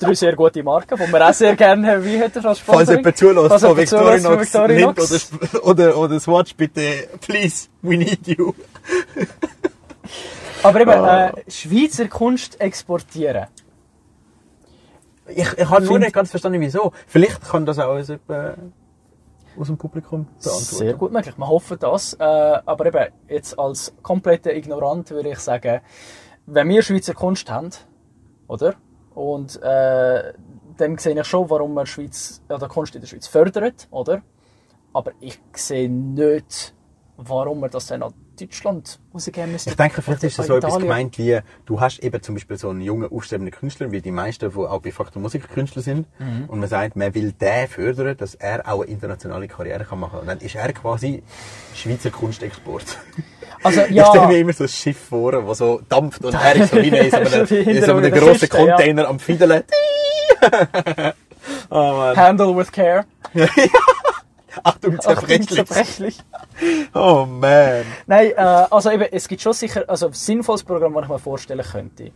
Drei 0.00 0.14
sehr 0.14 0.34
gute 0.36 0.62
Marken, 0.62 0.96
die 0.98 1.12
wir 1.12 1.28
auch 1.28 1.32
sehr 1.34 1.54
gerne. 1.56 2.04
Wie 2.04 2.18
hätte 2.18 2.40
das 2.40 2.58
Falls 2.58 2.88
Sponsoring? 2.88 2.98
jemand 2.98 3.16
zulässt 3.16 3.48
Falls 3.48 3.62
jemand 3.62 3.88
zulässt 3.88 4.26
von 4.26 4.38
Victorinox, 4.68 5.10
Victorinox. 5.12 5.54
oder, 5.62 5.66
oder, 5.66 5.98
oder 5.98 6.20
Swatch, 6.20 6.54
bitte, 6.56 7.08
please, 7.20 7.68
we 7.82 7.96
need 7.96 8.26
you. 8.26 8.52
Aber 10.62 10.80
eben, 10.80 10.90
Ah. 10.90 11.28
äh, 11.28 11.50
Schweizer 11.50 12.08
Kunst 12.08 12.60
exportieren. 12.60 13.46
Ich, 15.28 15.46
ich 15.56 15.68
habe 15.70 15.84
nur 15.84 15.98
nicht 15.98 16.12
ganz 16.12 16.30
verstanden, 16.30 16.60
wieso. 16.60 16.92
Vielleicht 17.06 17.42
kann 17.48 17.64
das 17.64 17.78
auch 17.78 17.90
aus, 17.94 18.08
jemand 18.08 18.58
aus 19.58 19.66
dem 19.68 19.78
Publikum 19.78 20.26
beantworten. 20.26 20.64
Sehr 20.64 20.94
gut 20.94 21.12
möglich. 21.12 21.38
Wir 21.38 21.48
hoffen 21.48 21.78
das. 21.78 22.14
Äh, 22.14 22.22
aber 22.24 22.86
eben, 22.86 23.06
jetzt 23.28 23.58
als 23.58 23.94
kompletter 24.02 24.52
Ignorant 24.54 25.10
würde 25.10 25.30
ich 25.30 25.38
sagen, 25.38 25.80
wenn 26.46 26.68
wir 26.68 26.82
Schweizer 26.82 27.14
Kunst 27.14 27.48
haben, 27.50 27.70
oder? 28.48 28.74
Und 29.14 29.60
äh, 29.62 30.32
dann 30.76 30.98
sehe 30.98 31.18
ich 31.18 31.26
schon, 31.26 31.50
warum 31.50 31.74
man 31.74 31.86
Schweiz, 31.86 32.42
oder 32.48 32.68
Kunst 32.68 32.94
in 32.94 33.00
der 33.00 33.08
Schweiz 33.08 33.26
fördert, 33.26 33.88
oder? 33.90 34.22
Aber 34.92 35.12
ich 35.20 35.38
sehe 35.54 35.90
nicht, 35.90 36.74
warum 37.16 37.60
man 37.60 37.70
das 37.70 37.86
dann 37.86 38.02
an 38.02 38.14
Deutschland 38.40 38.98
rausgeben 39.12 39.52
müsste. 39.52 39.70
Ich 39.70 39.76
denke, 39.76 40.00
vielleicht 40.00 40.24
ist 40.24 40.38
das 40.38 40.46
so 40.46 40.56
etwas 40.56 40.78
gemeint 40.78 41.18
wie, 41.18 41.40
du 41.66 41.80
hast 41.80 41.98
eben 42.00 42.22
zum 42.22 42.34
Beispiel 42.34 42.56
so 42.56 42.70
einen 42.70 42.80
jungen, 42.80 43.10
aufstrebenden 43.10 43.52
Künstler, 43.52 43.92
wie 43.92 44.00
die 44.00 44.10
meisten, 44.10 44.50
die 44.50 44.56
auch 44.56 44.82
Faktor 44.90 45.20
Musikkünstler 45.20 45.82
sind. 45.82 46.06
Mhm. 46.18 46.46
Und 46.48 46.60
man 46.60 46.68
sagt, 46.68 46.96
man 46.96 47.14
will 47.14 47.32
den 47.32 47.68
fördern, 47.68 48.16
dass 48.16 48.34
er 48.34 48.66
auch 48.66 48.80
eine 48.80 48.90
internationale 48.90 49.48
Karriere 49.48 49.84
kann 49.84 50.00
machen 50.00 50.12
kann. 50.12 50.20
Und 50.20 50.26
dann 50.28 50.38
ist 50.38 50.54
er 50.54 50.72
quasi 50.72 51.22
Schweizer 51.74 52.10
Kunstexport. 52.10 52.98
Also, 53.62 53.80
Ich 53.88 53.90
ja. 53.90 54.06
stelle 54.06 54.26
mir 54.26 54.38
immer 54.38 54.52
so 54.52 54.64
ein 54.64 54.68
Schiff 54.68 54.98
vor, 54.98 55.32
das 55.32 55.58
so 55.58 55.80
dampft 55.88 56.24
und 56.24 56.34
er 56.34 56.56
ist 56.56 56.70
so 56.70 56.76
wie 56.82 56.88
in 56.88 57.10
so 57.10 57.16
einem, 57.16 57.46
in 57.46 57.84
so 57.84 57.94
einem 57.96 58.12
grossen 58.12 58.40
Kiste, 58.48 58.58
ja. 58.58 58.76
Container 58.76 59.08
am 59.08 59.18
Fiedeln. 59.18 59.64
oh 61.70 61.74
man. 61.74 62.16
Handle 62.16 62.56
with 62.56 62.72
care. 62.72 63.04
Achtung, 64.62 64.98
Achtung, 64.98 65.00
zerbrechlich. 65.00 65.48
zerbrechlich. 65.48 66.18
Oh 66.94 67.26
man. 67.26 67.84
Nein, 68.06 68.32
äh, 68.36 68.40
also 68.70 68.90
eben, 68.90 69.06
es 69.10 69.28
gibt 69.28 69.42
schon 69.42 69.52
sicher 69.52 69.84
also 69.86 70.06
ein 70.06 70.12
sinnvolles 70.12 70.64
Programm, 70.64 70.94
das 70.94 71.04
ich 71.04 71.08
mir 71.08 71.18
vorstellen 71.18 71.64
könnte. 71.64 72.10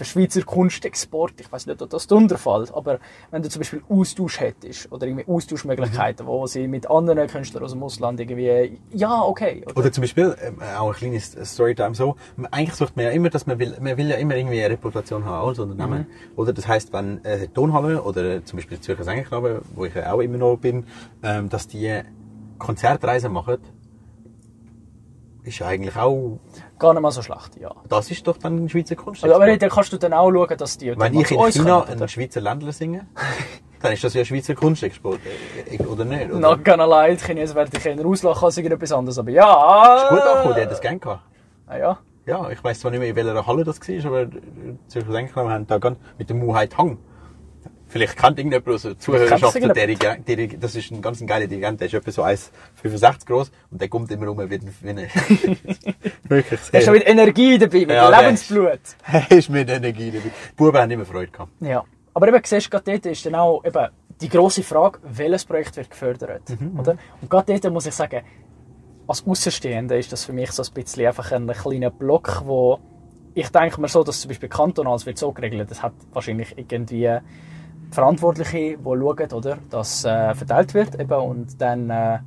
Für 0.00 0.06
Schweizer 0.06 0.40
Kunstexport, 0.40 1.34
ich 1.42 1.52
weiß 1.52 1.66
nicht, 1.66 1.82
ob 1.82 1.90
das 1.90 2.06
darunter 2.06 2.38
fällt, 2.38 2.72
aber 2.72 3.00
wenn 3.30 3.42
du 3.42 3.50
zum 3.50 3.60
Beispiel 3.60 3.82
Austausch 3.86 4.40
hättest 4.40 4.90
oder 4.90 5.06
irgendwie 5.06 5.26
Austauschmöglichkeiten, 5.30 6.26
wo 6.26 6.46
sie 6.46 6.68
mit 6.68 6.88
anderen 6.90 7.26
Künstlern 7.26 7.62
aus 7.64 7.72
dem 7.72 7.82
Ausland 7.82 8.18
irgendwie, 8.18 8.80
ja, 8.94 9.20
okay. 9.20 9.62
Oder, 9.66 9.76
Oder 9.76 9.92
zum 9.92 10.00
Beispiel, 10.00 10.34
ähm, 10.42 10.56
auch 10.78 10.88
ein 10.88 10.94
kleines 10.94 11.36
Storytime 11.52 11.94
so, 11.94 12.16
eigentlich 12.50 12.76
sucht 12.76 12.96
man 12.96 13.04
ja 13.04 13.10
immer, 13.10 13.28
dass 13.28 13.46
man 13.46 13.58
will, 13.58 13.76
man 13.78 13.98
will 13.98 14.08
ja 14.08 14.16
immer 14.16 14.36
irgendwie 14.36 14.60
eine 14.60 14.70
Reputation 14.70 15.26
haben 15.26 15.46
als 15.46 15.58
Unternehmen. 15.58 16.06
Oder 16.34 16.54
das 16.54 16.66
heisst, 16.66 16.94
wenn 16.94 17.22
äh, 17.26 17.48
Tonhalle 17.48 18.02
oder 18.02 18.36
äh, 18.36 18.42
zum 18.42 18.56
Beispiel 18.56 18.80
Zürcher 18.80 19.04
Sängerknabe, 19.04 19.60
wo 19.74 19.84
ich 19.84 19.94
ja 19.94 20.14
auch 20.14 20.20
immer 20.20 20.38
noch 20.38 20.56
bin, 20.56 20.86
ähm, 21.22 21.50
dass 21.50 21.68
die 21.68 22.00
Konzertreisen 22.56 23.30
machen, 23.34 23.58
ist 25.42 25.58
ja 25.58 25.66
eigentlich 25.66 25.96
auch, 25.96 26.38
Gar 26.78 26.94
nicht 26.94 27.02
mal 27.02 27.10
so 27.10 27.22
schlecht, 27.22 27.56
ja. 27.60 27.74
das 27.88 28.10
ist 28.10 28.26
doch 28.26 28.36
dann 28.36 28.68
Schweizer 28.68 28.96
Kunst. 28.96 29.22
Also, 29.24 29.34
aber 29.34 29.56
dann 29.56 29.70
kannst 29.70 29.92
du 29.92 29.98
dann 29.98 30.12
auch 30.12 30.30
schauen, 30.30 30.56
dass 30.56 30.78
die 30.78 30.98
Wenn 30.98 31.14
ich 31.14 31.30
in 31.30 31.38
China 31.50 31.80
kommen, 31.80 31.92
einen 31.92 32.08
Schweizer 32.08 32.40
Ländler 32.40 32.72
singe, 32.72 33.06
dann 33.82 33.92
ist 33.92 34.04
das 34.04 34.14
ja 34.14 34.24
Schweizer 34.24 34.54
Kunstexport, 34.54 35.20
äh, 35.70 35.82
oder 35.84 36.04
nicht? 36.04 36.30
Oder? 36.30 36.38
Not 36.38 36.64
gonna 36.64 36.84
lie, 37.06 37.16
die 37.16 37.24
Chinesen 37.24 37.56
werden 37.56 37.70
dich 37.70 37.84
eher 37.84 38.04
auslachen 38.04 38.44
als 38.44 38.56
irgendetwas 38.56 38.92
anderes, 38.92 39.18
aber 39.18 39.30
ja. 39.30 39.96
Ist 39.96 40.08
gut 40.10 40.20
angekommen, 40.20 40.54
der 40.54 40.64
hat 40.64 40.72
das 40.72 40.80
gern 40.80 41.00
gehabt. 41.00 41.22
Ah, 41.66 41.76
ja. 41.76 41.98
Ja, 42.26 42.50
ich 42.50 42.62
weiss 42.62 42.80
zwar 42.80 42.90
nicht 42.90 43.00
mehr, 43.00 43.08
in 43.08 43.16
welcher 43.16 43.46
Halle 43.46 43.64
das 43.64 43.80
war, 43.80 44.06
aber 44.06 44.30
Zürcher 44.88 45.12
Denkmal 45.12 45.50
haben 45.50 45.66
da 45.66 45.78
ganz 45.78 45.98
mit 46.18 46.28
dem 46.28 46.38
Muhai 46.38 46.66
Tang. 46.66 46.98
Vielleicht 47.90 48.16
kennt 48.16 48.38
irgendjemand 48.38 48.68
aus 48.68 48.82
der 48.82 48.98
Zuhörerschaft, 48.98 49.54
der, 49.56 49.74
Dirigent- 49.74 50.26
Dirigent- 50.26 50.62
das 50.62 50.74
ist 50.76 50.90
ein 50.92 51.02
ganz 51.02 51.24
geiler 51.26 51.46
Dirigent, 51.46 51.80
der 51.80 51.88
ist 51.88 51.94
etwa 51.94 52.10
so 52.12 52.22
1,65 52.22 53.26
groß 53.26 53.50
und 53.72 53.80
der 53.80 53.88
kommt 53.88 54.10
immer 54.12 54.26
rum 54.28 54.38
wie 54.38 54.54
ein, 54.54 54.72
wie 54.80 54.88
ein 54.90 55.08
Wirklich 56.28 56.60
Er 56.72 56.78
ist 56.78 56.84
schon 56.84 56.94
mit 56.94 57.06
Energie 57.08 57.58
dabei, 57.58 57.78
mit 57.80 57.90
Ja, 57.90 58.10
der 58.10 58.22
Lebensblut. 58.22 58.78
Er 59.12 59.30
ist 59.30 59.48
mit 59.50 59.68
Energie 59.68 60.10
dabei. 60.10 60.28
Die 60.50 60.54
Buben 60.56 60.78
haben 60.78 60.90
immer 60.90 61.04
Freude 61.04 61.32
gehabt. 61.32 61.50
Ja. 61.60 61.84
Aber 62.14 62.28
eben, 62.28 62.40
siehst 62.44 62.66
du, 62.66 62.70
gerade 62.70 62.90
dort 62.92 63.06
ist 63.06 63.26
dann 63.26 63.34
auch 63.34 63.64
eben 63.64 63.88
die 64.20 64.28
grosse 64.28 64.62
Frage, 64.62 64.98
welches 65.02 65.44
Projekt 65.44 65.76
wird 65.76 65.90
gefördert. 65.90 66.42
Mhm, 66.48 66.78
Oder? 66.78 66.96
Und 67.20 67.30
gerade 67.30 67.58
dort 67.58 67.72
muss 67.72 67.86
ich 67.86 67.94
sagen, 67.94 68.22
als 69.06 69.26
Außenstehender 69.26 69.98
ist 69.98 70.12
das 70.12 70.24
für 70.24 70.32
mich 70.32 70.52
so 70.52 70.62
ein 70.62 70.68
bisschen 70.74 71.06
einfach 71.06 71.32
ein 71.32 71.46
kleiner 71.48 71.90
Block, 71.90 72.42
wo 72.44 72.78
ich 73.34 73.48
denke 73.48 73.80
mir 73.80 73.88
so, 73.88 74.02
dass 74.04 74.20
zum 74.20 74.28
Beispiel 74.28 74.48
kantonals 74.48 75.06
wird 75.06 75.18
so 75.18 75.32
geregelt, 75.32 75.70
das 75.70 75.82
hat 75.82 75.92
wahrscheinlich 76.12 76.52
irgendwie 76.56 77.08
Verantwortliche, 77.90 78.76
die 78.76 78.78
schauen, 78.82 79.32
oder, 79.32 79.58
dass 79.70 80.04
äh, 80.04 80.34
verteilt 80.34 80.74
wird 80.74 81.00
eben, 81.00 81.12
und 81.12 81.60
dann 81.60 81.90
äh, 81.90 82.18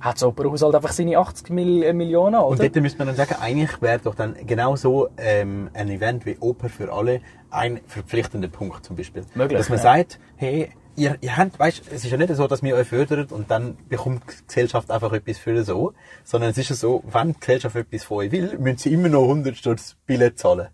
hat 0.00 0.16
das 0.16 0.22
Operhaushalt 0.22 0.74
einfach 0.74 0.92
seine 0.92 1.18
80 1.18 1.50
Mil 1.50 1.92
Millionen, 1.92 2.36
oder? 2.36 2.46
Und 2.46 2.60
dort 2.60 2.76
müsste 2.76 2.98
man 2.98 3.08
dann 3.08 3.16
sagen, 3.16 3.36
eigentlich 3.40 3.82
wäre 3.82 3.98
doch 3.98 4.14
dann 4.14 4.34
genau 4.46 4.74
so 4.76 5.08
ähm, 5.18 5.68
ein 5.74 5.88
Event 5.88 6.24
wie 6.26 6.38
Oper 6.40 6.68
für 6.68 6.92
alle 6.92 7.20
ein 7.50 7.80
verpflichtender 7.86 8.48
Punkt 8.48 8.84
zum 8.84 8.96
Beispiel. 8.96 9.24
Möglich, 9.34 9.58
Dass 9.58 9.68
man 9.68 9.78
ja. 9.78 9.82
sagt, 9.82 10.18
hey, 10.36 10.70
ihr, 11.00 11.16
ihr 11.20 11.36
habt, 11.36 11.58
weißt, 11.58 11.82
es 11.90 12.04
ist 12.04 12.10
ja 12.10 12.16
nicht 12.16 12.34
so, 12.34 12.46
dass 12.46 12.62
wir 12.62 12.76
euch 12.76 12.86
fördern 12.86 13.26
und 13.30 13.50
dann 13.50 13.76
bekommt 13.88 14.22
die 14.28 14.46
Gesellschaft 14.46 14.90
einfach 14.90 15.12
etwas 15.12 15.38
für 15.38 15.64
so, 15.64 15.94
sondern 16.24 16.50
es 16.50 16.58
ist 16.58 16.70
ja 16.70 16.76
so, 16.76 17.02
wenn 17.10 17.32
die 17.32 17.40
Gesellschaft 17.40 17.76
etwas 17.76 18.04
von 18.04 18.18
euch 18.18 18.32
will, 18.32 18.58
müssen 18.58 18.78
sie 18.78 18.92
immer 18.92 19.08
noch 19.08 19.22
100 19.22 19.56
Stutz 19.56 19.96
Billett 20.06 20.38
zahlen. 20.38 20.68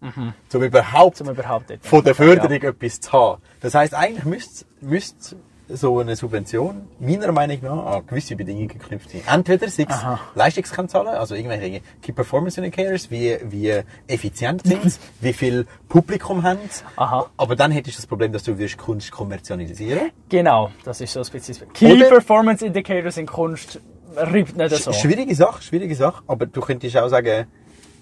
Um 0.53 0.63
überhaupt 0.63 1.21
um 1.21 1.31
überhaupt 1.31 1.73
von 1.83 2.05
der 2.05 2.15
Förderung 2.15 2.51
etwas 2.51 3.01
zu 3.01 3.13
haben. 3.13 3.43
Das 3.61 3.75
heisst, 3.75 3.95
eigentlich 3.95 4.25
müsste, 4.25 4.65
müsste 4.81 5.37
so 5.69 5.99
eine 5.99 6.15
Subvention 6.15 6.89
meiner 7.01 7.33
Meinung 7.33 7.59
nach 7.63 7.87
an 7.97 8.07
gewisse 8.07 8.37
Bedingungen 8.37 8.69
geknüpft 8.69 9.11
sein. 9.11 9.23
Entweder 9.27 9.69
sei 9.69 9.87
es. 9.89 9.97
Leistungskennzahlen, 10.35 11.15
also 11.15 11.35
irgendwelche 11.35 11.81
Key 12.03 12.13
Performance 12.13 12.61
Indicators, 12.61 13.11
wie, 13.11 13.37
wie 13.45 13.83
effizient 14.07 14.67
sind 14.67 14.91
sie, 14.91 14.99
wie 15.21 15.33
viel 15.33 15.67
Publikum 15.89 16.43
haben 16.43 16.59
sie. 16.71 16.83
Aha. 16.97 17.27
Aber 17.37 17.57
dann 17.57 17.73
hättest 17.73 17.97
du 17.99 18.03
das 18.03 18.07
Problem, 18.07 18.33
dass 18.33 18.45
du 18.45 18.57
wirst 18.59 18.77
Kunst 18.79 19.11
kommerzialisieren 19.11 20.11
Genau, 20.29 20.71
das 20.85 21.01
ist 21.01 21.13
so 21.13 21.21
ein 21.21 21.27
bisschen 21.31 21.73
Key 21.73 21.93
Oder- 21.95 22.09
Performance 22.09 22.65
Indicators 22.65 23.17
in 23.17 23.27
Kunst 23.27 23.81
riebt 24.33 24.57
nicht 24.57 24.75
so. 24.77 24.93
Schwierige 24.93 25.35
Sache, 25.35 25.63
schwierige 25.63 25.95
Sache. 25.95 26.23
Aber 26.27 26.47
du 26.47 26.61
könntest 26.61 26.97
auch 26.97 27.09
sagen, 27.09 27.47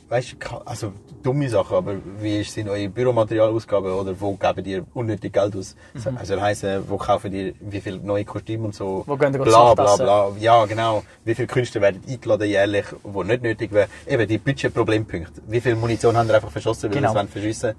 weißt 0.09 0.37
du, 0.39 0.57
also 0.65 0.93
dumme 1.23 1.49
Sachen, 1.49 1.77
aber 1.77 1.95
wie 2.21 2.41
ist 2.41 2.53
sind 2.53 2.69
eure 2.69 2.89
Büromaterialausgaben 2.89 3.93
oder 3.93 4.15
wo 4.21 4.35
geben 4.35 4.65
ihr 4.67 4.85
unnötig 4.95 5.33
Geld 5.33 5.57
aus? 5.57 5.75
Also 6.17 6.41
heißen, 6.41 6.89
wo 6.89 6.97
kaufen 6.99 7.33
ihr 7.33 7.55
wie 7.61 7.81
viel 7.81 7.97
neue 7.99 8.25
Kostüme 8.25 8.65
und 8.67 8.75
so? 8.75 8.99
Mhm. 8.99 9.11
Wo 9.11 9.17
gehen 9.17 9.33
ihr 9.33 9.41
bla 9.41 9.75
bla 9.75 9.85
Nachtessen? 9.85 10.05
bla. 10.05 10.33
Ja, 10.39 10.65
genau. 10.67 11.03
Wie 11.25 11.35
viele 11.35 11.49
Künstler 11.49 11.81
werden 11.81 12.03
eingeladen 12.09 12.49
jährlich, 12.49 12.85
wo 13.03 13.23
nicht 13.23 13.43
nötig 13.43 13.73
wäre? 13.73 13.89
Eben 14.07 14.29
die 14.29 14.39
Budgetproblempunkte. 14.39 15.41
Wie 15.47 15.61
viel 15.61 15.75
Munition 15.77 16.17
haben 16.17 16.29
ihr 16.29 16.35
einfach 16.35 16.51
verschossen, 16.51 16.91
weil 16.91 16.97
Genau. 16.99 17.11
sie 17.11 17.17
wollen 17.17 17.29
verschiessen? 17.29 17.75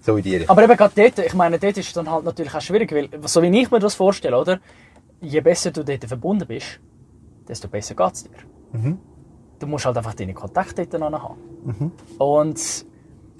So 0.00 0.16
in 0.16 0.22
die 0.22 0.36
Richtung. 0.36 0.50
Aber 0.50 0.62
eben 0.64 0.76
gerade 0.76 0.92
dort, 0.96 1.18
ich 1.26 1.34
meine, 1.34 1.58
dort 1.58 1.76
ist 1.76 1.86
es 1.88 1.92
dann 1.92 2.10
halt 2.10 2.24
natürlich 2.24 2.54
auch 2.54 2.60
schwierig, 2.60 2.92
weil, 2.92 3.08
so 3.28 3.42
wie 3.42 3.60
ich 3.60 3.70
mir 3.70 3.78
das 3.80 3.94
vorstelle, 3.94 4.38
oder? 4.38 4.58
Je 5.20 5.40
besser 5.40 5.70
du 5.70 5.84
dort 5.84 6.04
verbunden 6.04 6.46
bist, 6.46 6.80
desto 7.48 7.68
besser 7.68 7.94
geht's 7.94 8.24
dir. 8.24 8.30
Mhm. 8.72 8.98
Du 9.58 9.66
musst 9.66 9.86
halt 9.86 9.96
einfach 9.96 10.14
deine 10.14 10.34
Kontakte 10.34 10.86
dort 10.86 11.10
noch 11.10 11.22
haben. 11.22 11.92
Und 12.18 12.60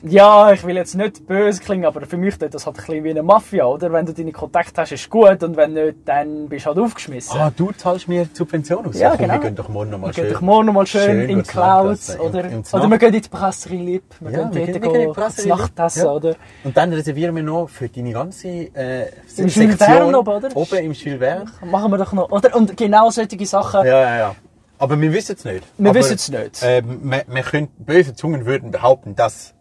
ja, 0.03 0.53
ich 0.53 0.65
will 0.65 0.77
jetzt 0.77 0.95
nicht 0.95 1.27
böse 1.27 1.61
klingen, 1.61 1.87
aber 1.87 2.03
für 2.07 2.19
mich 2.19 2.37
tut 2.39 2.53
das 2.55 2.67
halt 2.67 2.77
ein 2.77 2.85
bisschen 2.87 3.05
wie 3.05 3.11
eine 3.11 3.23
Mafia, 3.23 3.65
oder? 3.65 3.91
Wenn 3.91 4.05
du 4.05 4.13
deine 4.13 4.31
Kontakte 4.31 4.83
hast, 4.83 4.93
ist 4.93 5.09
gut 5.11 5.43
und 5.43 5.57
wenn 5.57 5.73
nicht, 5.73 5.97
dann 6.05 6.49
bist 6.49 6.67
du 6.67 6.69
halt 6.69 6.79
aufgeschmissen. 6.79 7.41
Ah, 7.41 7.51
du 7.57 7.73
zahlst 7.73 8.07
mir 8.07 8.29
Subvention 8.33 8.87
aus? 8.87 8.99
Ja, 8.99 9.17
genau. 9.17 9.35
Wir 9.35 9.41
gehen 9.41 9.55
doch 9.57 9.69
morgen 9.71 9.91
nochmal 9.91 10.11
Wir 10.11 10.15
gehen 10.15 10.25
schön. 10.27 10.33
doch 10.35 10.41
morgen 10.43 10.67
noch 10.67 10.73
mal 10.75 10.87
schön, 10.87 11.01
schön 11.03 11.31
in 11.31 11.43
Clouds 11.43 12.21
oder, 12.21 12.45
im- 12.45 12.53
im 12.53 12.63
oder 12.73 12.91
wir 12.91 12.99
gehen 12.99 13.15
in 13.15 13.23
die 13.23 13.29
Brasserie 13.29 13.83
Lip, 13.83 14.05
wir 14.21 14.31
Ja, 14.31 14.39
gehen 14.45 14.55
wir 14.55 14.67
dort 14.67 14.83
gehen- 14.83 14.93
gehen 14.93 15.15
in 15.15 15.43
die. 15.43 15.49
Nachtessen, 15.49 16.05
Ja. 16.05 16.13
oder? 16.13 16.35
Und 16.63 16.77
dann 16.77 16.93
reservieren 16.93 17.35
wir 17.35 17.43
noch 17.43 17.69
für 17.69 17.89
deine 17.89 18.13
ganze 18.13 18.49
äh, 18.49 19.09
Im 19.39 19.49
Jules 19.49 19.77
Verne 19.77 20.19
oben, 20.19 20.29
oder? 20.29 20.49
Oben 20.57 20.77
im 20.79 20.93
Jules 20.93 21.19
Verne. 21.19 21.47
Machen 21.65 21.91
wir 21.91 21.99
doch 21.99 22.13
noch, 22.13 22.31
oder? 22.31 22.55
Und 22.55 22.77
genau 22.77 23.09
solche 23.11 23.45
Sachen, 23.47 23.85
Ja, 23.87 24.01
ja, 24.01 24.19
ja. 24.19 24.35
Aber 24.79 25.01
wir 25.01 25.13
wissen 25.13 25.37
es 25.37 25.45
nicht. 25.45 25.65
Wir 25.79 25.95
wissen 25.95 26.15
es 26.15 26.29
nicht. 26.29 26.61
Ähm, 26.63 27.01
wir, 27.11 27.25
wir 27.27 27.43
können, 27.43 27.69
böse 27.79 28.15
Zungen 28.15 28.45
würden 28.47 28.71
behaupten, 28.71 29.15
dass... 29.15 29.55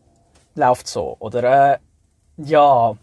läuft 0.56 0.88
so. 0.88 1.16
Oder, 1.20 1.74
äh, 1.74 1.78
ja, 2.38 2.96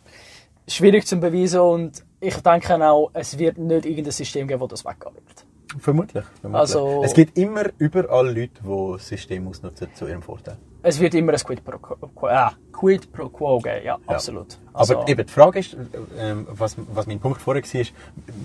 schwierig 0.68 1.06
zu 1.06 1.16
beweisen 1.16 1.60
und 1.60 2.04
ich 2.20 2.36
denke 2.36 2.84
auch, 2.88 3.10
es 3.14 3.38
wird 3.38 3.58
nicht 3.58 3.86
irgendein 3.86 4.12
System 4.12 4.46
geben, 4.46 4.60
das 4.68 4.82
das 4.82 4.84
weggehen 4.84 5.14
wird. 5.14 5.46
Vermutlich. 5.78 6.24
vermutlich. 6.40 6.60
Also- 6.60 7.02
es 7.02 7.14
gibt 7.14 7.36
immer 7.38 7.64
überall 7.78 8.26
Leute, 8.26 8.60
die 8.62 8.92
das 8.92 9.08
System 9.08 9.48
ausnutzen 9.48 9.88
zu 9.94 10.06
ihrem 10.06 10.22
Vorteil. 10.22 10.58
Es 10.84 10.98
wird 10.98 11.14
immer 11.14 11.32
ein 11.32 11.38
Quid 11.38 11.64
pro 11.64 11.78
Quo, 11.78 12.26
äh, 12.26 12.48
Quid 12.72 13.12
pro 13.12 13.28
Quo 13.28 13.58
geben, 13.60 13.84
ja, 13.84 13.98
absolut. 14.06 14.58
Also, 14.72 14.98
Aber 14.98 15.08
eben 15.08 15.24
die 15.26 15.32
Frage 15.32 15.60
ist, 15.60 15.76
ähm, 16.18 16.46
was, 16.50 16.76
was 16.92 17.06
mein 17.06 17.20
Punkt 17.20 17.40
vorher 17.40 17.62
war, 17.62 17.80
ist, 17.80 17.92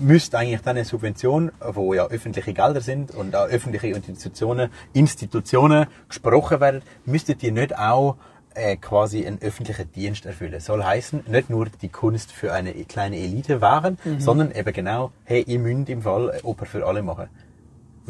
müsste 0.00 0.38
eigentlich 0.38 0.60
dann 0.62 0.76
eine 0.76 0.84
Subvention, 0.84 1.50
wo 1.60 1.94
ja 1.94 2.06
öffentliche 2.06 2.52
Gelder 2.54 2.80
sind 2.80 3.10
und 3.12 3.34
auch 3.34 3.48
öffentliche 3.48 3.88
Institutionen, 3.88 4.70
Institutionen 4.92 5.86
gesprochen 6.08 6.60
werden, 6.60 6.82
müsste 7.06 7.34
die 7.34 7.50
nicht 7.50 7.76
auch 7.76 8.16
äh, 8.54 8.76
quasi 8.76 9.26
einen 9.26 9.40
öffentlichen 9.42 9.90
Dienst 9.92 10.24
erfüllen? 10.24 10.60
Soll 10.60 10.84
heißen, 10.84 11.24
nicht 11.26 11.50
nur 11.50 11.66
die 11.82 11.88
Kunst 11.88 12.30
für 12.30 12.52
eine 12.52 12.72
kleine 12.84 13.16
Elite 13.16 13.60
wahren, 13.60 13.98
Mhm. 14.04 14.20
sondern 14.20 14.52
eben 14.52 14.72
genau, 14.72 15.10
hey, 15.24 15.42
ihr 15.42 15.58
müsst 15.58 15.88
im 15.88 16.02
Fall 16.02 16.38
Oper 16.44 16.66
für 16.66 16.86
alle 16.86 17.02
machen. 17.02 17.28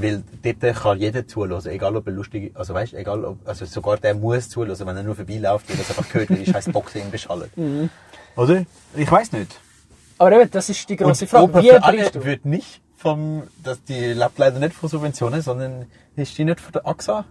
Weil 0.00 0.22
dort 0.42 0.76
kann 0.76 0.98
jeder 0.98 1.26
zuhören, 1.26 1.66
egal 1.66 1.96
ob 1.96 2.06
er 2.06 2.12
lustig 2.12 2.52
also 2.54 2.72
weißt, 2.72 2.94
egal 2.94 3.24
ob, 3.24 3.48
also 3.48 3.64
sogar 3.64 3.96
der 3.96 4.14
muss 4.14 4.48
zuhören, 4.48 4.78
wenn 4.78 4.96
er 4.96 5.02
nur 5.02 5.16
vorbeiläuft, 5.16 5.68
weil 5.68 5.76
er 5.76 5.82
es 5.82 5.90
einfach 5.90 6.08
gehört, 6.08 6.30
weil 6.30 6.38
die 6.38 6.50
scheiß 6.50 6.68
Boxen 6.72 7.00
ihn 7.02 7.10
beschallen. 7.10 7.50
Mhm. 7.56 7.90
Oder? 8.36 8.64
Ich 8.94 9.10
weiß 9.10 9.32
nicht. 9.32 9.58
aber 10.18 10.32
eben, 10.40 10.50
das 10.50 10.68
ist 10.68 10.88
die 10.88 10.96
große 10.96 11.26
Frage. 11.26 11.44
Oper 11.44 11.62
Wie 11.62 11.70
für 11.70 11.82
alle 11.82 12.10
du? 12.10 12.24
wird 12.24 12.44
nicht 12.44 12.80
vom, 12.96 13.42
dass 13.62 13.82
die 13.82 14.12
lebt 14.12 14.38
leider 14.38 14.60
nicht 14.60 14.74
von 14.74 14.88
Subventionen, 14.88 15.42
sondern 15.42 15.86
ist 16.14 16.38
die 16.38 16.44
nicht 16.44 16.60
von 16.60 16.72
der 16.72 16.86
AXA? 16.86 17.24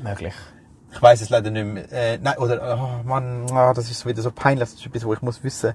Möglich. 0.00 0.34
Ich 0.92 1.00
weiß 1.00 1.22
es 1.22 1.30
leider 1.30 1.50
nicht 1.50 1.64
mehr. 1.64 1.90
Äh, 1.90 2.18
nein, 2.18 2.36
oder, 2.38 2.78
oh 2.78 3.08
Mann, 3.08 3.46
ah, 3.50 3.72
das 3.72 3.90
ist 3.90 4.04
wieder 4.06 4.22
so 4.22 4.30
peinlich, 4.30 4.68
das 4.70 4.78
ist 4.78 4.86
etwas, 4.86 5.04
wo 5.04 5.14
ich 5.14 5.22
muss 5.22 5.42
wissen. 5.42 5.72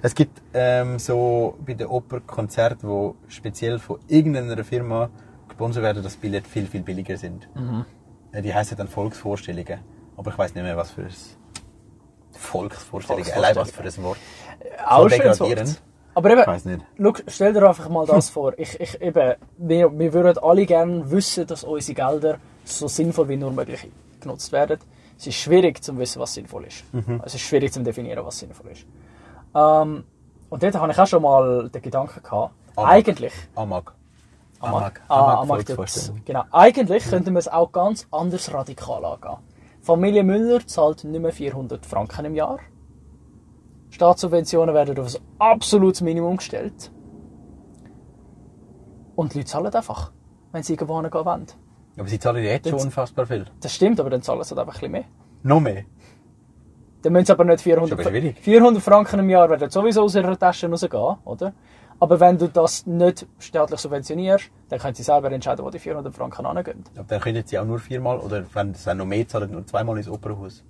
Es 0.00 0.14
gibt 0.14 0.40
ähm, 0.54 0.98
so 0.98 1.58
bei 1.66 1.74
den 1.74 1.88
Operkonzerten, 1.88 2.88
wo 2.88 3.16
speziell 3.28 3.78
von 3.78 3.98
irgendeiner 4.08 4.64
Firma 4.64 5.10
gesponsert 5.60 5.82
werden, 5.82 6.02
dass 6.02 6.16
Billett 6.16 6.46
viel, 6.46 6.66
viel 6.66 6.80
billiger 6.82 7.16
sind. 7.18 7.46
Äh, 8.32 8.40
Die 8.40 8.54
heißen 8.54 8.76
dann 8.78 8.88
Volksvorstellungen. 8.88 9.80
Aber 10.16 10.30
ich 10.30 10.38
weiß 10.38 10.54
nicht 10.54 10.64
mehr, 10.64 10.76
was 10.76 10.90
für 10.90 11.02
ein 11.02 11.12
Volksvorstellungen, 12.32 13.30
allein 13.32 13.56
was 13.56 13.70
für 13.70 13.82
ein 13.82 14.02
Wort. 14.02 14.18
Auch 14.86 14.96
So 14.96 15.02
Wort. 15.02 15.12
degradierend. 15.12 15.82
Aber 16.14 16.30
eben, 16.30 16.40
Ich 16.40 16.46
weiß 16.46 16.64
nicht. 16.64 16.80
Schau, 16.98 17.12
stell 17.28 17.52
dir 17.52 17.68
einfach 17.68 17.88
mal 17.90 18.06
das 18.06 18.30
vor. 18.36 18.54
Ich, 18.58 18.80
ich, 18.80 19.00
eben, 19.00 19.34
wir, 19.58 19.98
wir 19.98 20.12
würden 20.12 20.38
alle 20.42 20.64
gerne 20.66 21.10
wissen, 21.10 21.46
dass 21.46 21.62
unsere 21.64 21.94
Gelder 21.94 22.38
so 22.64 22.88
sinnvoll 22.88 23.28
wie 23.28 23.36
nur 23.36 23.52
möglich 23.52 23.86
genutzt 24.20 24.50
werden. 24.52 24.78
Es 25.18 25.26
ist 25.26 25.34
schwierig 25.36 25.82
zu 25.84 25.96
wissen, 25.98 26.20
was 26.20 26.32
sinnvoll 26.34 26.64
ist. 26.64 26.84
Es 27.24 27.34
ist 27.34 27.42
schwierig 27.42 27.72
zu 27.72 27.82
definieren, 27.82 28.24
was 28.24 28.38
sinnvoll 28.38 28.70
ist. 28.70 28.86
Ähm, 29.54 30.04
und 30.48 30.62
dort 30.62 30.74
habe 30.74 30.90
ich 30.92 30.98
auch 30.98 31.06
schon 31.06 31.22
mal 31.22 31.68
den 31.68 31.82
Gedanken 31.82 32.22
gehabt. 32.22 32.54
Aber- 32.76 32.88
Eigentlich, 32.88 33.32
Amag. 33.54 33.92
Amag, 34.60 35.00
ah, 35.08 35.40
Amag. 35.40 35.66
Volksvorstellung. 35.66 36.22
genau. 36.24 36.44
Eigentlich 36.52 37.04
könnten 37.04 37.32
wir 37.32 37.38
es 37.38 37.48
auch 37.48 37.72
ganz 37.72 38.06
anders 38.10 38.52
radikal 38.52 39.04
angehen. 39.04 39.38
Familie 39.80 40.22
Müller 40.22 40.66
zahlt 40.66 41.04
nicht 41.04 41.20
mehr 41.20 41.32
400 41.32 41.86
Franken 41.86 42.26
im 42.26 42.34
Jahr. 42.34 42.58
Staatssubventionen 43.90 44.74
werden 44.74 44.98
auf 44.98 45.14
ein 45.14 45.20
absolutes 45.38 46.02
Minimum 46.02 46.36
gestellt. 46.36 46.92
Und 49.16 49.34
die 49.34 49.38
Leute 49.38 49.50
zahlen 49.50 49.74
einfach, 49.74 50.12
wenn 50.52 50.62
sie 50.62 50.74
irgendwo 50.74 51.00
hingehen 51.00 51.24
wollen. 51.24 51.46
Aber 51.98 52.08
sie 52.08 52.18
zahlen 52.18 52.44
jetzt 52.44 52.68
schon 52.68 52.80
unfassbar 52.80 53.26
viel. 53.26 53.46
Das 53.60 53.74
stimmt, 53.74 53.98
aber 53.98 54.10
dann 54.10 54.22
zahlen 54.22 54.42
sie 54.44 54.50
halt 54.50 54.60
einfach 54.60 54.74
ein 54.74 54.80
bisschen 54.80 54.92
mehr. 54.92 55.04
Noch 55.42 55.60
mehr. 55.60 55.84
Dann 57.02 57.12
müssen 57.14 57.26
sie 57.26 57.32
aber 57.32 57.44
nicht 57.44 57.62
400, 57.62 57.98
Ist 57.98 58.06
aber 58.06 58.10
schwierig. 58.10 58.38
400 58.40 58.82
Franken 58.82 59.20
im 59.20 59.30
Jahr 59.30 59.48
werden 59.48 59.70
sowieso 59.70 60.02
aus 60.02 60.14
ihrer 60.14 60.38
Tasche 60.38 60.68
rausgehen, 60.68 61.16
oder? 61.24 61.54
Aber 62.00 62.18
wenn 62.18 62.38
du 62.38 62.48
das 62.48 62.86
nicht 62.86 63.26
staatlich 63.38 63.78
subventionierst, 63.78 64.50
dann 64.70 64.78
können 64.78 64.94
sie 64.94 65.02
selber 65.02 65.30
entscheiden, 65.30 65.64
wo 65.64 65.70
die 65.70 65.78
400 65.78 66.14
Franken 66.14 66.46
hingehen. 66.46 66.82
Aber 66.96 67.04
dann 67.06 67.20
können 67.20 67.42
sie 67.46 67.58
auch 67.58 67.64
nur 67.66 67.78
viermal, 67.78 68.18
oder 68.18 68.42
wenn 68.54 68.74
sie 68.74 68.94
noch 68.94 69.04
mehr 69.04 69.28
zahlen, 69.28 69.50
nur 69.52 69.66
zweimal 69.66 69.98
ins 69.98 70.08
Opernhaus. 70.08 70.64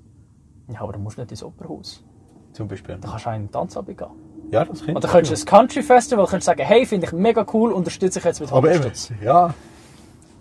Ja, 0.69 0.81
aber 0.81 0.95
du 0.95 0.99
musst 0.99 1.19
nicht 1.19 1.31
ins 1.31 1.43
Opernhaus. 1.43 2.05
Zum 2.53 2.67
Beispiel. 2.67 2.99
Da 3.01 3.09
kannst 3.09 3.27
du 3.27 3.31
auch 3.31 3.35
in 3.35 3.43
den 3.43 3.53
Tanzabend 3.53 3.97
gehen. 3.97 4.09
Ja, 4.51 4.65
das 4.65 4.81
könnte 4.81 4.97
Oder 4.97 5.09
könntest 5.09 5.43
du 5.43 5.47
ein 5.47 5.59
Country 5.59 5.83
Festival 5.83 6.27
könntest 6.27 6.47
sagen, 6.47 6.63
hey, 6.65 6.85
finde 6.85 7.07
ich 7.07 7.13
mega 7.13 7.47
cool, 7.53 7.73
unterstütze 7.73 8.19
ich 8.19 8.25
jetzt 8.25 8.41
mit 8.41 8.51
Aber 8.53 8.69
100 8.69 8.87
eben, 8.87 8.95
Stutz. 8.97 9.13
ja. 9.23 9.55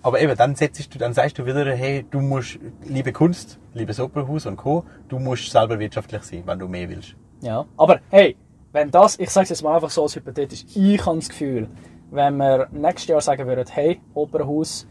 Aber 0.01 0.21
eben, 0.21 0.35
dann 0.35 0.55
setzt 0.55 0.93
du, 0.95 0.97
dann 0.97 1.13
sagst 1.13 1.37
du 1.37 1.45
wieder, 1.45 1.65
hey, 1.75 2.05
du 2.09 2.21
musst, 2.21 2.57
liebe 2.85 3.11
Kunst, 3.11 3.59
liebes 3.73 3.99
Opernhaus 3.99 4.47
und 4.47 4.55
Co., 4.55 4.85
du 5.09 5.19
musst 5.19 5.51
selber 5.51 5.77
wirtschaftlich 5.77 6.23
sein, 6.23 6.43
wenn 6.45 6.57
du 6.57 6.67
mehr 6.67 6.89
willst. 6.89 7.15
Ja, 7.41 7.65
aber 7.77 7.99
hey, 8.09 8.35
wenn 8.71 8.91
das, 8.91 9.19
ich 9.19 9.29
sage 9.29 9.43
es 9.43 9.49
jetzt 9.49 9.63
mal 9.63 9.75
einfach 9.75 9.89
so 9.89 10.03
als 10.03 10.15
hypothetisch, 10.15 10.65
ich 10.75 11.05
habe 11.05 11.17
das 11.17 11.29
Gefühl, 11.29 11.67
wenn 12.11 12.37
wir 12.37 12.67
nächstes 12.71 13.07
Jahr 13.07 13.21
sagen 13.21 13.47
würden, 13.47 13.65
hey, 13.69 13.99
Opernhaus, 14.13 14.87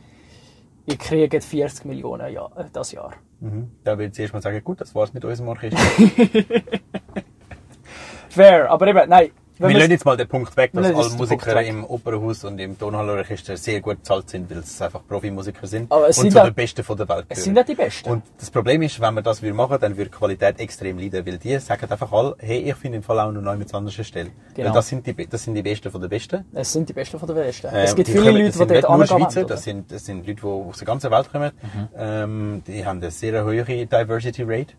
ihr 0.86 0.96
kriegt 0.96 1.44
40 1.44 1.84
Millionen 1.84 2.32
ja, 2.32 2.46
äh, 2.56 2.64
das 2.72 2.92
Jahr. 2.92 3.12
Mhm. 3.40 3.70
Dann 3.84 3.98
würde 3.98 4.12
ich 4.12 4.18
erst 4.18 4.34
mal 4.34 4.42
sagen, 4.42 4.62
gut, 4.64 4.80
das 4.80 4.94
war's 4.94 5.12
mit 5.12 5.24
unserem 5.24 5.48
Orchester. 5.48 5.78
Fair, 8.28 8.70
aber 8.70 8.86
eben, 8.86 9.08
nein. 9.08 9.30
Wenn 9.58 9.70
Wir 9.70 9.78
lassen 9.78 9.90
jetzt 9.90 10.04
mal 10.04 10.16
den 10.16 10.28
Punkt 10.28 10.56
weg, 10.56 10.70
dass 10.72 10.86
alle 10.86 11.10
Musiker 11.16 11.62
im 11.62 11.84
Opernhaus 11.84 12.44
und 12.44 12.58
im 12.60 12.78
Tonhallorchester 12.78 13.56
sehr 13.56 13.80
gut 13.80 13.98
bezahlt 13.98 14.30
sind, 14.30 14.48
weil 14.50 14.58
es 14.58 14.80
einfach 14.80 15.00
Profimusiker 15.06 15.66
sind 15.66 15.90
Aber 15.90 16.08
es 16.08 16.18
und 16.18 16.30
sind 16.30 16.32
zu 16.40 16.44
den 16.44 16.54
Besten 16.54 16.84
von 16.84 16.96
der 16.96 17.08
Welt 17.08 17.24
es 17.28 17.36
gehören. 17.38 17.44
sind 17.44 17.56
ja 17.56 17.62
die 17.64 17.74
Besten. 17.74 18.10
Und 18.10 18.22
das 18.38 18.50
Problem 18.50 18.82
ist, 18.82 19.00
wenn 19.00 19.14
wir 19.14 19.22
das 19.22 19.42
will 19.42 19.52
machen, 19.52 19.78
dann 19.80 19.96
wird 19.96 20.08
die 20.14 20.16
Qualität 20.18 20.60
extrem 20.60 20.98
leiden, 20.98 21.26
weil 21.26 21.38
die 21.38 21.58
sagen 21.58 21.90
einfach 21.90 22.12
alle, 22.12 22.36
hey, 22.38 22.58
ich 22.70 22.74
finde 22.76 22.98
im 22.98 23.02
Fall 23.02 23.18
auch 23.18 23.32
noch 23.32 23.40
neu 23.42 23.56
mit 23.56 23.72
anderer 23.74 24.04
Stelle. 24.04 24.30
Genau. 24.54 24.68
Weil 24.68 24.74
das 24.74 24.88
sind 24.88 25.06
die, 25.06 25.26
das 25.26 25.42
sind 25.42 25.54
die 25.54 25.62
Besten 25.62 25.90
von 25.90 26.00
der 26.00 26.08
Besten. 26.08 26.44
es 26.54 26.72
sind 26.72 26.88
die 26.88 26.92
Besten 26.92 27.18
von 27.18 27.26
der 27.26 27.34
Besten. 27.34 27.66
Ähm, 27.68 27.74
es 27.74 27.94
gibt 27.96 28.08
viele 28.08 28.24
kommen- 28.24 28.36
Leute, 28.38 28.52
die 28.52 28.58
dort 28.58 28.70
nicht 28.70 28.82
nur 28.82 28.90
angehen 28.92 29.08
Schweizer, 29.08 29.44
das 29.44 29.64
sind, 29.64 29.90
das 29.90 30.04
sind 30.04 30.26
Leute, 30.26 30.40
die 30.40 30.46
aus 30.46 30.78
der 30.78 30.86
ganzen 30.86 31.10
Welt 31.10 31.32
kommen. 31.32 31.50
Ähm, 31.96 32.62
die 32.66 32.84
haben 32.86 32.98
eine 32.98 33.10
sehr 33.10 33.44
hohe 33.44 33.64
Diversity 33.64 34.44
Rate. 34.44 34.74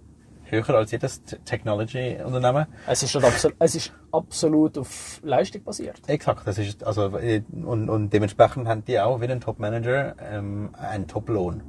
Höher 0.52 0.70
als 0.76 0.92
jedes 0.92 1.22
Technology-Unternehmen. 1.46 2.66
Es 2.88 3.04
ist, 3.04 3.16
absolut, 3.16 3.56
es 3.60 3.76
ist 3.76 3.94
absolut 4.12 4.78
auf 4.78 5.20
Leistung 5.24 5.64
basiert. 5.64 6.00
Exakt, 6.08 6.48
das 6.48 6.58
ist, 6.58 6.84
also, 6.84 7.18
äh, 7.18 7.42
und, 7.66 7.90
und 7.90 8.10
dementsprechend 8.12 8.68
haben 8.68 8.84
die 8.86 9.00
auch 9.00 9.22
wie 9.22 9.28
ein 9.28 9.40
Top-Manager 9.42 10.16
ähm, 10.32 10.70
einen 10.80 11.08
Top-Lohn. 11.08 11.62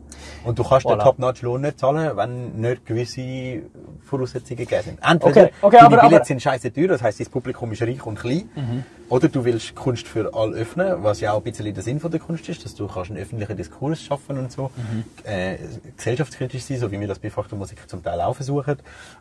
Und 0.44 0.58
du 0.58 0.64
kannst 0.64 0.86
den 0.86 0.92
Voilà. 0.92 1.02
Top-Notch-Lohn 1.02 1.60
nicht 1.62 1.78
zahlen, 1.78 2.16
wenn 2.16 2.60
nicht 2.60 2.86
gewisse 2.86 3.62
Voraussetzungen 4.02 4.58
gegeben 4.58 4.82
sind. 4.82 4.98
Entweder 5.02 5.42
Okay, 5.44 5.52
okay, 5.62 5.76
aber- 5.78 5.96
Billets 5.98 6.14
aber- 6.16 6.24
sind 6.24 6.42
scheiße 6.42 6.72
teuer, 6.72 6.88
das 6.88 7.02
heisst, 7.02 7.20
das 7.20 7.28
Publikum 7.28 7.72
ist 7.72 7.82
reich 7.82 8.04
und 8.06 8.18
klein. 8.18 8.48
Mhm. 8.54 8.84
Oder 9.10 9.28
du 9.28 9.44
willst 9.44 9.74
Kunst 9.74 10.06
für 10.06 10.32
alle 10.34 10.56
öffnen, 10.56 11.02
was 11.02 11.20
ja 11.20 11.32
auch 11.32 11.38
ein 11.38 11.42
bisschen 11.42 11.74
der 11.74 11.82
Sinn 11.82 11.98
von 11.98 12.10
der 12.12 12.20
Kunst 12.20 12.48
ist, 12.48 12.64
dass 12.64 12.76
du 12.76 12.86
kannst 12.86 13.10
einen 13.10 13.20
öffentlichen 13.20 13.56
Diskurs 13.56 14.00
schaffen 14.00 14.38
und 14.38 14.52
so. 14.52 14.70
Mhm. 14.76 15.04
Äh, 15.24 15.58
gesellschaftskritisch 15.96 16.62
sein, 16.62 16.78
so 16.78 16.90
wie 16.92 17.00
wir 17.00 17.08
das 17.08 17.18
bei 17.18 17.28
Fachmusik 17.28 17.90
zum 17.90 18.02
Teil 18.04 18.20
auch 18.20 18.34
versuchen. 18.34 18.76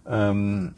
Ähm, 0.07 0.75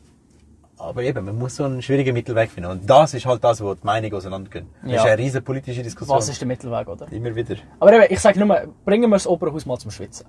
aber 0.78 1.04
eben, 1.04 1.26
man 1.26 1.38
muss 1.38 1.58
so 1.58 1.66
einen 1.66 1.82
schwierigen 1.82 2.14
Mittelweg 2.14 2.50
finden. 2.50 2.72
Und 2.72 2.90
das 2.90 3.14
ist 3.14 3.26
halt 3.26 3.44
das, 3.44 3.62
wo 3.62 3.74
die 3.76 3.86
Meinungen 3.86 4.14
auseinandergehen. 4.16 4.68
Das 4.82 4.92
Ja. 4.92 4.98
ist 4.98 5.06
eine 5.06 5.18
riesige 5.18 5.42
politische 5.44 5.84
Diskussion. 5.84 6.18
Was 6.18 6.30
ist 6.30 6.40
der 6.40 6.48
Mittelweg, 6.48 6.88
oder? 6.88 7.12
Immer 7.12 7.36
wieder. 7.36 7.56
Aber 7.80 7.94
eben, 7.94 8.06
ich 8.14 8.20
sage 8.20 8.40
nur, 8.40 8.74
bringen 8.86 9.10
wir 9.10 9.16
das 9.18 9.28
Opernhaus 9.28 9.66
mal 9.66 9.78
zum 9.78 9.92
Schwitzen. 9.92 10.26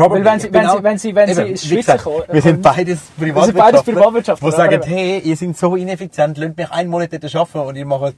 Probably. 0.00 0.24
Weil 0.24 0.32
wenn 0.32 0.40
sie- 0.40 0.48
bin 0.48 0.60
wenn 0.62 0.68
sie- 0.70 0.82
wenn 0.82 0.98
sie- 0.98 1.16
wenn 1.16 1.56
sie 1.56 1.68
Eben, 1.72 1.76
gesagt, 1.80 2.04
kommen- 2.04 2.22
Wir 2.30 2.42
sind 2.42 2.62
beides 2.62 2.86
Wir 2.86 2.94
sind 2.96 3.34
Privatwirtschaftler, 3.34 3.62
beides 3.62 3.82
Privatwirtschaftler, 3.84 4.50
die 4.50 4.56
sagen, 4.56 4.82
hey, 4.84 5.18
ihr 5.18 5.36
seid 5.36 5.56
so 5.56 5.76
ineffizient, 5.76 6.38
lasst 6.38 6.56
mich 6.56 6.70
einen 6.70 6.90
Monat 6.90 7.12
dort 7.12 7.34
arbeiten 7.34 7.58
und 7.68 7.76
ihr 7.76 7.86
macht, 7.86 8.14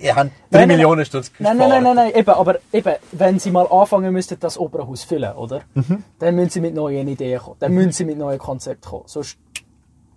ihr 0.00 0.16
habt 0.16 0.30
drei 0.50 0.60
Nein, 0.60 0.68
Millionen 0.68 1.04
Stutz 1.04 1.30
Nein, 1.38 1.56
nein, 1.56 1.68
nein, 1.68 1.82
nein, 1.82 1.96
nein, 1.96 2.12
eben, 2.14 2.30
aber 2.30 2.56
eben, 2.72 2.94
wenn 3.12 3.38
sie 3.38 3.50
mal 3.50 3.66
anfangen 3.70 4.12
müssten, 4.12 4.38
das 4.40 4.56
Opernhaus 4.58 5.04
füllen, 5.04 5.32
oder? 5.34 5.60
Mhm. 5.74 6.02
Dann 6.18 6.34
müssen 6.34 6.50
sie 6.50 6.60
mit 6.60 6.74
neuen 6.74 7.06
Ideen 7.08 7.38
kommen. 7.40 7.56
Dann 7.58 7.72
müssen 7.72 7.92
sie 7.92 8.04
mit 8.04 8.16
neuen 8.18 8.38
Konzepten 8.38 8.88
kommen. 8.88 9.04
Sonst 9.06 9.36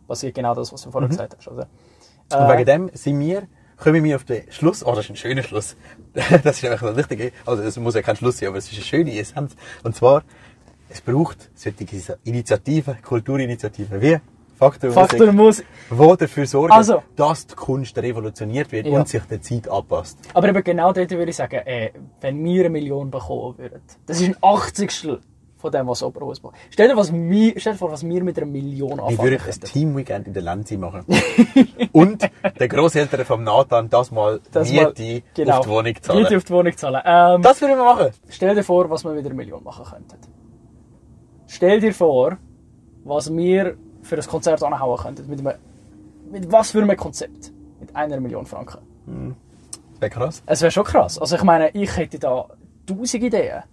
passiert 0.08 0.36
genau 0.36 0.54
das, 0.56 0.72
was 0.72 0.82
du 0.84 0.92
vorher 0.92 1.10
gesagt 1.10 1.36
hast. 1.38 1.48
Also, 1.48 1.64
Und 2.46 2.50
wegen 2.54 2.66
dem 2.66 2.90
sind 2.94 3.20
wir, 3.20 3.44
kommen 3.78 4.04
wir 4.04 4.16
auf 4.16 4.24
den 4.24 4.44
Schluss, 4.52 4.86
oh, 4.86 4.92
das 4.94 5.06
ist 5.06 5.10
ein 5.12 5.16
schöner 5.18 5.44
Schluss. 5.44 5.76
Das 6.44 6.58
ist 6.58 6.64
nämlich 6.64 6.82
noch 6.82 6.96
wichtig. 6.96 7.34
Also, 7.46 7.64
es 7.64 7.78
muss 7.78 7.96
ja 7.96 8.02
kein 8.02 8.16
Schluss 8.16 8.38
sein, 8.38 8.50
aber 8.50 8.58
es 8.58 8.66
ist 8.66 8.76
eine 8.76 8.84
schöne 8.84 9.18
Essenz. 9.18 9.56
Und 9.84 9.96
zwar, 9.96 10.24
es 10.92 11.02
braucht 11.02 11.50
solche 11.56 12.18
Initiativen, 12.24 13.02
Kulturinitiativen 13.02 14.02
wie 14.02 14.18
Faktor, 14.58 14.92
Faktor 14.92 15.32
Musik, 15.32 15.66
muss, 15.90 16.14
die 16.14 16.18
dafür 16.20 16.46
sorgen, 16.46 16.72
Also. 16.72 17.02
dass 17.16 17.48
die 17.48 17.56
Kunst 17.56 17.98
revolutioniert 17.98 18.72
wird 18.72 18.86
Ja. 18.86 19.00
und 19.00 19.08
sich 19.08 19.24
der 19.24 19.42
Zeit 19.42 19.68
anpasst. 19.68 20.20
aber 20.36 20.50
eben 20.50 20.64
genau 20.64 20.94
dort 20.94 21.10
würde 21.10 21.32
ich 21.32 21.36
sagen, 21.36 21.56
äh, 21.66 21.90
wenn 22.20 22.44
wir 22.44 22.62
eine 22.62 22.70
Million 22.70 23.10
bekommen 23.10 23.58
würden, 23.58 23.82
das 24.06 24.22
ist 24.22 24.28
ein 24.28 24.36
80. 24.40 25.18
von 25.58 25.72
dem, 25.72 25.88
was 25.88 26.00
das 26.00 26.08
Opernhaus 26.08 26.42
macht. 26.44 26.56
Stell 26.72 26.88
dir, 26.90 26.96
was 26.98 27.12
wir, 27.14 27.54
stell 27.58 27.74
dir 27.74 27.78
vor, 27.80 27.92
was 27.92 28.04
wir 28.04 28.24
mit 28.24 28.38
einer 28.38 28.46
Million 28.48 28.98
Wir 28.98 29.04
anfangen 29.04 29.18
würden 29.20 29.36
ein 29.40 29.46
könnten. 29.46 29.66
Team-Weekend 29.66 30.28
in 30.28 30.34
der 30.34 30.42
Lenzi 30.44 30.78
machen. 30.78 31.06
und 31.92 32.30
der 32.60 32.68
Grosseltern 32.68 33.26
vom 33.26 33.44
Nathan 33.44 33.90
das 33.90 34.12
mal 34.12 34.42
Das 34.52 34.70
Miete 34.70 34.84
mal- 34.86 35.22
genau, 35.36 35.58
auf 35.60 35.66
die 35.66 35.70
Wohnung 35.72 35.94
zahlen. 36.02 36.20
Miete 36.24 36.38
auf 36.38 36.44
die 36.44 36.54
Wohnung 36.54 36.78
zahlen. 36.78 37.02
Ähm, 37.06 37.42
Das 37.44 37.62
würden 37.62 37.78
wir 37.78 37.84
machen. 37.84 38.10
Stell 38.30 38.54
dir 38.56 38.64
vor, 38.64 38.90
was 38.90 39.04
wir 39.04 39.12
mit 39.12 39.26
einer 39.26 39.36
Million 39.36 39.64
machen 39.64 39.86
könnten. 39.86 40.18
Stell 41.54 41.82
dir 41.82 41.94
vor, 41.94 42.38
was 43.04 43.30
wir 43.36 43.76
für 44.04 44.16
ein 44.16 44.26
Konzert 44.26 44.64
anhauen 44.64 44.98
könnten. 44.98 45.30
Mit, 45.30 45.40
einem, 45.42 45.58
mit 46.32 46.50
was 46.50 46.72
für 46.72 46.82
einem 46.82 46.96
Konzept? 46.96 47.52
Mit 47.82 47.94
einer 47.94 48.22
Million 48.22 48.46
Franken. 48.46 48.80
Das 49.06 50.02
wäre 50.02 50.10
krass. 50.10 50.44
Es 50.46 50.62
wäre 50.62 50.72
schon 50.72 50.86
krass. 50.86 51.20
Also 51.20 51.36
ich 51.36 51.44
meine, 51.44 51.70
ich 51.72 51.96
hätte 51.98 52.20
da 52.20 52.46
tausend 52.86 53.24
Ideen. 53.24 53.64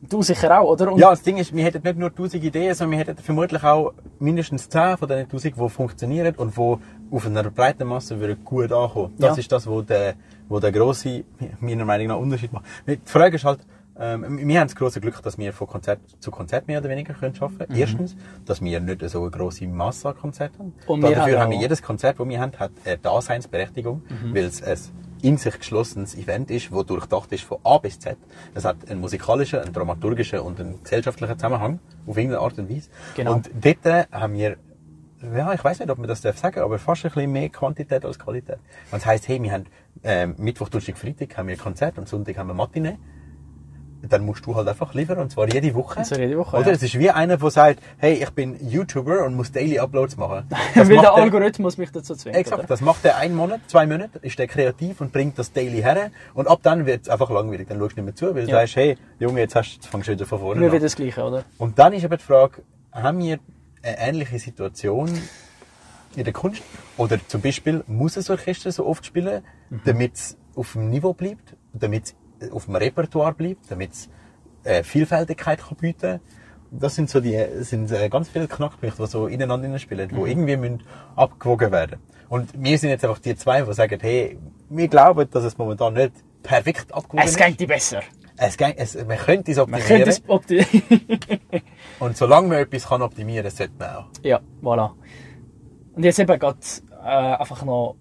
Du 0.00 0.22
sicher 0.22 0.60
auch, 0.60 0.70
oder? 0.70 0.92
Und 0.92 0.98
Ja, 1.00 1.10
das 1.10 1.22
Ding 1.22 1.36
ist, 1.38 1.54
wir 1.54 1.62
hätten 1.64 1.82
nicht 1.82 1.98
nur 1.98 2.08
1000 2.10 2.42
Ideen, 2.44 2.72
sondern 2.74 2.92
wir 2.92 3.04
hätten 3.04 3.20
vermutlich 3.22 3.62
auch 3.64 3.92
mindestens 4.20 4.68
10 4.68 4.96
von 4.96 5.08
diesen 5.08 5.24
1000, 5.24 5.56
die 5.56 5.68
funktionieren 5.68 6.34
und 6.36 6.56
die 6.56 6.76
auf 7.10 7.26
einer 7.26 7.50
breiten 7.50 7.86
Masse 7.88 8.18
würden 8.20 8.42
gut 8.44 8.70
ankommen. 8.72 9.12
Das 9.18 9.36
Ja. 9.36 9.40
ist 9.40 9.50
das, 9.52 9.66
wo 9.66 9.82
der, 9.82 10.14
wo 10.48 10.60
der 10.60 10.70
grosse, 10.72 11.24
meiner 11.60 11.84
Meinung 11.84 12.06
nach, 12.06 12.16
Unterschied 12.16 12.52
macht. 12.52 12.64
Die 12.86 12.98
Frage 13.04 13.36
ist 13.36 13.44
halt, 13.44 13.58
ähm, 13.98 14.46
wir 14.46 14.60
haben 14.60 14.68
das 14.68 14.76
grosse 14.76 15.00
Glück, 15.00 15.20
dass 15.22 15.38
wir 15.38 15.52
von 15.52 15.66
Konzert 15.66 16.00
zu 16.20 16.30
Konzert 16.30 16.68
mehr 16.68 16.80
oder 16.80 16.88
weniger 16.88 17.14
können 17.14 17.34
arbeiten 17.40 17.58
können. 17.58 17.78
Erstens, 17.78 18.16
dass 18.44 18.62
wir 18.62 18.80
nicht 18.80 19.08
so 19.08 19.22
eine 19.22 19.30
grosse 19.30 19.66
Masse 19.66 20.08
an 20.08 20.16
Konzerten 20.16 20.58
haben. 20.58 20.74
Und 20.86 21.02
Dafür 21.02 21.40
haben 21.40 21.50
wir 21.50 21.58
jedes 21.58 21.82
Konzert, 21.82 22.20
das 22.20 22.28
wir 22.28 22.40
haben, 22.40 22.52
hat 22.58 22.70
eine 22.84 22.98
Daseinsberechtigung, 22.98 24.02
weil 24.32 24.44
es 24.44 24.62
ein 24.62 24.78
in 25.22 25.36
sich 25.36 25.58
geschlossenes 25.58 26.14
Event 26.16 26.50
ist, 26.50 26.70
das 26.72 26.86
durchdacht 26.86 27.32
ist 27.32 27.44
von 27.44 27.58
A 27.64 27.78
bis 27.78 27.98
Z. 27.98 28.16
Es 28.54 28.64
hat 28.64 28.88
einen 28.88 29.00
musikalischen, 29.00 29.60
einen 29.60 29.72
dramaturgischen 29.72 30.40
und 30.40 30.60
einen 30.60 30.82
gesellschaftlichen 30.82 31.36
Zusammenhang, 31.36 31.80
auf 32.06 32.16
irgendeine 32.16 32.42
Art 32.42 32.58
und 32.58 32.70
Weise. 32.70 32.88
Genau. 33.16 33.34
Und 33.34 33.50
dort 33.52 33.86
äh, 33.86 34.04
haben 34.12 34.34
wir, 34.34 34.56
ja, 35.34 35.52
ich 35.52 35.64
weiß 35.64 35.80
nicht, 35.80 35.90
ob 35.90 35.98
man 35.98 36.08
das 36.08 36.20
darf 36.20 36.38
sagen, 36.38 36.60
aber 36.60 36.78
fast 36.78 37.04
ein 37.04 37.10
bisschen 37.10 37.32
mehr 37.32 37.48
Quantität 37.48 38.04
als 38.04 38.18
Qualität. 38.18 38.58
Und 38.90 39.00
das 39.00 39.06
heisst, 39.06 39.28
hey, 39.28 39.42
wir 39.42 39.52
haben 39.52 39.66
ähm, 40.04 40.34
Mittwoch, 40.38 40.68
Donnerstag, 40.68 40.96
Freitag 40.96 41.36
haben 41.36 41.48
wir 41.48 41.56
Konzert 41.56 41.98
und 41.98 42.08
Sonntag 42.08 42.38
haben 42.38 42.48
wir 42.48 42.54
Matinee. 42.54 42.96
Dann 44.00 44.24
musst 44.24 44.46
du 44.46 44.54
halt 44.54 44.68
einfach 44.68 44.94
liefern, 44.94 45.18
und 45.18 45.32
zwar 45.32 45.52
jede 45.52 45.74
Woche. 45.74 46.02
Zwar 46.04 46.20
jede 46.20 46.38
Woche, 46.38 46.56
Oder? 46.56 46.66
ja. 46.68 46.72
Es 46.72 46.82
ist 46.84 46.96
wie 46.98 47.10
einer, 47.10 47.36
der 47.36 47.50
sagt, 47.50 47.80
hey, 47.98 48.14
ich 48.14 48.30
bin 48.30 48.56
YouTuber 48.68 49.24
und 49.24 49.34
muss 49.34 49.50
Daily 49.50 49.78
Uploads 49.80 50.16
machen. 50.16 50.46
weil 50.50 50.58
Das 50.74 50.86
der 50.88 50.96
macht 50.96 51.04
er- 51.06 51.14
Algorithmus 51.16 51.78
mich 51.78 51.90
dazu 51.90 52.14
zwingt. 52.14 52.36
Exakt, 52.36 52.60
Oder? 52.60 52.68
das 52.68 52.80
macht 52.80 53.04
er 53.04 53.16
einen 53.16 53.34
Monat, 53.34 53.60
zwei 53.66 53.86
Monate, 53.88 54.18
ist 54.22 54.38
der 54.38 54.46
kreativ 54.46 55.00
und 55.00 55.12
bringt 55.12 55.36
das 55.38 55.52
Daily 55.52 55.82
her. 55.82 56.10
Und 56.34 56.46
ab 56.46 56.60
dann 56.62 56.86
wird 56.86 57.02
es 57.02 57.08
einfach 57.08 57.28
langweilig. 57.30 57.66
Dann 57.68 57.78
schaust 57.80 57.96
du 57.96 58.02
nicht 58.02 58.04
mehr 58.04 58.14
zu, 58.14 58.34
weil 58.36 58.44
du 58.46 58.52
Ja. 58.52 58.60
sagst, 58.60 58.76
hey, 58.76 58.96
Junge, 59.18 59.40
jetzt, 59.40 59.56
hast, 59.56 59.74
jetzt 59.74 59.86
fängst 59.88 60.06
du 60.06 60.12
wieder 60.12 60.26
von 60.26 60.38
vorne 60.38 60.58
Immer 60.60 60.66
an. 60.66 60.72
wieder 60.74 60.84
das 60.84 60.94
Gleiche, 60.94 61.24
oder? 61.24 61.44
Und 61.58 61.78
dann 61.80 61.92
ist 61.92 62.04
aber 62.04 62.18
die 62.18 62.24
Frage, 62.24 62.62
haben 62.92 63.18
wir 63.18 63.40
eine 63.82 63.98
ähnliche 63.98 64.38
Situation 64.38 65.08
in 66.14 66.22
der 66.24 66.32
Kunst? 66.32 66.62
Oder 66.96 67.18
zum 67.26 67.40
Beispiel, 67.40 67.82
muss 67.88 68.16
ein 68.16 68.24
Orchester 68.32 68.70
so 68.70 68.86
oft 68.86 69.04
spielen, 69.04 69.42
damit 69.84 70.14
es 70.14 70.36
auf 70.54 70.72
dem 70.74 70.88
Niveau 70.90 71.12
bleibt, 71.14 71.56
damit 71.72 72.04
es 72.04 72.14
auf 72.52 72.66
dem 72.66 72.76
Repertoire 72.76 73.32
bleibt, 73.34 73.70
damit 73.70 73.92
es 73.92 74.08
äh, 74.64 74.82
Vielfältigkeit 74.82 75.60
kann 75.60 75.76
bieten 75.76 76.20
Das 76.70 76.94
sind 76.94 77.08
so 77.08 77.20
die, 77.20 77.38
sind 77.60 77.90
äh, 77.90 78.08
ganz 78.08 78.28
viele 78.28 78.46
Knackpunkte, 78.48 79.02
die 79.02 79.08
so 79.08 79.26
ineinander 79.26 79.78
spielen, 79.78 80.08
die 80.08 80.14
irgendwie 80.30 80.56
müssen 80.56 80.82
abgewogen 81.16 81.72
werden. 81.72 82.00
Und 82.28 82.50
wir 82.62 82.76
sind 82.78 82.90
jetzt 82.90 83.04
einfach 83.04 83.18
die 83.20 83.34
zwei, 83.36 83.62
die 83.62 83.72
sagen, 83.72 83.98
hey, 84.00 84.38
wir 84.68 84.88
glauben, 84.88 85.28
dass 85.30 85.44
es 85.44 85.56
momentan 85.56 85.94
nicht 85.94 86.12
perfekt 86.42 86.92
abgewogen 86.92 87.24
Es 87.24 87.30
ist. 87.30 87.38
geht 87.38 87.58
die 87.60 87.66
besser. 87.66 88.02
Es 88.36 88.56
geht, 88.56 88.74
es, 88.76 88.94
man 89.04 89.16
könnte 89.16 89.50
es 89.50 89.56
Man 89.56 89.64
optimieren. 89.80 89.86
könnte 89.88 90.10
es 90.10 90.22
optimieren. 90.28 91.40
Und 92.00 92.16
solange 92.16 92.48
man 92.48 92.58
etwas 92.58 92.86
kann 92.86 93.02
optimieren, 93.02 93.50
sollte 93.50 93.72
man 93.78 93.88
auch. 93.96 94.04
ja, 94.22 94.40
voilà. 94.62 94.92
Und 95.94 96.04
jetzt 96.04 96.18
eben 96.20 96.38
gerade 96.38 96.58
äh, 97.02 97.06
einfach 97.08 97.64
noch 97.64 97.96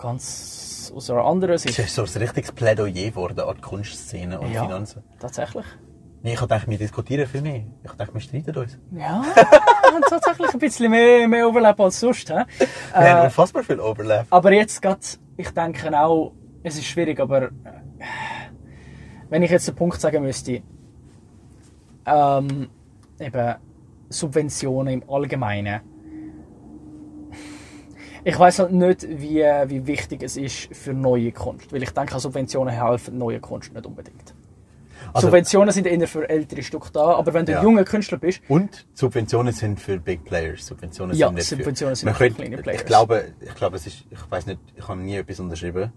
ganz 0.00 0.92
aus 0.94 1.10
einer 1.10 1.24
anderen 1.24 1.58
Sicht. 1.58 1.78
ist 1.78 1.94
so 1.94 2.02
ein 2.02 2.08
richtiges 2.22 2.52
Plädoyer 2.52 2.90
geworden 3.10 3.40
an 3.40 3.54
die 3.56 3.60
Kunstszene 3.60 4.40
und 4.40 4.52
Ja, 4.52 4.62
Finanzen. 4.64 5.02
tatsächlich. 5.20 5.64
Nee, 6.22 6.34
ich 6.34 6.40
dachte, 6.40 6.68
wir 6.70 6.76
diskutieren 6.78 7.26
viel 7.26 7.40
mehr. 7.40 7.62
Ich 7.82 7.90
dachte, 7.92 8.12
wir 8.12 8.20
streiten 8.20 8.54
uns. 8.56 8.78
Ja, 8.92 9.22
wir 9.34 9.92
haben 9.94 10.02
tatsächlich 10.08 10.52
ein 10.52 10.58
bisschen 10.58 10.90
mehr, 10.90 11.26
mehr 11.28 11.48
Overlap 11.48 11.80
als 11.80 12.00
sonst. 12.00 12.28
He? 12.28 12.34
Wir 12.34 12.66
haben 12.92 13.22
Äh, 13.22 13.24
unfassbar 13.24 13.62
viel 13.62 13.80
Overlap. 13.80 14.26
aber 14.30 14.52
jetzt 14.52 14.82
geht, 14.82 15.18
ich 15.36 15.50
denke 15.50 15.98
auch, 15.98 16.32
es 16.62 16.74
ist 16.76 16.84
schwierig, 16.86 17.18
aber 17.20 17.44
äh, 17.44 17.50
wenn 19.30 19.42
ich 19.42 19.50
jetzt 19.50 19.68
einen 19.68 19.76
Punkt 19.78 19.98
sagen 20.00 20.22
müsste, 20.22 20.62
ähm, 22.06 22.68
eben 23.18 23.54
Subventionen 24.08 25.00
im 25.02 25.10
Allgemeinen. 25.10 25.80
Ich 28.24 28.38
weiß 28.38 28.58
halt 28.58 28.72
nicht, 28.72 29.06
wie, 29.08 29.40
wie 29.66 29.86
wichtig 29.86 30.22
es 30.22 30.36
ist 30.36 30.68
für 30.76 30.92
neue 30.92 31.32
Kunst, 31.32 31.72
weil 31.72 31.82
ich 31.82 31.90
denke, 31.90 32.18
Subventionen 32.18 32.72
helfen 32.74 33.16
neue 33.18 33.40
Kunst 33.40 33.72
nicht 33.72 33.86
unbedingt. 33.86 34.34
Also- 35.12 35.26
Subventionen 35.28 35.72
sind 35.72 35.86
eher 35.86 36.06
für 36.06 36.28
ältere 36.28 36.62
Stück 36.62 36.92
da, 36.92 37.14
aber 37.14 37.32
wenn 37.34 37.46
du 37.46 37.52
Ja. 37.52 37.58
ein 37.60 37.64
junger 37.64 37.84
Künstler 37.84 38.18
bist, 38.18 38.42
Und 38.48 38.86
Subventionen 38.94 39.52
sind 39.52 39.80
für 39.80 39.98
Big 39.98 40.24
Players. 40.24 40.66
Subventionen 40.66 41.16
Ja, 41.16 41.28
sind 41.28 41.36
nicht 41.36 41.46
Subventionen 41.48 41.96
für, 41.96 42.00
sind 42.06 42.16
für 42.16 42.30
kleine 42.30 42.58
Players. 42.58 42.80
Ich 42.82 42.86
glaube, 42.86 43.24
ich 43.40 43.54
glaube, 43.54 43.76
es 43.76 43.86
ist, 43.86 44.04
ich 44.10 44.30
weiß 44.30 44.46
nicht, 44.46 44.60
ich 44.76 44.86
habe 44.86 45.00
nie 45.00 45.16
etwas 45.16 45.40
unterschrieben 45.40 45.92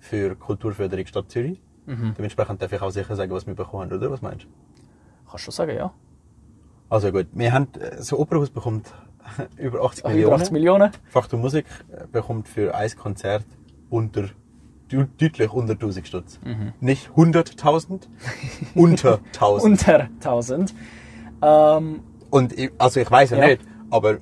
für 0.00 0.34
Kulturförderung 0.36 1.06
Stadt 1.06 1.30
Zürich. 1.30 1.62
Mhm. 1.86 2.14
Dementsprechend 2.18 2.60
darf 2.60 2.72
ich 2.72 2.82
auch 2.82 2.90
sicher 2.90 3.14
sagen, 3.16 3.30
was 3.32 3.46
wir 3.46 3.54
bekommen 3.54 3.90
haben, 3.90 3.96
oder? 3.98 4.10
Was 4.10 4.20
meinst 4.22 4.44
du? 4.44 4.48
kannst 5.30 5.46
du 5.46 5.52
schon 5.52 5.66
sagen, 5.66 5.76
ja. 5.76 5.92
Also 6.90 7.10
gut, 7.12 7.26
wir 7.32 7.52
haben, 7.52 7.68
äh, 7.80 8.02
so 8.02 8.18
Opernhaus 8.18 8.50
bekommt 8.50 8.92
über 9.56 9.82
80 9.84 10.04
Über 10.04 10.10
Millionen. 10.14 10.34
80 10.40 10.52
Millionen. 10.52 10.90
Faktor 11.08 11.38
Musik 11.40 11.66
äh, 11.90 12.06
bekommt 12.10 12.48
für 12.48 12.74
ein 12.74 12.90
Konzert 12.96 13.44
unter, 13.90 14.24
deu- 14.90 15.06
deutlich 15.18 15.50
unter 15.52 15.72
1000 15.74 16.06
Stutz. 16.06 16.40
Mhm. 16.44 16.72
Nicht 16.80 17.10
100.000, 17.16 18.00
unter 18.74 19.20
1000. 19.34 19.62
Unter 19.64 20.08
1000. 20.20 20.74
Ähm, 21.42 22.00
Und 22.30 22.58
ich, 22.58 22.70
also 22.78 23.00
ich 23.00 23.10
weiß 23.10 23.30
ja, 23.30 23.38
Ja. 23.38 23.46
nicht, 23.48 23.60
aber 23.90 24.18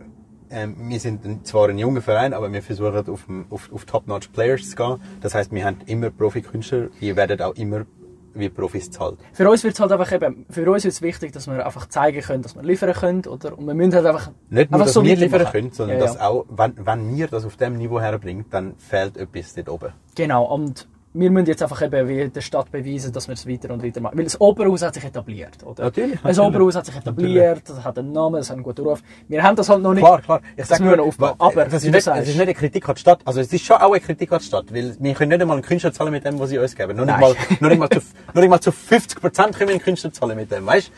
ähm, 0.50 0.76
wir 0.88 1.00
sind 1.00 1.46
zwar 1.46 1.68
ein 1.68 1.78
junger 1.78 2.02
Verein, 2.02 2.34
aber 2.34 2.52
wir 2.52 2.62
versuchen 2.62 3.08
auf, 3.08 3.26
auf, 3.50 3.72
auf 3.72 3.84
Top-Notch 3.86 4.28
Players 4.28 4.68
zu 4.70 4.76
gehen. 4.76 4.96
Das 5.20 5.34
heißt, 5.34 5.50
wir 5.52 5.64
haben 5.64 5.78
immer 5.86 6.10
Profikünstler, 6.10 6.88
die 7.00 7.16
werden 7.16 7.40
auch 7.40 7.54
immer 7.54 7.86
wie 8.34 8.48
Profis 8.48 8.90
zahlt. 8.90 9.18
für 9.32 9.48
uns 9.48 9.62
wird 9.64 9.74
es 9.74 9.80
halt 9.80 9.92
einfach 9.92 10.10
eben, 10.12 10.46
für 10.50 10.70
uns 10.70 10.84
ist 10.84 11.02
wichtig, 11.02 11.32
dass 11.32 11.46
wir 11.46 11.64
einfach 11.64 11.88
zeigen 11.88 12.20
können, 12.20 12.42
dass 12.42 12.54
wir 12.54 12.62
liefern 12.62 12.92
können, 12.92 13.26
oder? 13.26 13.56
Und 13.58 13.66
wir 13.66 13.74
müssen 13.74 13.94
halt 13.94 14.06
einfach, 14.06 14.30
Nicht 14.50 14.70
nur, 14.70 14.80
einfach 14.80 14.86
dass 14.86 14.94
so 14.94 15.04
wir 15.04 15.16
liefern 15.16 15.44
können, 15.50 15.72
sondern 15.72 15.98
Ja, 15.98 16.04
dass 16.06 16.16
ja. 16.16 16.28
auch, 16.28 16.46
wenn, 16.50 16.74
wenn 16.84 17.16
wir 17.16 17.28
das 17.28 17.44
auf 17.44 17.56
dem 17.56 17.76
Niveau 17.76 18.00
herbringen, 18.00 18.44
dann 18.50 18.74
fehlt 18.76 19.16
etwas 19.16 19.54
dort 19.54 19.68
oben. 19.68 19.92
Genau, 20.14 20.44
und 20.44 20.86
wir 21.14 21.30
müssen 21.30 21.46
jetzt 21.46 21.62
einfach 21.62 21.82
eben 21.82 22.08
wie 22.08 22.28
der 22.28 22.40
Stadt 22.40 22.70
beweisen, 22.70 23.12
dass 23.12 23.28
wir 23.28 23.34
es 23.34 23.46
weiter 23.46 23.70
und 23.72 23.82
weiter 23.84 24.00
machen. 24.00 24.16
Weil 24.16 24.24
das 24.24 24.40
Operhaus 24.40 24.82
hat 24.82 24.94
sich 24.94 25.04
etabliert, 25.04 25.62
oder? 25.64 25.84
Natürlich, 25.84 26.12
Das 26.22 26.36
natürlich. 26.36 26.54
Operhaus 26.56 26.74
hat 26.76 26.86
sich 26.86 26.96
etabliert, 26.96 27.62
das 27.68 27.84
hat 27.84 27.98
einen 27.98 28.12
Namen, 28.12 28.36
das 28.36 28.48
hat 28.48 28.54
einen 28.56 28.62
guten 28.62 28.80
Ruf. 28.82 29.02
Wir 29.28 29.42
haben 29.42 29.54
das 29.56 29.68
halt 29.68 29.82
noch 29.82 29.92
nicht. 29.92 30.02
Klar, 30.04 30.22
klar. 30.22 30.40
Ich 30.52 30.56
Das 30.56 30.68
sag 30.68 30.80
müssen 30.80 30.90
wir 30.90 30.96
nur, 30.96 31.04
noch 31.06 31.08
aufbauen. 31.12 31.34
Aber, 31.38 31.64
das 31.66 31.84
ist, 31.84 31.90
nicht, 31.90 32.02
sagst- 32.02 32.22
es 32.22 32.28
ist 32.28 32.34
nicht 32.34 32.42
eine 32.42 32.54
Kritik 32.54 32.88
an 32.88 32.94
die 32.94 33.00
Stadt. 33.00 33.20
Also 33.24 33.40
es 33.40 33.52
ist 33.52 33.64
schon 33.64 33.76
auch 33.76 33.90
eine 33.92 34.00
Kritik 34.00 34.32
an 34.32 34.38
die 34.38 34.44
Stadt, 34.46 34.72
weil 34.74 34.96
wir 34.98 35.14
können 35.14 35.28
nicht 35.30 35.40
einmal 35.42 35.56
einen 35.58 35.64
Künstler 35.66 35.92
zahlen 35.92 36.12
mit 36.12 36.24
dem, 36.24 36.38
was 36.38 36.48
sie 36.50 36.58
uns 36.58 36.74
geben. 36.74 36.96
Noch 36.96 37.04
nicht 37.04 37.20
mal, 37.20 37.34
noch 37.60 37.68
nicht 37.68 37.78
mal 37.78 37.90
zu, 37.90 38.00
noch 38.32 38.40
nicht 38.40 38.50
mal 38.50 38.60
zu 38.60 38.72
50 38.72 39.20
Prozent 39.20 39.52
können 39.56 39.68
wir 39.68 39.74
einen 39.74 39.82
Künstler 39.84 40.12
zahlen 40.12 40.36
mit 40.36 40.50
dem, 40.50 40.64
weißt? 40.66 40.90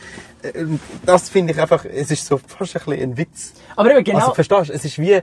Äh, 0.43 0.65
Das 1.05 1.29
finde 1.29 1.53
ich 1.55 1.61
einfach, 1.61 1.85
es 1.85 2.11
ist 2.11 2.25
so 2.27 2.39
fast 2.39 2.77
ein 2.77 2.83
bisschen 2.85 3.03
ein 3.11 3.17
Witz. 3.17 3.55
Aber 3.77 3.91
eben 3.93 4.05
genau, 4.05 4.19
Also 4.21 4.35
verstehst 4.35 4.69
du, 4.69 4.73
es 4.75 4.85
ist 4.85 4.99
wie, 4.99 5.13
äh, 5.13 5.23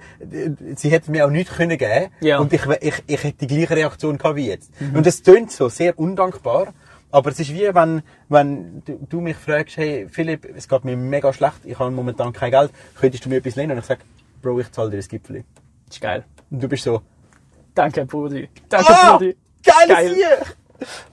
sie 0.76 0.89
hätten 0.89 1.12
mir 1.12 1.26
auch 1.26 1.30
nichts 1.30 1.54
können 1.56 1.78
geben 1.78 2.10
Ja. 2.20 2.39
und 2.39 2.52
ich, 2.52 2.62
ich, 2.82 3.04
ich 3.08 3.24
hätte 3.24 3.38
die 3.46 3.48
gleiche 3.48 3.76
Reaktion 3.76 4.18
gehabt 4.18 4.36
wie 4.36 4.48
jetzt. 4.48 4.72
Und 4.94 5.08
es 5.08 5.22
tönt 5.22 5.52
so 5.52 5.70
sehr 5.70 5.98
undankbar, 5.98 6.74
aber 7.12 7.30
es 7.32 7.40
ist 7.40 7.54
wie 7.54 7.74
wenn, 7.74 8.04
wenn 8.30 8.84
du, 9.10 9.22
mich 9.22 9.38
fragst, 9.38 9.78
hey 9.78 10.08
Philipp, 10.10 10.48
es 10.56 10.68
geht 10.68 10.86
mir 10.86 10.96
mega 10.96 11.34
schlecht, 11.34 11.66
ich 11.66 11.78
habe 11.78 11.92
momentan 11.92 12.34
kein 12.34 12.52
Geld, 12.52 12.72
könntest 13.00 13.26
du 13.26 13.30
mir 13.30 13.38
etwas 13.38 13.56
lehnen? 13.56 13.72
Und 13.72 13.80
ich 13.80 13.86
sage, 13.86 14.02
Bro, 14.42 14.60
ich 14.60 14.72
zahle 14.72 14.90
dir 14.90 14.98
das 14.98 15.08
Gipfel. 15.08 15.44
das 15.86 15.96
ist 15.96 16.02
geil. 16.02 16.24
Und 16.50 16.64
du 16.64 16.68
bist 16.68 16.84
so, 16.84 17.02
Danke, 17.74 18.06
Brudi. 18.06 18.50
Danke, 18.70 18.90
ah, 18.90 19.18
Brudi. 19.18 19.36
geil, 19.64 19.88
Geil. 19.88 20.16
Sieg! 20.16 20.58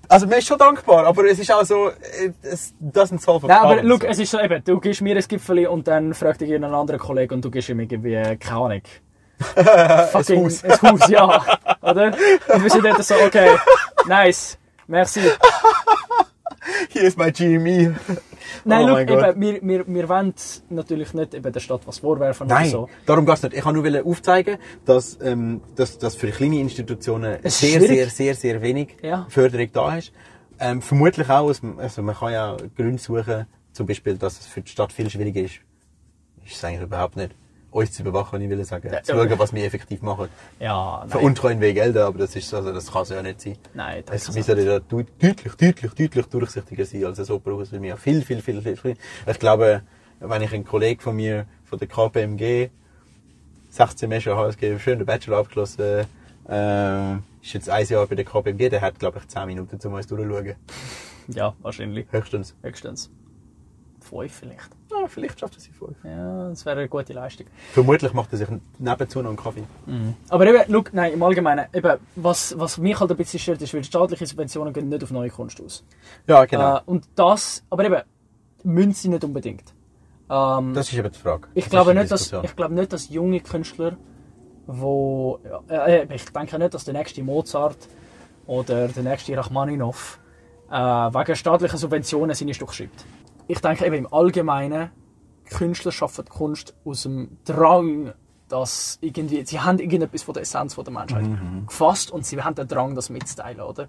Also 0.08 0.26
mir 0.26 0.38
ist 0.38 0.46
schon 0.46 0.58
dankbar, 0.58 1.04
aber 1.04 1.26
es 1.26 1.38
ist 1.38 1.52
auch 1.52 1.64
so, 1.64 1.88
äh, 1.88 2.32
es 2.42 2.74
doesn't 2.80 3.20
solve 3.20 3.46
a 3.46 3.48
Nein, 3.48 3.58
aber 3.58 3.82
look, 3.82 4.04
es 4.04 4.18
ist 4.18 4.30
so 4.30 4.40
eben, 4.40 4.64
du 4.64 4.80
gibst 4.80 5.02
mir 5.02 5.14
ein 5.14 5.22
Gipfel 5.28 5.66
und 5.66 5.86
dann 5.86 6.14
fragt 6.14 6.40
dich 6.40 6.54
einen 6.54 6.72
anderen 6.72 6.98
Kollegen 6.98 7.34
und 7.34 7.44
du 7.44 7.50
gibst 7.50 7.68
ihm 7.68 7.78
irgendwie, 7.78 8.14
keine 8.38 8.56
Ahnung. 8.56 8.82
Fucking, 10.12 10.44
Haus. 10.44 10.64
ein 10.64 10.82
Haus, 10.82 11.08
ja. 11.08 11.42
Oder? 11.82 12.06
Und 12.52 12.62
wir 12.64 12.70
sind 12.70 12.84
dort 12.84 13.04
so, 13.04 13.14
okay, 13.14 13.50
nice, 14.06 14.58
merci. 14.86 15.20
Hier 16.90 17.02
ist 17.02 17.16
mein 17.18 17.32
GME. 17.32 17.94
Nein, 18.64 18.84
Oh 18.84 18.88
look, 18.88 19.00
eben, 19.00 19.40
wir, 19.40 19.62
wir, 19.62 19.86
wir 19.86 20.08
wollen 20.08 20.34
natürlich 20.68 21.14
nicht 21.14 21.34
eben 21.34 21.52
der 21.52 21.60
Stadt 21.60 21.82
was 21.86 21.98
vorwerfen 22.00 22.46
Nein, 22.48 22.64
oder 22.66 22.70
so. 22.70 22.88
darum 23.06 23.24
geht's 23.24 23.42
nicht. 23.42 23.54
Ich 23.54 23.64
wollte 23.64 23.90
nur 23.90 24.06
aufzeigen, 24.06 24.58
dass, 24.84 25.18
ähm, 25.22 25.62
dass, 25.76 25.98
dass 25.98 26.16
für 26.16 26.30
kleine 26.30 26.58
Institutionen 26.58 27.38
Es 27.42 27.60
sehr, 27.60 27.78
schwierig. 27.78 27.88
sehr, 27.88 28.10
sehr, 28.10 28.34
sehr 28.34 28.62
wenig 28.62 28.96
Ja. 29.02 29.26
Förderung 29.28 29.68
da 29.72 29.96
ist. 29.96 30.12
Ähm, 30.60 30.82
vermutlich 30.82 31.28
auch, 31.30 31.46
also 31.78 32.02
man 32.02 32.16
kann 32.16 32.32
ja 32.32 32.56
Gründe 32.76 32.98
suchen, 33.00 33.46
zum 33.72 33.86
Beispiel, 33.86 34.18
dass 34.18 34.40
es 34.40 34.46
für 34.46 34.60
die 34.60 34.70
Stadt 34.70 34.92
viel 34.92 35.08
schwieriger 35.08 35.40
ist. 35.42 35.60
Ist 36.44 36.56
es 36.56 36.64
eigentlich 36.64 36.82
überhaupt 36.82 37.16
nicht. 37.16 37.34
Uns 37.70 37.92
zu 37.92 38.02
überwachen, 38.02 38.40
ich 38.40 38.48
will 38.48 38.64
sagen. 38.64 38.88
Ja, 38.90 39.02
zu 39.02 39.12
schauen, 39.12 39.38
was 39.38 39.52
wir 39.52 39.62
effektiv 39.64 40.00
machen. 40.00 40.28
Ja, 40.58 41.00
nein. 41.00 41.10
Veruntreuen 41.10 41.60
wir 41.60 41.74
Gelder, 41.74 42.06
aber 42.06 42.18
das 42.20 42.34
ist, 42.34 42.52
also, 42.54 42.72
das 42.72 42.90
kann 42.90 43.02
es 43.02 43.10
ja 43.10 43.22
nicht 43.22 43.40
sein. 43.42 43.58
Nein, 43.74 44.02
das 44.06 44.16
Es 44.16 44.24
kann's 44.24 44.36
müsste 44.38 44.60
ja 44.62 44.78
deut- 44.80 45.06
deutlich, 45.20 45.54
deutlich, 45.54 45.92
deutlich 45.92 46.26
durchsichtiger 46.26 46.86
sein 46.86 47.04
als 47.04 47.20
ein 47.20 47.30
Opernhaus, 47.36 47.70
weil 47.72 47.82
wir 47.82 47.90
ja 47.90 47.96
viel, 47.96 48.22
viel, 48.22 48.40
viel, 48.40 48.62
viel, 48.62 48.76
viel. 48.76 48.96
Ich 49.26 49.38
glaube, 49.38 49.82
wenn 50.20 50.42
ich 50.42 50.52
einen 50.54 50.64
Kollegen 50.64 51.00
von 51.00 51.14
mir, 51.16 51.44
von 51.66 51.78
der 51.78 51.88
KPMG, 51.88 52.70
16 53.70 53.98
Semester 54.08 54.34
HSG, 54.36 54.78
schön 54.78 54.98
den 54.98 55.06
Bachelor 55.06 55.36
abgeschlossen, 55.38 56.06
äh, 56.48 57.12
ist 57.42 57.52
jetzt 57.52 57.68
ein 57.68 57.86
Jahr 57.86 58.06
bei 58.06 58.14
der 58.14 58.24
KPMG, 58.24 58.70
der 58.70 58.80
hat, 58.80 58.98
glaube 58.98 59.18
ich, 59.18 59.28
10 59.28 59.46
Minuten 59.46 59.78
zum 59.78 59.92
uns 59.92 60.06
durchschauen. 60.06 60.54
Ja, 61.28 61.54
wahrscheinlich. 61.60 62.06
Höchstens. 62.10 62.54
Höchstens. 62.62 63.10
Fünf 64.08 64.32
vielleicht. 64.32 64.70
Ah, 64.92 65.06
vielleicht 65.06 65.38
schafft 65.38 65.54
er 65.56 65.60
sie 65.60 65.70
voll. 65.70 65.94
Ja, 66.02 66.48
das 66.48 66.64
wäre 66.64 66.78
eine 66.78 66.88
gute 66.88 67.12
Leistung. 67.12 67.46
Vermutlich 67.72 68.12
macht 68.14 68.32
er 68.32 68.38
sich 68.38 68.48
nebenzu 68.78 69.20
noch 69.20 69.28
einen 69.28 69.36
Kaffee. 69.36 69.64
Aber 70.28 70.46
eben, 70.46 70.72
look, 70.72 70.92
nein, 70.94 71.12
im 71.12 71.22
Allgemeinen, 71.22 71.66
eben, 71.72 71.98
was, 72.16 72.58
was 72.58 72.78
mich 72.78 72.98
halt 72.98 73.10
ein 73.10 73.16
bisschen 73.16 73.38
stört, 73.38 73.62
ist, 73.62 73.74
weil 73.74 73.84
staatliche 73.84 74.26
Subventionen 74.26 74.72
gehen 74.72 74.88
nicht 74.88 75.02
auf 75.02 75.10
neue 75.10 75.30
Kunst 75.30 75.60
aus. 75.60 75.84
Ja, 76.26 76.44
genau. 76.46 76.78
Äh, 76.78 76.80
und 76.86 77.06
das, 77.14 77.64
aber 77.70 77.84
eben, 77.84 78.02
müssen 78.64 78.92
sie 78.92 79.08
nicht 79.08 79.24
unbedingt. 79.24 79.74
Ähm, 80.30 80.74
das 80.74 80.90
ist 80.92 80.98
eben 80.98 81.10
die 81.10 81.18
Frage. 81.18 81.48
ich, 81.54 81.64
Das 81.64 81.70
glaube 81.70 81.94
nicht, 81.94 82.10
dass, 82.10 82.32
ich 82.32 82.56
glaube 82.56 82.74
nicht, 82.74 82.92
dass 82.92 83.08
junge 83.08 83.40
Künstler, 83.40 83.96
wo, 84.66 85.40
äh, 85.68 86.02
äh, 86.02 86.14
ich 86.14 86.24
denke 86.30 86.58
nicht, 86.58 86.74
dass 86.74 86.84
der 86.84 86.94
nächste 86.94 87.22
Mozart 87.22 87.76
oder 88.46 88.88
der 88.88 89.02
nächste 89.02 89.36
Rachmaninov 89.36 90.18
äh, 90.70 90.74
wegen 90.74 91.36
staatlicher 91.36 91.78
Subventionen 91.78 92.34
seine 92.34 92.52
Stücke 92.54 92.74
schreibt. 92.74 93.04
Ich 93.48 93.60
denke 93.60 93.84
eben 93.86 93.96
im 93.96 94.12
Allgemeinen, 94.12 94.90
Künstler 95.46 95.90
schaffen 95.92 96.26
Kunst 96.26 96.74
aus 96.84 97.02
dem 97.04 97.38
Drang, 97.44 98.12
dass 98.48 98.98
irgendwie, 99.00 99.44
sie 99.44 99.60
haben 99.60 99.78
irgendetwas 99.78 100.22
von 100.22 100.34
der 100.34 100.42
Essenz 100.42 100.74
von 100.74 100.84
der 100.84 100.92
Menschheit 100.92 101.26
gefasst 101.66 102.10
und 102.10 102.24
sie 102.26 102.40
haben 102.40 102.54
den 102.54 102.68
Drang, 102.68 102.94
das 102.94 103.08
mitzuteilen, 103.10 103.60
oder? 103.60 103.88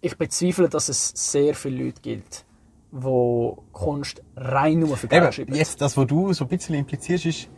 Ich 0.00 0.16
bezweifle, 0.16 0.68
dass 0.68 0.88
es 0.88 1.08
sehr 1.14 1.54
viele 1.54 1.84
Leute 1.86 2.00
gibt, 2.02 2.44
wo 2.90 3.64
Kunst 3.72 4.22
rein 4.36 4.80
nur 4.80 4.96
für 4.96 5.08
Geld 5.08 5.22
Eben, 5.24 5.32
schreiben. 5.32 5.54
jetzt, 5.54 5.80
das, 5.80 5.96
was 5.96 6.06
du 6.06 6.32
so 6.32 6.44
ein 6.44 6.48
bisschen 6.48 6.74
implizierst, 6.76 7.26
ist. 7.26 7.48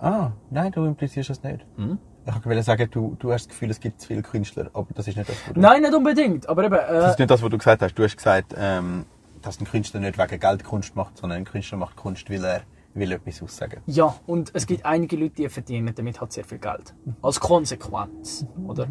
Ah, 0.00 0.32
nein, 0.50 0.72
du 0.72 0.84
implizierst 0.84 1.30
das 1.30 1.42
nicht. 1.42 1.64
Hm? 1.76 1.98
Ich 2.26 2.44
wollte 2.44 2.62
sagen, 2.62 2.88
du, 2.90 3.16
du 3.18 3.32
hast 3.32 3.44
das 3.46 3.48
Gefühl, 3.48 3.70
es 3.70 3.80
gibt 3.80 4.00
zu 4.00 4.08
viele 4.08 4.22
Künstler, 4.22 4.70
aber 4.74 4.88
das 4.94 5.08
ist 5.08 5.16
nicht 5.16 5.28
das, 5.28 5.36
was 5.46 5.54
du. 5.54 5.60
Nein, 5.60 5.82
nicht 5.82 5.94
unbedingt. 5.94 6.48
Aber 6.48 6.64
eben, 6.64 6.74
Das 6.74 7.04
äh, 7.04 7.10
ist 7.12 7.18
nicht 7.18 7.30
das, 7.30 7.42
was 7.42 7.50
du 7.50 7.56
gesagt 7.58 7.82
hast. 7.82 7.94
Du 7.94 8.02
hast 8.04 8.16
gesagt, 8.16 8.54
ähm, 8.56 9.06
dass 9.42 9.60
ein 9.60 9.64
Künstler 9.66 10.00
nicht 10.00 10.18
wegen 10.18 10.40
Geld 10.40 10.64
Kunst 10.64 10.94
macht, 10.96 11.18
sondern 11.18 11.38
ein 11.38 11.44
Künstler 11.44 11.78
macht 11.78 11.96
Kunst, 11.96 12.28
weil 12.30 12.44
er 12.44 12.62
will 12.94 13.12
etwas 13.12 13.42
aussagen. 13.42 13.80
ja, 13.86 14.14
und 14.26 14.50
es 14.54 14.66
gibt 14.66 14.84
einige 14.84 15.16
Leute, 15.16 15.34
die 15.36 15.48
verdienen 15.48 15.94
damit 15.94 16.20
halt 16.20 16.32
sehr 16.32 16.44
viel 16.44 16.58
Geld. 16.58 16.94
Als 17.22 17.38
Konsequenz, 17.38 18.44
oder? 18.66 18.88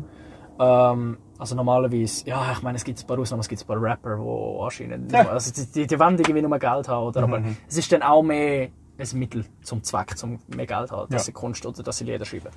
Ähm, 0.59 1.17
also 1.37 1.55
normalerweise, 1.55 2.25
ja, 2.25 2.51
ich 2.51 2.61
meine, 2.61 2.77
es 2.77 2.83
gibt 2.83 2.99
ein 2.99 3.07
paar 3.07 3.19
Ausnahmen, 3.19 3.41
es 3.41 3.47
gibt 3.47 3.61
ein 3.61 3.67
paar 3.67 3.81
Rapper, 3.81 4.15
die 4.17 4.63
anscheinend, 4.63 5.11
Ja. 5.11 5.27
also 5.27 5.51
die, 5.51 5.65
die, 5.71 5.87
die 5.87 5.99
wollen 5.99 6.17
irgendwie 6.17 6.41
nur 6.41 6.57
Geld 6.57 6.87
haben, 6.87 7.05
oder? 7.07 7.23
Aber 7.23 7.41
es 7.67 7.77
ist 7.77 7.91
dann 7.91 8.01
auch 8.01 8.23
mehr 8.23 8.69
ein 8.99 9.19
Mittel 9.19 9.45
zum 9.61 9.83
Zweck, 9.83 10.15
um 10.23 10.39
mehr 10.47 10.65
Geld 10.65 10.87
zu 10.89 10.95
haben, 10.97 11.11
dass 11.11 11.21
Ja. 11.23 11.25
sie 11.25 11.31
Kunst 11.33 11.65
oder 11.65 11.83
dass 11.83 11.97
sie 11.97 12.05
Lieder 12.05 12.25
schreiben. 12.25 12.49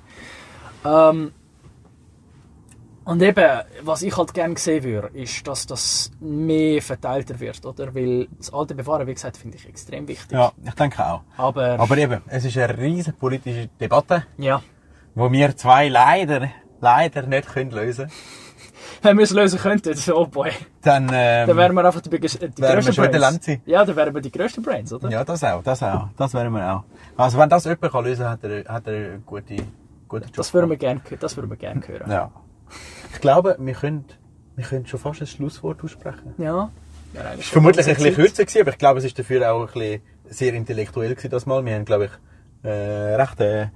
Ähm, 0.85 1.31
und 3.11 3.21
eben, 3.21 3.61
was 3.83 4.03
ich 4.03 4.15
halt 4.15 4.33
gerne 4.33 4.57
sehen 4.57 4.85
würde, 4.85 5.09
ist, 5.09 5.45
dass 5.45 5.67
das 5.67 6.11
mehr 6.21 6.81
verteilter 6.81 7.37
wird, 7.41 7.65
oder? 7.65 7.93
Weil 7.93 8.29
das 8.37 8.53
alte 8.53 8.73
Bewahren, 8.73 9.05
wie 9.05 9.13
gesagt, 9.13 9.35
finde 9.35 9.57
ich 9.57 9.67
extrem 9.67 10.07
wichtig. 10.07 10.31
Ja, 10.31 10.53
ich 10.63 10.73
denke 10.75 11.05
auch. 11.05 11.19
Aber, 11.35 11.77
Aber 11.77 11.97
eben, 11.97 12.21
es 12.27 12.45
ist 12.45 12.57
eine 12.57 12.77
riesige 12.77 13.17
politische 13.17 13.67
Debatte, 13.79 14.23
ja. 14.37 14.63
wo 15.13 15.29
wir 15.29 15.57
zwei 15.57 15.89
leider, 15.89 16.51
leider 16.79 17.23
nicht 17.23 17.49
können 17.49 17.71
lösen 17.71 18.09
Wenn 19.01 19.17
wir 19.17 19.23
es 19.23 19.31
lösen 19.31 19.59
könnten, 19.59 19.93
oh 20.13 20.27
boy. 20.27 20.51
Dann, 20.81 21.09
ähm, 21.11 21.47
Dann 21.47 21.57
wären 21.57 21.73
wir 21.73 21.83
einfach 21.83 21.99
die, 21.99 22.09
die 22.09 22.17
grössten 22.17 22.95
Brains. 22.95 23.47
Ja, 23.65 23.83
dann 23.83 23.95
wären 23.97 24.15
wir 24.15 24.21
die 24.21 24.31
grössten 24.31 24.63
Brains, 24.63 24.93
oder? 24.93 25.09
Ja, 25.09 25.25
das 25.25 25.43
auch, 25.43 25.61
das 25.63 25.83
auch. 25.83 26.07
Das 26.15 26.33
wären 26.33 26.53
wir 26.53 26.75
auch. 26.75 26.83
Also 27.17 27.37
wenn 27.37 27.49
das 27.49 27.65
jemand 27.65 27.91
kann 27.91 28.05
lösen 28.05 28.23
kann, 28.23 28.31
hat 28.31 28.43
er, 28.45 28.73
hat 28.73 28.87
er 28.87 28.93
einen 28.93 29.23
guten, 29.25 29.57
guten 30.07 30.25
Job. 30.27 30.35
Das 30.37 30.53
würden 30.53 30.69
wir 30.69 30.77
gerne 30.77 31.01
das 31.19 31.35
würden 31.35 31.49
wir 31.49 31.57
gern 31.57 31.85
hören. 31.85 32.09
Ja. 32.09 32.31
Ich 33.13 33.21
glaube, 33.21 33.55
wir 33.59 33.73
können, 33.73 34.05
wir 34.55 34.65
können 34.65 34.85
schon 34.85 34.99
fast 34.99 35.21
ein 35.21 35.27
Schlusswort 35.27 35.83
aussprechen. 35.83 36.33
Ja. 36.37 36.69
Ja, 37.13 37.21
Es 37.33 37.37
war 37.39 37.43
vermutlich 37.43 37.87
ein 37.87 37.95
bisschen 37.95 38.15
kürzer 38.15 38.45
gewesen, 38.45 38.61
aber 38.61 38.71
ich 38.71 38.77
glaube, 38.77 38.99
es 38.99 39.05
ist 39.05 39.19
dafür 39.19 39.51
auch 39.51 39.61
ein 39.61 39.73
bisschen 39.73 40.01
sehr 40.29 40.53
intellektuell 40.53 41.09
gewesen, 41.13 41.29
das 41.29 41.45
Mal. 41.45 41.63
Wir 41.65 41.75
haben, 41.75 41.83
glaube 41.85 42.05
ich, 42.05 42.11
äh, 42.63 43.15
recht, 43.15 43.39
äh, 43.41 43.67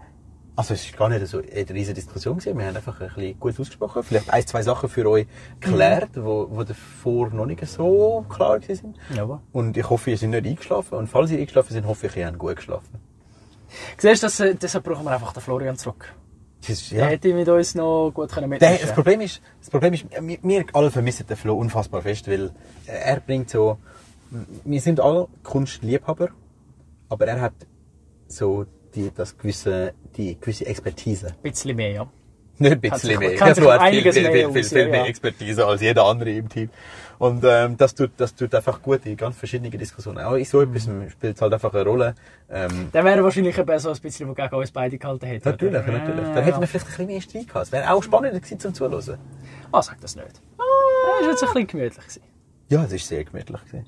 also 0.55 0.73
es 0.73 0.85
ist 0.85 0.95
gar 0.95 1.09
nicht 1.09 1.27
so 1.27 1.39
eine 1.39 1.69
riesige 1.69 1.95
Diskussion 1.95 2.37
gewesen. 2.37 2.57
Wir 2.57 2.65
haben 2.67 2.75
einfach 2.77 3.01
ein 3.01 3.07
bisschen 3.13 3.37
gut 3.39 3.59
ausgesprochen. 3.59 4.03
Vielleicht 4.03 4.29
ein, 4.29 4.47
zwei 4.47 4.61
Sachen 4.61 4.87
für 4.87 5.05
euch 5.09 5.27
geklärt, 5.59 6.11
wo, 6.15 6.47
wo 6.49 6.63
davor 6.63 7.29
noch 7.31 7.45
nicht 7.45 7.65
so 7.67 8.25
klar 8.29 8.59
gewesen 8.59 8.95
sind. 9.09 9.17
Jawohl. 9.17 9.39
Und 9.51 9.75
ich 9.75 9.89
hoffe, 9.89 10.11
ihr 10.11 10.17
seid 10.17 10.29
nicht 10.29 10.45
eingeschlafen. 10.45 10.97
Und 10.97 11.07
falls 11.07 11.29
ihr 11.31 11.39
eingeschlafen 11.39 11.73
seid, 11.73 11.85
hoffe 11.85 12.07
ich, 12.07 12.15
ihr 12.15 12.27
habt 12.27 12.37
gut 12.37 12.55
geschlafen. 12.55 12.99
Siehst 13.97 14.23
du, 14.23 14.27
das, 14.27 14.39
äh, 14.39 14.55
deshalb 14.55 14.85
brauchen 14.85 15.03
wir 15.03 15.11
einfach 15.11 15.33
den 15.33 15.41
Florian 15.41 15.75
zurück. 15.75 16.13
Das 16.67 16.89
ja. 16.89 17.05
hätte 17.05 17.33
mit 17.33 17.47
uns 17.47 17.75
noch 17.75 18.11
gut 18.13 18.31
können 18.31 18.57
das 18.59 18.93
Problem 18.93 19.21
ist, 19.21 19.41
das 19.59 19.69
Problem 19.69 19.93
ist, 19.93 20.05
wir, 20.19 20.65
alle 20.73 20.91
vermissen 20.91 21.25
den 21.27 21.37
Flo 21.37 21.55
unfassbar 21.55 22.01
fest, 22.01 22.27
weil 22.29 22.51
er 22.85 23.19
bringt 23.19 23.49
so, 23.49 23.77
wir 24.63 24.81
sind 24.81 24.99
alle 24.99 25.27
Kunstliebhaber, 25.43 26.29
aber 27.09 27.27
er 27.27 27.41
hat 27.41 27.53
so 28.27 28.65
die, 28.95 29.11
das 29.15 29.37
gewisse, 29.37 29.93
die 30.17 30.39
gewisse 30.39 30.65
Expertise. 30.65 31.27
Ein 31.27 31.51
bisschen 31.51 31.75
mehr, 31.75 31.91
ja. 31.91 32.07
Nicht 32.57 32.71
ein 32.71 32.81
bisschen 32.81 33.09
sich- 33.09 33.19
mehr. 33.19 33.37
Der 33.37 33.55
Flo 33.55 33.71
hat 33.71 33.89
viel, 33.89 34.13
viel, 34.13 34.31
mehr 34.31 34.49
viel, 34.51 34.63
viel, 34.63 34.87
mehr. 34.89 35.05
Expertise 35.05 35.65
als 35.65 35.81
jeder 35.81 36.05
andere 36.05 36.31
im 36.31 36.47
Team. 36.47 36.69
Und 37.17 37.43
ähm, 37.47 37.77
das, 37.77 37.95
tut, 37.95 38.11
das 38.17 38.35
tut 38.35 38.53
einfach 38.53 38.81
gut 38.81 39.05
in 39.05 39.15
ganz 39.17 39.37
verschiedene 39.37 39.69
Diskussionen. 39.69 40.19
Auch 40.19 40.33
in 40.35 40.45
so 40.45 40.59
Mhm. 40.65 40.75
etwas 40.75 41.11
spielt 41.11 41.35
es 41.35 41.41
halt 41.41 41.53
einfach 41.53 41.73
eine 41.73 41.83
Rolle. 41.83 42.15
Ähm, 42.49 42.89
Dann 42.91 43.05
wäre 43.05 43.23
wahrscheinlich 43.23 43.57
eben 43.57 43.79
so 43.79 43.89
ein 43.91 43.99
bisschen, 43.99 44.33
der 44.33 44.45
gegen 44.47 44.55
uns 44.59 44.71
beide 44.71 44.97
gehalten 44.97 45.25
hätte. 45.25 45.49
natürlich, 45.49 45.83
oder? 45.83 45.91
natürlich. 45.91 46.27
Ja, 46.27 46.33
Dann 46.33 46.43
hätten 46.43 46.59
wir 46.61 46.67
vielleicht 46.67 46.85
ein 46.85 46.89
bisschen 46.89 47.07
mehr 47.07 47.21
Streit 47.21 47.47
gehabt. 47.47 47.65
Es 47.67 47.71
wäre 47.71 47.91
auch 47.93 48.03
spannender 48.03 48.39
gewesen 48.39 48.59
zum 48.59 48.73
Zuhören. 48.73 49.17
Ah, 49.71 49.81
sag 49.81 49.99
das 50.01 50.15
nicht. 50.15 50.27
Ah, 50.57 50.61
das 51.19 51.23
war 51.25 51.31
jetzt 51.31 51.43
ein 51.43 51.47
bisschen 51.53 51.67
gemütlich. 51.67 51.97
Gewesen. 52.05 52.21
Ja, 52.69 52.83
es 52.83 52.91
war 52.91 52.99
sehr 52.99 53.23
gemütlich. 53.23 53.61
Gewesen. 53.65 53.85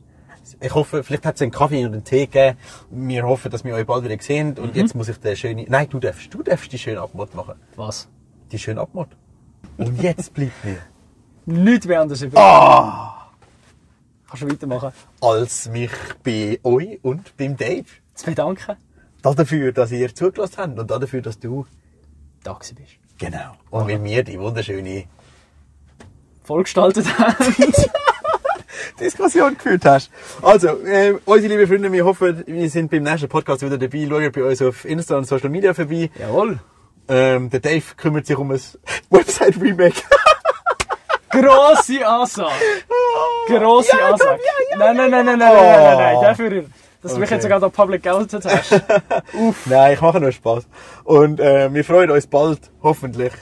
Ich 0.62 0.74
hoffe, 0.74 1.04
vielleicht 1.04 1.26
hat 1.26 1.36
es 1.36 1.42
einen 1.42 1.52
Kaffee 1.52 1.86
und 1.86 1.92
einen 1.94 2.04
Tee 2.06 2.26
gegeben. 2.26 2.58
Wir 2.90 3.24
hoffen, 3.24 3.52
dass 3.52 3.66
wir 3.66 3.76
euch 3.76 3.86
bald 3.86 4.06
wieder 4.06 4.18
sehen. 4.22 4.58
Und 4.58 4.74
Mhm. 4.76 4.80
jetzt 4.82 4.96
muss 4.96 5.10
ich 5.10 5.18
den 5.20 5.36
schönen... 5.36 5.66
Nein, 5.68 5.88
du 5.90 6.00
darfst. 6.00 6.34
Du 6.34 6.42
darfst 6.42 6.72
die 6.72 6.78
schöne 6.78 7.02
Abmod 7.02 7.36
machen. 7.36 7.56
Was? 7.76 8.08
Die 8.54 8.58
schöne 8.60 8.80
Abmod. 8.80 9.10
Und 9.78 10.02
jetzt 10.02 10.34
bleibt 10.34 10.64
mir, 10.64 10.78
Nichts 11.46 11.86
mehr 11.86 12.02
anders. 12.02 12.26
Ah! 12.36 13.17
Kannst 14.30 14.44
du 14.44 14.50
weitermachen? 14.50 14.92
als 15.22 15.70
mich 15.70 15.92
bei 16.24 16.60
euch 16.64 17.00
und 17.02 17.36
beim 17.38 17.56
Dave 17.56 17.86
Zu 18.14 18.26
bedanken, 18.26 18.76
dafür, 19.22 19.72
dass 19.72 19.92
ihr 19.92 20.14
zugelassen 20.14 20.58
habt 20.58 20.80
und 20.80 20.92
dafür, 20.92 21.22
dass 21.22 21.40
du... 21.40 21.66
da 22.44 22.54
bist. 22.54 22.78
Genau. 23.18 23.54
Und 23.70 23.88
mit 23.88 24.02
mir 24.02 24.24
die 24.24 24.40
wunderschöne 24.40 25.06
Vollgestaltet 26.44 27.18
haben. 27.18 27.36
Diskussion 29.00 29.56
geführt 29.56 29.86
hast. 29.86 30.12
Also, 30.42 30.70
äh, 30.86 31.16
unsere 31.26 31.54
lieben 31.54 31.68
Freunde, 31.68 31.92
wir 31.92 32.06
hoffen, 32.06 32.44
wir 32.46 32.70
sind 32.70 32.90
beim 32.90 33.04
nächsten 33.04 33.28
Podcast 33.28 33.62
wieder 33.62 33.78
dabei. 33.78 34.08
Schaut 34.08 34.34
bei 34.34 34.44
uns 34.44 34.62
auf 34.62 34.86
Insta 34.86 35.18
und 35.18 35.26
Social 35.28 35.50
Media 35.50 35.74
vorbei. 35.74 36.10
Jawohl. 36.20 36.60
Ähm, 37.10 37.50
der 37.50 37.60
Dave 37.60 37.84
kümmert 37.96 38.26
sich 38.26 38.38
um 38.38 38.52
ein 38.52 38.60
Website-Remake. 39.10 40.02
Grosse 41.30 42.06
Ansage. 42.08 42.52
Grosse 43.48 43.98
Ja, 43.98 44.10
Ansage. 44.12 44.40
ja, 44.44 44.78
ja, 44.80 44.94
nein, 44.94 44.96
nein, 44.98 45.12
nein, 45.12 45.26
nein, 45.26 45.40
nein, 45.40 45.52
Oh. 45.52 45.62
nein, 45.62 45.84
nein, 45.84 45.98
nein. 45.98 46.22
Dafür, 46.22 46.64
dass 47.02 47.14
du 47.14 47.20
mich 47.20 47.30
jetzt 47.30 47.44
sogar 47.44 47.60
da 47.60 47.70
public 47.70 48.04
geoutet 48.04 48.44
hast. 48.46 48.72
Nein, 49.66 49.94
ich 49.94 50.02
mache 50.02 50.20
nur 50.20 50.32
Spaß. 50.32 50.68
Und 51.04 51.40
äh, 51.40 51.72
wir 51.74 51.86
freuen 51.86 52.10
uns 52.12 52.28
bald, 52.28 52.60
hoffentlich, 52.82 53.34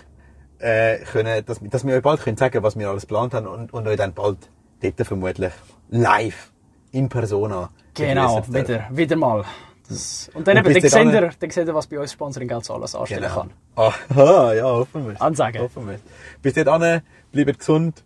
äh, 0.59 0.97
können, 0.99 1.43
dass, 1.45 1.59
dass 1.61 1.85
wir 1.85 1.95
euch 1.95 2.01
bald 2.01 2.21
können 2.21 2.37
sagen 2.37 2.61
was 2.63 2.77
wir 2.77 2.89
alles 2.89 3.03
geplant 3.03 3.33
haben 3.33 3.47
und, 3.47 3.73
und 3.73 3.87
euch 3.87 3.97
dann 3.97 4.13
bald 4.13 4.37
dort 4.81 5.07
vermutlich 5.07 5.53
live, 5.89 6.51
in 6.91 7.07
persona. 7.09 7.69
Genau, 7.93 8.43
wieder, 8.49 8.85
wieder 8.91 9.15
mal. 9.15 9.43
Das, 9.87 10.29
und 10.33 10.47
dann 10.47 10.57
Und 10.57 10.65
eben, 10.67 10.81
dann 10.81 10.89
seht 10.89 11.13
ihr, 11.13 11.29
dann 11.39 11.49
seht 11.51 11.67
ihr, 11.67 11.75
was 11.75 11.87
bei 11.87 11.99
uns 11.99 12.11
Sponsoring 12.11 12.47
Geld 12.47 12.69
alles 12.69 12.95
anstellen 12.95 13.21
Genau. 13.23 13.35
kann. 13.35 13.93
Aha, 14.17 14.53
ja, 14.53 14.63
hoffen 14.63 15.07
wir. 15.07 15.21
Ansagen. 15.21 15.61
Hoffen 15.61 15.87
wir. 15.87 15.99
Bis 16.41 16.53
dahin, 16.55 17.01
bleibt 17.43 17.59
gesund, 17.59 18.03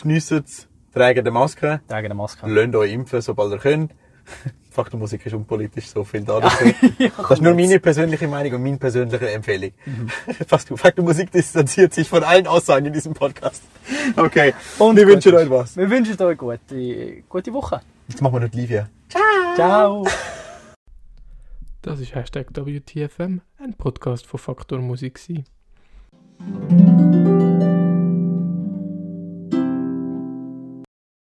geniessen 0.00 0.42
es, 0.44 0.68
tragen 0.94 1.24
die 1.24 1.30
Maske, 1.30 1.80
Tragen 1.88 2.06
eine 2.06 2.14
Maske. 2.14 2.46
lasst 2.48 2.74
euch 2.74 2.92
impfen, 2.92 3.20
sobald 3.20 3.52
ihr 3.52 3.58
könnt. 3.58 3.92
Faktenmusik 4.70 5.24
ist 5.26 5.32
unpolitisch, 5.34 5.88
so 5.88 6.04
viel 6.04 6.20
da. 6.22 6.38
Ja, 6.98 7.08
das 7.16 7.30
ist 7.32 7.42
nur 7.42 7.54
meine 7.54 7.80
persönliche 7.80 8.28
Meinung 8.28 8.54
und 8.54 8.62
meine 8.62 8.76
persönliche 8.76 9.30
Empfehlung. 9.30 9.72
Fakt- 10.46 10.78
Faktenmusik 10.78 11.32
distanziert 11.32 11.92
sich 11.94 12.08
von 12.08 12.22
allen 12.22 12.46
Aussagen 12.46 12.86
in 12.86 12.92
diesem 12.92 13.14
Podcast. 13.14 13.62
Okay, 14.16 14.54
Und 14.78 14.96
wir 14.96 15.06
wünschen 15.06 15.34
euch 15.34 15.50
was. 15.50 15.76
Wir 15.76 15.90
wünschen 15.90 16.20
euch 16.22 16.38
gute, 16.38 17.22
gute 17.28 17.52
Woche. 17.52 17.80
Jetzt 18.06 18.22
machen 18.22 18.34
wir 18.34 18.40
noch 18.40 18.52
Livia. 18.52 18.88
Ciao. 19.56 20.06
Das 21.82 21.98
ist 22.00 22.14
Hashtag 22.14 22.48
WTFM, 22.54 23.40
ein 23.58 23.74
Podcast 23.76 24.26
von 24.26 24.38
Faktor 24.38 24.78
Musik. 24.80 25.14
gewesen. 25.26 25.44